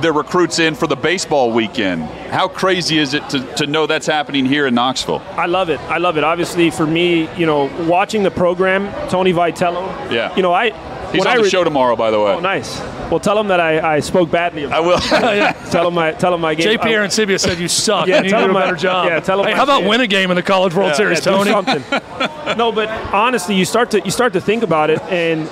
their 0.01 0.13
recruits 0.13 0.59
in 0.59 0.75
for 0.75 0.87
the 0.87 0.95
baseball 0.95 1.51
weekend. 1.51 2.03
How 2.03 2.47
crazy 2.47 2.97
is 2.97 3.13
it 3.13 3.27
to, 3.31 3.39
to 3.55 3.67
know 3.67 3.85
that's 3.85 4.07
happening 4.07 4.45
here 4.45 4.65
in 4.65 4.73
Knoxville? 4.73 5.21
I 5.31 5.47
love 5.47 5.69
it. 5.69 5.79
I 5.81 5.97
love 5.97 6.17
it. 6.17 6.23
Obviously, 6.23 6.71
for 6.71 6.87
me, 6.87 7.27
you 7.35 7.45
know, 7.45 7.65
watching 7.85 8.23
the 8.23 8.31
program, 8.31 8.89
Tony 9.09 9.33
Vitello. 9.33 9.85
Yeah. 10.11 10.33
You 10.35 10.41
know, 10.41 10.53
I. 10.53 10.69
He's 11.11 11.19
when 11.19 11.27
on 11.27 11.33
I 11.33 11.37
the 11.37 11.43
re- 11.43 11.49
show 11.49 11.63
tomorrow, 11.63 11.95
by 11.95 12.11
the 12.11 12.19
way. 12.19 12.31
Oh, 12.33 12.39
nice. 12.39 12.79
Well, 13.09 13.19
tell 13.19 13.37
him 13.39 13.47
that 13.47 13.59
I, 13.59 13.95
I 13.95 13.99
spoke 13.99 14.29
badly. 14.29 14.63
About 14.65 14.83
it. 14.83 15.11
I 15.13 15.51
will. 15.51 15.59
Tell 15.71 15.87
him 15.87 15.97
I 15.97 16.11
tell 16.11 16.33
him 16.35 16.45
I 16.45 16.53
gave. 16.53 16.79
JP 16.79 16.83
I- 16.83 16.91
Arencibia 16.93 17.39
said 17.39 17.57
you 17.57 17.67
suck. 17.67 18.07
Yeah, 18.07 18.21
you 18.21 18.29
tell 18.29 18.41
do 18.41 18.45
a 18.45 18.49
him 18.51 18.57
I- 18.57 18.65
better 18.65 18.75
job. 18.77 19.07
yeah, 19.07 19.19
tell 19.19 19.39
him 19.39 19.47
hey, 19.47 19.53
I 19.53 19.55
how 19.57 19.63
about 19.63 19.79
said- 19.81 19.89
win 19.89 20.01
a 20.01 20.07
game 20.07 20.29
in 20.29 20.35
the 20.35 20.43
College 20.43 20.75
World 20.75 20.95
Series, 20.95 21.25
yeah, 21.25 21.31
do 21.43 21.51
Tony? 21.51 21.51
something. 21.51 22.57
no, 22.57 22.71
but 22.71 22.89
honestly, 23.11 23.55
you 23.55 23.65
start 23.65 23.89
to 23.91 24.01
you 24.01 24.11
start 24.11 24.33
to 24.33 24.41
think 24.41 24.61
about 24.61 24.91
it, 24.91 25.01
and 25.03 25.49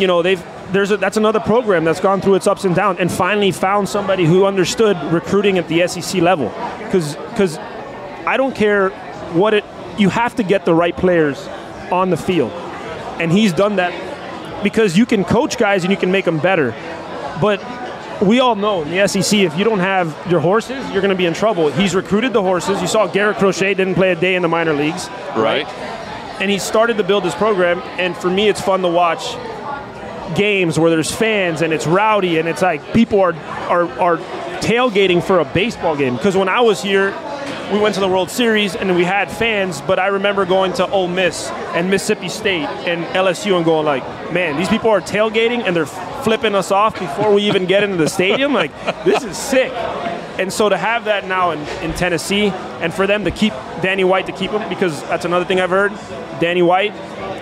you 0.00 0.06
know 0.06 0.22
they've 0.22 0.42
there's 0.72 0.90
a, 0.90 0.96
that's 0.96 1.16
another 1.16 1.40
program 1.40 1.84
that's 1.84 2.00
gone 2.00 2.20
through 2.20 2.36
its 2.36 2.46
ups 2.46 2.64
and 2.64 2.74
downs, 2.74 2.98
and 3.00 3.10
finally 3.10 3.52
found 3.52 3.88
somebody 3.88 4.24
who 4.24 4.44
understood 4.44 4.96
recruiting 5.12 5.58
at 5.58 5.68
the 5.68 5.86
SEC 5.86 6.20
level, 6.22 6.48
because 6.84 7.16
because 7.16 7.58
I 8.26 8.36
don't 8.36 8.54
care 8.54 8.90
what 9.32 9.54
it 9.54 9.64
you 9.98 10.08
have 10.08 10.34
to 10.36 10.42
get 10.42 10.64
the 10.64 10.74
right 10.74 10.96
players 10.96 11.46
on 11.92 12.10
the 12.10 12.16
field, 12.16 12.52
and 13.20 13.30
he's 13.30 13.52
done 13.52 13.76
that 13.76 13.92
because 14.62 14.96
you 14.96 15.06
can 15.06 15.24
coach 15.24 15.58
guys 15.58 15.84
and 15.84 15.90
you 15.90 15.96
can 15.96 16.10
make 16.10 16.24
them 16.24 16.38
better, 16.38 16.74
but 17.40 17.60
we 18.22 18.38
all 18.38 18.54
know 18.54 18.82
in 18.82 18.90
the 18.90 19.08
SEC, 19.08 19.40
if 19.40 19.56
you 19.56 19.64
don't 19.64 19.78
have 19.78 20.16
your 20.30 20.40
horses, 20.40 20.90
you're 20.90 21.00
going 21.00 21.10
to 21.10 21.16
be 21.16 21.26
in 21.26 21.34
trouble. 21.34 21.70
He's 21.70 21.94
recruited 21.94 22.32
the 22.32 22.42
horses. 22.42 22.80
You 22.80 22.86
saw 22.86 23.06
Garrett 23.06 23.38
Crochet 23.38 23.74
didn't 23.74 23.94
play 23.94 24.12
a 24.12 24.14
day 24.14 24.34
in 24.34 24.42
the 24.42 24.48
minor 24.48 24.74
leagues. 24.74 25.08
Right. 25.34 25.66
And 26.38 26.50
he 26.50 26.58
started 26.58 26.98
to 26.98 27.02
build 27.02 27.24
this 27.24 27.34
program. 27.34 27.80
And 27.98 28.16
for 28.16 28.28
me, 28.28 28.48
it's 28.48 28.60
fun 28.60 28.82
to 28.82 28.88
watch 28.88 29.34
games 30.34 30.78
where 30.78 30.90
there's 30.90 31.14
fans 31.14 31.62
and 31.62 31.72
it's 31.72 31.86
rowdy 31.86 32.38
and 32.38 32.48
it's 32.48 32.62
like 32.62 32.92
people 32.92 33.20
are, 33.20 33.34
are, 33.34 33.88
are 34.00 34.16
tailgating 34.60 35.22
for 35.22 35.40
a 35.40 35.44
baseball 35.44 35.96
game. 35.96 36.16
Because 36.16 36.36
when 36.36 36.48
I 36.48 36.60
was 36.60 36.82
here, 36.82 37.10
we 37.72 37.78
went 37.78 37.94
to 37.94 38.00
the 38.00 38.08
World 38.08 38.30
Series 38.30 38.74
and 38.74 38.96
we 38.96 39.04
had 39.04 39.30
fans, 39.30 39.80
but 39.80 39.98
I 39.98 40.08
remember 40.08 40.44
going 40.44 40.72
to 40.74 40.90
Ole 40.90 41.06
Miss 41.06 41.48
and 41.48 41.88
Mississippi 41.88 42.28
State 42.28 42.66
and 42.66 43.04
LSU 43.14 43.56
and 43.56 43.64
going 43.64 43.86
like, 43.86 44.02
man, 44.32 44.56
these 44.56 44.68
people 44.68 44.90
are 44.90 45.00
tailgating 45.00 45.62
and 45.64 45.74
they're 45.74 45.86
flipping 45.86 46.54
us 46.54 46.70
off 46.70 46.98
before 46.98 47.32
we 47.32 47.42
even 47.42 47.66
get 47.66 47.84
into 47.84 47.96
the 47.96 48.08
stadium. 48.08 48.52
Like, 48.52 48.72
this 49.04 49.22
is 49.22 49.38
sick. 49.38 49.72
And 50.38 50.52
so 50.52 50.68
to 50.68 50.76
have 50.76 51.04
that 51.04 51.26
now 51.26 51.52
in, 51.52 51.60
in 51.84 51.94
Tennessee 51.94 52.46
and 52.80 52.92
for 52.92 53.06
them 53.06 53.24
to 53.24 53.30
keep 53.30 53.52
Danny 53.82 54.04
White 54.04 54.26
to 54.26 54.32
keep 54.32 54.50
him, 54.50 54.68
because 54.68 55.00
that's 55.02 55.24
another 55.24 55.44
thing 55.44 55.60
I've 55.60 55.70
heard. 55.70 55.92
Danny 56.40 56.62
White 56.62 56.94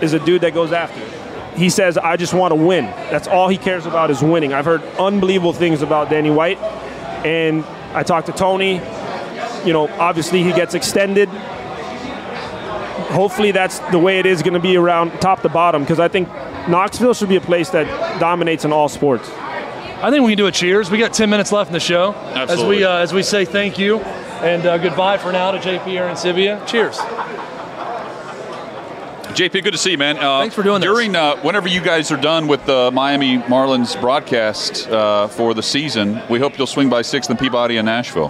is 0.03 0.13
a 0.13 0.19
dude 0.19 0.43
that 0.43 0.53
goes 0.53 0.73
after. 0.73 1.18
It. 1.59 1.63
He 1.63 1.71
says, 1.71 1.99
I 1.99 2.17
just 2.17 2.35
want 2.35 2.53
to 2.53 2.57
win. 2.57 2.85
That's 3.11 3.29
all 3.29 3.49
he 3.49 3.59
cares 3.59 3.87
about 3.87 4.11
is 4.11 4.23
winning. 4.23 4.53
I've 4.53 4.65
heard 4.65 4.83
unbelievable 4.99 5.53
things 5.53 5.83
about 5.83 6.11
Danny 6.11 6.31
White. 6.31 6.59
And 7.25 7.65
I 7.95 8.03
talked 8.03 8.27
to 8.27 8.33
Tony. 8.33 8.81
You 9.65 9.73
know, 9.73 9.89
obviously 9.99 10.43
he 10.43 10.53
gets 10.53 10.75
extended. 10.75 11.29
Hopefully 13.11 13.53
that's 13.53 13.79
the 13.91 13.99
way 13.99 14.19
it 14.19 14.27
is 14.27 14.43
going 14.43 14.55
to 14.55 14.61
be 14.61 14.77
around 14.77 15.11
top 15.21 15.43
to 15.43 15.49
bottom 15.49 15.83
because 15.83 15.99
I 15.99 16.09
think 16.09 16.29
Knoxville 16.69 17.15
should 17.15 17.29
be 17.29 17.37
a 17.37 17.41
place 17.41 17.71
that 17.71 18.21
dominates 18.21 18.65
in 18.65 18.73
all 18.73 18.89
sports. 18.89 19.29
I 19.31 20.11
think 20.11 20.25
we 20.25 20.33
can 20.33 20.39
do 20.39 20.47
a 20.47 20.53
cheers. 20.53 20.91
We 20.91 20.99
got 20.99 21.13
10 21.13 21.29
minutes 21.29 21.51
left 21.51 21.69
in 21.69 21.73
the 21.73 21.81
show. 21.81 22.15
Absolutely. 22.15 22.53
As 22.53 22.79
we 22.79 22.85
uh, 22.85 22.97
as 22.99 23.13
we 23.13 23.23
say 23.23 23.45
thank 23.45 23.79
you 23.79 23.99
and 23.99 24.65
uh, 24.65 24.79
goodbye 24.79 25.19
for 25.19 25.33
now 25.33 25.51
to 25.51 25.59
JP 25.59 25.85
Arencibia. 25.85 26.65
Cheers. 26.67 26.99
JP, 29.35 29.63
good 29.65 29.73
to 29.73 29.79
see 29.79 29.93
you, 29.93 29.99
man. 29.99 30.17
Uh, 30.19 30.41
Thanks 30.41 30.55
for 30.55 30.63
doing 30.63 30.81
this. 30.81 30.87
During 30.89 31.15
uh, 31.15 31.37
whenever 31.43 31.69
you 31.69 31.81
guys 31.81 32.11
are 32.11 32.17
done 32.21 32.49
with 32.49 32.65
the 32.67 32.91
Miami 32.93 33.39
Marlins 33.39 33.99
broadcast 34.01 34.89
uh, 34.89 35.29
for 35.29 35.55
the 35.55 35.63
season, 35.63 36.21
we 36.29 36.39
hope 36.41 36.59
you'll 36.59 36.67
swing 36.67 36.89
by 36.89 37.03
Sixth 37.03 37.31
and 37.31 37.39
Peabody 37.39 37.77
in 37.77 37.85
Nashville. 37.85 38.29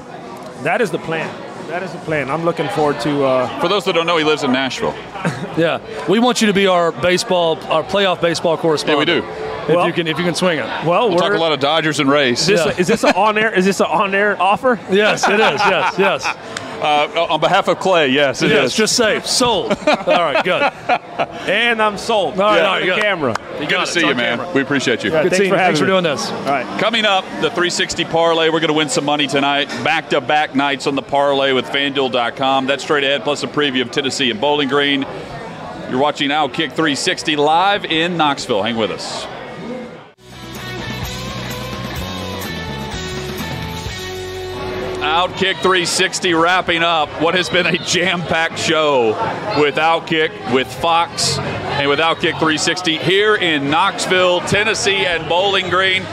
That 0.64 0.80
is 0.82 0.90
the 0.90 0.98
plan. 0.98 1.32
That 1.68 1.82
is 1.82 1.92
the 1.92 1.98
plan. 1.98 2.30
I'm 2.30 2.44
looking 2.44 2.68
forward 2.70 3.00
to. 3.02 3.24
Uh, 3.24 3.60
For 3.60 3.68
those 3.68 3.84
that 3.84 3.94
don't 3.94 4.06
know, 4.06 4.16
he 4.16 4.24
lives 4.24 4.42
in 4.42 4.52
Nashville. 4.52 4.94
Yeah, 5.58 5.80
we 6.08 6.20
want 6.20 6.40
you 6.40 6.46
to 6.46 6.52
be 6.52 6.68
our 6.68 6.92
baseball, 6.92 7.56
our 7.66 7.82
playoff 7.82 8.20
baseball 8.20 8.56
correspondent. 8.56 9.08
Yeah, 9.08 9.14
we 9.16 9.20
do. 9.22 9.26
If 9.62 9.68
Well- 9.74 9.86
you 9.88 9.92
can, 9.92 10.06
if 10.06 10.16
you 10.16 10.24
can 10.24 10.36
swing 10.36 10.60
it. 10.60 10.64
well, 10.86 11.08
We'll 11.08 11.18
talk 11.18 11.30
we're- 11.30 11.36
a 11.36 11.40
lot 11.40 11.50
of 11.50 11.58
Dodgers 11.58 11.98
and 11.98 12.08
Rays. 12.08 12.42
Is 12.42 12.46
this, 12.46 12.64
Yeah. 12.66 12.78
is 12.80 12.86
this 12.86 13.02
an 13.02 13.12
on 13.16 13.36
air? 13.36 13.52
Is 13.52 13.64
this 13.64 13.80
an 13.80 13.86
on 13.86 14.14
air 14.14 14.40
offer? 14.40 14.78
Yes, 14.90 15.26
it 15.28 15.34
is. 15.40 15.40
Yes, 15.60 15.98
yes. 15.98 16.24
Uh, 16.80 17.26
on 17.30 17.40
behalf 17.40 17.66
of 17.68 17.78
Clay, 17.80 18.08
yes, 18.08 18.40
it 18.42 18.52
is. 18.52 18.56
Yes, 18.56 18.74
just 18.76 18.96
safe. 18.96 19.26
Sold. 19.26 19.72
All 19.86 20.04
right, 20.06 20.44
good. 20.44 20.62
And 21.48 21.82
I'm 21.82 21.98
sold. 21.98 22.38
All 22.38 22.46
right, 22.46 22.56
Yeah. 22.58 22.66
all 22.66 22.72
right, 22.74 22.80
the 22.80 22.86
good. 22.86 23.02
camera. 23.02 23.34
You 23.54 23.60
Good 23.60 23.68
got 23.70 23.76
to 23.78 23.82
it. 23.82 23.86
see 23.94 24.00
It's 24.00 24.08
you, 24.08 24.14
man. 24.14 24.38
camera. 24.38 24.52
We 24.54 24.62
appreciate 24.62 25.02
you. 25.02 25.10
Yeah. 25.10 25.24
Good 25.24 25.30
Thanks 25.32 25.38
seeing 25.38 25.50
for. 25.50 25.56
Thanks 25.58 25.80
for 25.80 25.86
doing 25.86 26.04
me. 26.04 26.10
this. 26.10 26.30
All 26.30 26.44
right. 26.44 26.80
Coming 26.80 27.04
up, 27.04 27.24
the 27.40 27.48
360 27.50 28.04
parlay. 28.04 28.48
We're 28.48 28.60
going 28.60 28.68
to 28.68 28.74
win 28.74 28.88
some 28.88 29.04
money 29.04 29.26
tonight. 29.26 29.66
Back 29.82 30.10
to 30.10 30.20
back 30.20 30.54
nights 30.54 30.86
on 30.86 30.94
the 30.94 31.02
parlay 31.02 31.50
with 31.52 31.66
FanDuel.com. 31.66 32.66
That's 32.66 32.84
straight 32.84 33.02
ahead, 33.02 33.22
plus 33.24 33.42
a 33.42 33.48
preview 33.48 33.82
of 33.82 33.90
Tennessee 33.90 34.30
and 34.30 34.40
Bowling 34.40 34.68
Green. 34.68 35.04
You're 35.90 35.98
watching 35.98 36.30
Outkick 36.30 36.72
360 36.74 37.34
live 37.36 37.84
in 37.86 38.16
Knoxville. 38.16 38.62
Hang 38.62 38.76
with 38.76 38.90
us. 38.92 39.26
Outkick 45.18 45.54
360 45.62 46.32
wrapping 46.34 46.84
up 46.84 47.08
what 47.20 47.34
has 47.34 47.48
been 47.48 47.66
a 47.66 47.76
jam 47.78 48.20
packed 48.22 48.56
show 48.56 49.08
with 49.60 49.74
Outkick, 49.74 50.54
with 50.54 50.72
Fox, 50.72 51.38
and 51.38 51.88
with 51.88 51.98
Outkick 51.98 52.34
360 52.38 52.98
here 52.98 53.34
in 53.34 53.68
Knoxville, 53.68 54.42
Tennessee, 54.42 55.04
and 55.06 55.28
Bowling 55.28 55.70
Green. 55.70 56.04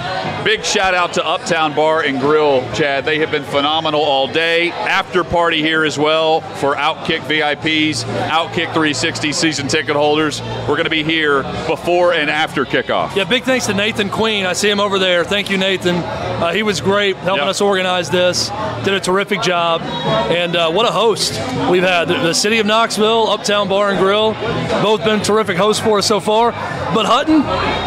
Big 0.44 0.66
shout 0.66 0.96
out 0.96 1.14
to 1.14 1.24
Uptown 1.24 1.76
Bar 1.76 2.02
and 2.02 2.20
Grill, 2.20 2.62
Chad. 2.74 3.06
They 3.06 3.20
have 3.20 3.30
been 3.30 3.44
phenomenal 3.44 4.02
all 4.02 4.28
day. 4.28 4.72
After 4.72 5.24
party 5.24 5.62
here 5.62 5.86
as 5.86 6.00
well 6.00 6.42
for 6.42 6.74
Outkick 6.76 7.20
VIPs, 7.28 8.06
Outkick 8.30 8.74
360 8.74 9.32
season 9.34 9.68
ticket 9.68 9.96
holders. 9.96 10.42
We're 10.42 10.78
going 10.78 10.86
to 10.86 10.90
be 10.90 11.04
here 11.04 11.44
before 11.68 12.14
and 12.14 12.28
after 12.28 12.66
kickoff. 12.66 13.16
Yeah, 13.16 13.26
big 13.26 13.44
thanks 13.44 13.68
to 13.68 13.76
Nathan 13.76 14.10
Queen. 14.10 14.48
I 14.48 14.54
see 14.54 14.70
him 14.70 14.80
over 14.80 14.98
there. 14.98 15.24
Thank 15.24 15.52
you, 15.52 15.58
Nathan. 15.60 15.98
Uh, 15.98 16.54
he 16.54 16.64
was 16.64 16.82
great 16.82 17.16
helping 17.18 17.44
Yep. 17.44 17.50
us 17.52 17.62
organize 17.62 18.10
this. 18.10 18.50
Did 18.84 18.95
a 18.96 19.00
terrific 19.00 19.42
job. 19.42 19.82
And 19.82 20.56
uh, 20.56 20.72
what 20.72 20.88
a 20.88 20.92
host 20.92 21.32
we've 21.70 21.84
had. 21.84 22.06
The, 22.06 22.16
the 22.16 22.34
city 22.34 22.60
of 22.60 22.66
Knoxville, 22.66 23.28
Uptown 23.28 23.68
Bar 23.68 23.92
and 23.92 24.00
Grill, 24.00 24.34
both 24.82 25.04
been 25.04 25.22
terrific 25.22 25.58
hosts 25.58 25.84
for 25.84 26.00
us 26.00 26.08
so 26.08 26.20
far. 26.20 26.52
But 26.52 27.06
Hutton, 27.06 27.42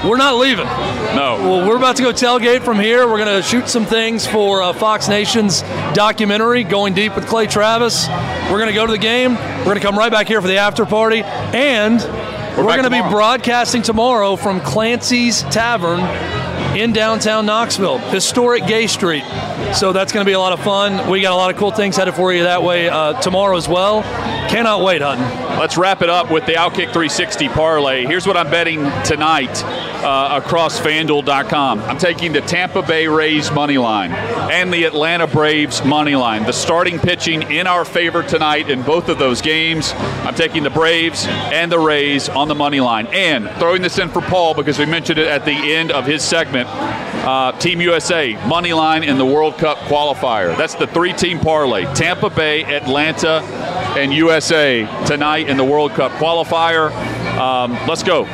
we're 0.09 0.17
not 0.17 0.37
leaving. 0.37 0.67
No. 0.67 1.37
Well, 1.41 1.69
we're 1.69 1.77
about 1.77 1.97
to 1.97 2.03
go 2.03 2.13
tailgate 2.13 2.63
from 2.63 2.79
here. 2.79 3.09
We're 3.09 3.25
going 3.25 3.43
to 3.43 3.43
shoot 3.43 3.69
some 3.69 3.87
things 3.87 4.27
for 4.27 4.63
uh, 4.63 4.73
Fox 4.73 5.09
Nation's 5.09 5.63
documentary, 5.95 6.65
Going 6.65 6.95
Deep 6.95 7.15
with 7.15 7.27
Clay 7.27 7.47
Travis. 7.47 8.09
We're 8.09 8.59
going 8.59 8.69
to 8.69 8.75
go 8.75 8.87
to 8.87 8.93
the 8.93 8.99
game. 8.99 9.35
We're 9.35 9.65
going 9.65 9.81
to 9.81 9.83
come 9.83 9.97
right 9.97 10.13
back 10.13 10.29
here 10.29 10.41
for 10.41 10.49
the 10.49 10.59
after 10.59 10.85
party. 10.85 11.23
And 11.23 12.01
we're, 12.57 12.67
back 12.67 12.81
going 12.81 12.91
to 12.91 13.03
be 13.03 13.11
broadcasting 13.11 13.83
tomorrow 13.83 14.37
from 14.37 14.61
Clancy's 14.61 15.43
Tavern 15.43 16.01
in 16.77 16.93
downtown 16.93 17.47
Knoxville, 17.47 17.99
historic 17.99 18.67
Gay 18.67 18.87
Street. 18.87 19.25
So 19.75 19.93
that's 19.93 20.13
going 20.13 20.25
to 20.25 20.29
be 20.29 20.35
a 20.35 20.39
lot 20.39 20.53
of 20.53 20.61
fun. 20.61 21.11
We 21.11 21.21
got 21.21 21.33
a 21.33 21.37
lot 21.37 21.51
of 21.51 21.57
cool 21.57 21.71
things 21.71 21.97
headed 21.97 22.15
for 22.15 22.33
you 22.33 22.45
that 22.45 22.63
way 22.63 22.89
uh, 22.89 23.21
tomorrow 23.21 23.57
as 23.57 23.69
well. 23.69 24.03
Cannot 24.49 24.83
wait, 24.83 25.03
Hutton. 25.03 25.25
Let's 25.59 25.77
wrap 25.77 26.01
it 26.01 26.09
up 26.09 26.31
with 26.31 26.47
the 26.47 26.55
Outkick 26.55 26.93
360 26.93 27.49
parlay. 27.49 28.07
Here's 28.07 28.27
what 28.27 28.37
I'm 28.37 28.51
betting 28.51 28.79
tonight 29.05 29.63
uh, 30.03 30.41
across 30.43 30.81
FanDuel.com. 30.81 31.81
I'm 31.81 31.99
taking 31.99 32.33
the 32.33 32.41
Tampa 32.41 32.81
Bay 32.81 33.09
Rays 33.09 33.51
money 33.51 33.77
line 33.77 34.13
and 34.13 34.73
the 34.73 34.85
Atlanta 34.85 35.27
Braves 35.27 35.85
money 35.85 36.15
line. 36.15 36.45
The 36.45 36.53
starting 36.53 36.99
pitching 36.99 37.43
in 37.51 37.67
our 37.67 37.85
favor 37.85 38.23
tonight 38.23 38.71
in 38.71 38.83
both 38.83 39.09
of 39.09 39.19
those 39.19 39.43
games. 39.43 39.93
I'm 39.97 40.35
taking 40.35 40.63
the 40.63 40.71
Braves 40.71 41.27
and 41.27 41.71
the 41.71 41.79
Rays 41.79 42.29
on 42.29 42.49
the 42.49 42.55
money 42.55 42.81
line. 42.81 43.07
And 43.09 43.51
throwing 43.59 43.83
this 43.83 43.99
in 43.99 44.09
for 44.09 44.23
Paul 44.23 44.55
because 44.55 44.79
we 44.79 44.87
mentioned 44.87 45.19
it 45.19 45.27
at 45.27 45.45
the 45.45 45.53
end 45.53 45.91
of 45.91 46.07
his 46.07 46.23
segment. 46.23 46.48
Uh, 46.57 47.53
Team 47.59 47.81
USA 47.81 48.35
money 48.47 48.73
line 48.73 49.03
in 49.03 49.19
the 49.19 49.27
World 49.27 49.59
Cup 49.59 49.79
qualifier. 49.79 50.57
That's 50.57 50.75
the 50.75 50.87
three-team 50.87 51.41
parlay: 51.41 51.85
Tampa 51.95 52.31
Bay, 52.31 52.65
Atlanta, 52.65 53.43
and 53.99 54.13
USA 54.13 54.87
tonight 55.07 55.49
in 55.49 55.57
the 55.57 55.65
World 55.65 55.93
Cup 55.93 56.13
qualifier. 56.13 56.91
Um, 57.37 57.73
let's 57.89 58.03
go. 58.03 58.25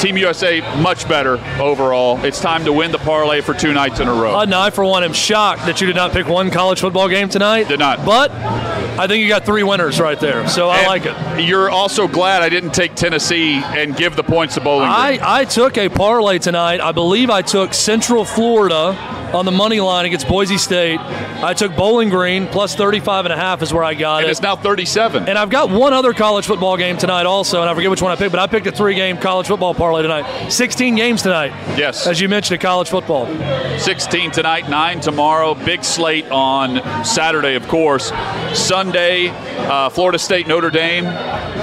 Team 0.00 0.16
USA 0.16 0.60
much 0.80 1.08
better 1.08 1.34
overall. 1.60 2.22
It's 2.24 2.40
time 2.40 2.64
to 2.64 2.72
win 2.72 2.90
the 2.90 2.98
parlay 2.98 3.40
for 3.40 3.54
two 3.54 3.72
nights 3.72 4.00
in 4.00 4.08
a 4.08 4.12
row. 4.12 4.32
Hutton, 4.32 4.52
I 4.52 4.70
for 4.70 4.84
one 4.84 5.04
am 5.04 5.12
shocked 5.12 5.66
that 5.66 5.80
you 5.80 5.86
did 5.86 5.96
not 5.96 6.12
pick 6.12 6.26
one 6.26 6.50
college 6.50 6.80
football 6.80 7.08
game 7.08 7.28
tonight. 7.28 7.68
Did 7.68 7.78
not. 7.78 8.04
But 8.04 8.32
I 8.32 9.06
think 9.06 9.22
you 9.22 9.28
got 9.28 9.44
three 9.46 9.62
winners 9.62 10.00
right 10.00 10.18
there. 10.18 10.48
So 10.48 10.68
I 10.68 10.78
And 10.78 10.86
like 10.86 11.06
it. 11.06 11.44
You're 11.46 11.70
also 11.70 12.08
glad 12.08 12.42
I 12.42 12.48
didn't 12.48 12.74
take 12.74 12.94
Tennessee 12.94 13.54
and 13.54 13.96
give 13.96 14.16
the 14.16 14.24
points 14.24 14.54
to 14.54 14.60
Bowling 14.60 14.88
Green. 14.88 15.20
I, 15.22 15.40
I 15.40 15.44
took 15.44 15.78
a 15.78 15.88
parlay 15.88 16.38
tonight. 16.38 16.80
I 16.80 16.92
believe 16.92 17.30
I 17.30 17.42
took 17.42 17.74
Central 17.74 18.24
Florida 18.24 18.96
on 19.34 19.44
the 19.44 19.50
money 19.50 19.80
line 19.80 20.04
against 20.06 20.28
Boise 20.28 20.58
State. 20.58 21.00
I 21.00 21.54
took 21.54 21.74
Bowling 21.74 22.10
Green 22.10 22.46
plus 22.46 22.74
35 22.74 23.26
and 23.26 23.32
a 23.32 23.36
half 23.36 23.62
is 23.62 23.72
where 23.72 23.84
I 23.84 23.94
got 23.94 24.18
and 24.18 24.28
it. 24.28 24.30
it's 24.30 24.42
now 24.42 24.56
37. 24.56 25.28
And 25.28 25.38
I've 25.38 25.50
got 25.50 25.70
one 25.70 25.92
other 25.92 26.12
college 26.12 26.46
football 26.46 26.76
game 26.76 26.98
tonight 26.98 27.26
also, 27.26 27.60
and 27.60 27.70
I 27.70 27.74
forget 27.74 27.90
which 27.90 28.02
one 28.02 28.12
I 28.12 28.16
picked, 28.16 28.30
but 28.32 28.40
I 28.40 28.46
picked 28.46 28.66
a 28.66 28.72
three-game 28.72 29.18
college 29.18 29.46
football 29.46 29.74
parlay 29.74 30.02
tonight. 30.02 30.50
16 30.50 30.94
games 30.94 31.22
tonight. 31.22 31.50
Yes. 31.78 32.06
As 32.06 32.20
you 32.20 32.28
mentioned, 32.28 32.60
college 32.60 32.88
football. 32.90 33.26
16 33.78 34.30
tonight, 34.30 34.68
9 34.68 35.00
tomorrow. 35.00 35.54
Big 35.54 35.82
slate 35.84 36.30
on 36.30 37.04
Saturday, 37.04 37.54
of 37.54 37.66
course. 37.68 38.12
Sunday, 38.52 39.28
uh, 39.28 39.88
Florida 39.88 40.18
State, 40.18 40.46
Notre 40.46 40.70
Dame. 40.70 41.04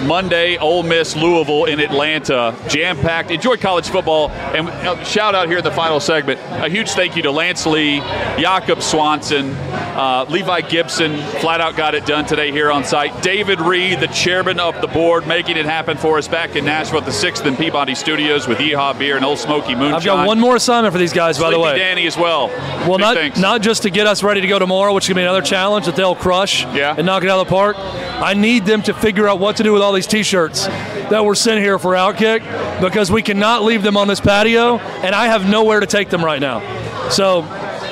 Monday, 0.07 0.57
Ole 0.57 0.84
Miss, 0.84 1.15
Louisville 1.15 1.65
in 1.65 1.80
Atlanta. 1.80 2.55
Jam 2.67 2.97
packed. 2.97 3.32
Enjoy 3.32 3.57
college 3.57 3.89
football. 3.89 4.30
And 4.30 4.67
uh, 4.67 5.03
shout 5.03 5.36
out 5.36 5.47
here 5.47 5.59
in 5.59 5.63
the 5.63 5.72
final 5.72 5.99
segment. 5.99 6.39
A 6.63 6.70
huge 6.70 6.89
thank 6.91 7.15
you 7.15 7.22
to 7.24 7.32
Lance 7.32 7.59
Lee, 7.66 7.99
Jakob 8.39 8.82
Swanson, 8.82 9.51
uh, 9.55 10.26
Levi 10.30 10.62
Gibson. 10.62 11.18
Flat 11.39 11.62
out 11.62 11.76
got 11.76 11.95
it 11.95 12.05
done 12.05 12.26
today 12.26 12.51
here 12.51 12.72
on 12.72 12.84
site. 12.84 13.22
David 13.22 13.60
Reed, 13.62 13.99
the 13.99 14.07
chairman 14.07 14.60
of 14.60 14.80
the 14.82 14.88
board, 14.88 15.28
making 15.28 15.57
it 15.57 15.66
happen 15.66 15.97
for 15.97 16.18
us 16.18 16.28
back 16.28 16.55
in 16.55 16.66
Nashville 16.66 16.99
at 16.99 17.05
the 17.05 17.12
6th 17.12 17.45
and 17.45 17.57
Peabody 17.57 17.95
Studios 17.95 18.47
with 18.47 18.57
Yeehaw 18.60 18.97
Beer 18.97 19.16
and 19.16 19.26
Ole 19.26 19.36
Smoky 19.38 19.76
Moonshine. 19.76 19.93
I've 19.95 20.03
got 20.05 20.28
one 20.28 20.39
more 20.39 20.55
assignment 20.55 20.93
for 20.93 20.99
these 20.99 21.14
guys, 21.14 21.38
by 21.39 21.51
the 21.51 21.60
way. 21.60 21.78
Danny 21.78 22.05
as 22.07 22.18
well. 22.18 22.47
Well, 22.47 22.97
Big 22.97 22.99
not 22.99 23.16
thanks. 23.16 23.39
not 23.39 23.62
just 23.62 23.84
to 23.84 23.89
get 23.89 24.07
us 24.07 24.24
ready 24.24 24.41
to 24.41 24.47
go 24.47 24.60
tomorrow, 24.60 24.93
which 24.93 25.05
is 25.05 25.10
gonna 25.10 25.20
be 25.20 25.24
another 25.24 25.41
challenge 25.41 25.86
that 25.86 25.95
they'll 25.95 26.16
crush 26.16 26.66
Yeah. 26.74 26.95
and 26.97 27.05
knock 27.05 27.24
it 27.24 27.30
out 27.30 27.39
of 27.39 27.47
the 27.47 27.51
park. 27.53 27.76
I 27.78 28.34
need 28.34 28.66
them 28.66 28.82
to 28.84 28.93
figure 28.93 29.28
out 29.30 29.39
what 29.39 29.57
to 29.57 29.64
do 29.64 29.72
with 29.74 29.82
all 29.82 29.93
these 29.93 30.07
T-shirts 30.07 30.68
that 31.10 31.24
were 31.24 31.36
sent 31.36 31.60
here 31.62 31.80
for 31.80 31.93
Outkick 31.93 32.41
because 32.82 33.12
we 33.12 33.22
cannot 33.22 33.64
leave 33.64 33.82
them 33.84 33.95
on 33.97 34.07
this 34.07 34.20
patio, 34.20 34.78
and 34.78 35.16
I 35.16 35.28
have 35.28 35.47
nowhere 35.49 35.80
to 35.80 35.86
take 35.88 36.10
them 36.10 36.24
right 36.24 36.39
now. 36.41 36.62
So 37.10 37.43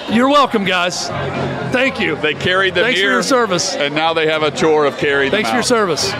You're 0.09 0.29
welcome, 0.29 0.63
guys. 0.63 1.07
Thank 1.71 1.99
you. 1.99 2.15
They 2.15 2.33
carried 2.33 2.75
them 2.75 2.85
Thanks 2.85 2.99
here. 2.99 3.09
for 3.09 3.13
your 3.13 3.23
service. 3.23 3.75
And 3.75 3.93
now 3.93 4.13
they 4.13 4.27
have 4.27 4.41
a 4.41 4.51
chore 4.51 4.85
of 4.85 4.97
carrying 4.97 5.31
Thanks 5.31 5.49
for 5.49 5.55
your 5.55 5.63
service. 5.63 6.11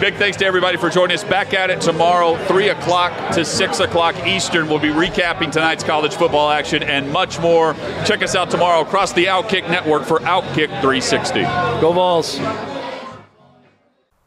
Big 0.00 0.14
thanks 0.16 0.36
to 0.38 0.46
everybody 0.46 0.76
for 0.76 0.88
joining 0.88 1.14
us. 1.14 1.24
Back 1.24 1.52
at 1.54 1.70
it 1.70 1.80
tomorrow, 1.80 2.36
3 2.46 2.68
o'clock 2.70 3.34
to 3.34 3.44
6 3.44 3.80
o'clock 3.80 4.16
Eastern. 4.26 4.68
We'll 4.68 4.78
be 4.78 4.88
recapping 4.88 5.52
tonight's 5.52 5.84
college 5.84 6.14
football 6.14 6.50
action 6.50 6.82
and 6.82 7.12
much 7.12 7.38
more. 7.38 7.74
Check 8.04 8.22
us 8.22 8.34
out 8.34 8.50
tomorrow 8.50 8.80
across 8.80 9.12
the 9.12 9.26
Outkick 9.26 9.68
Network 9.68 10.04
for 10.04 10.20
Outkick 10.20 10.68
360. 10.80 11.42
Go 11.80 11.92
Vols. 11.92 12.38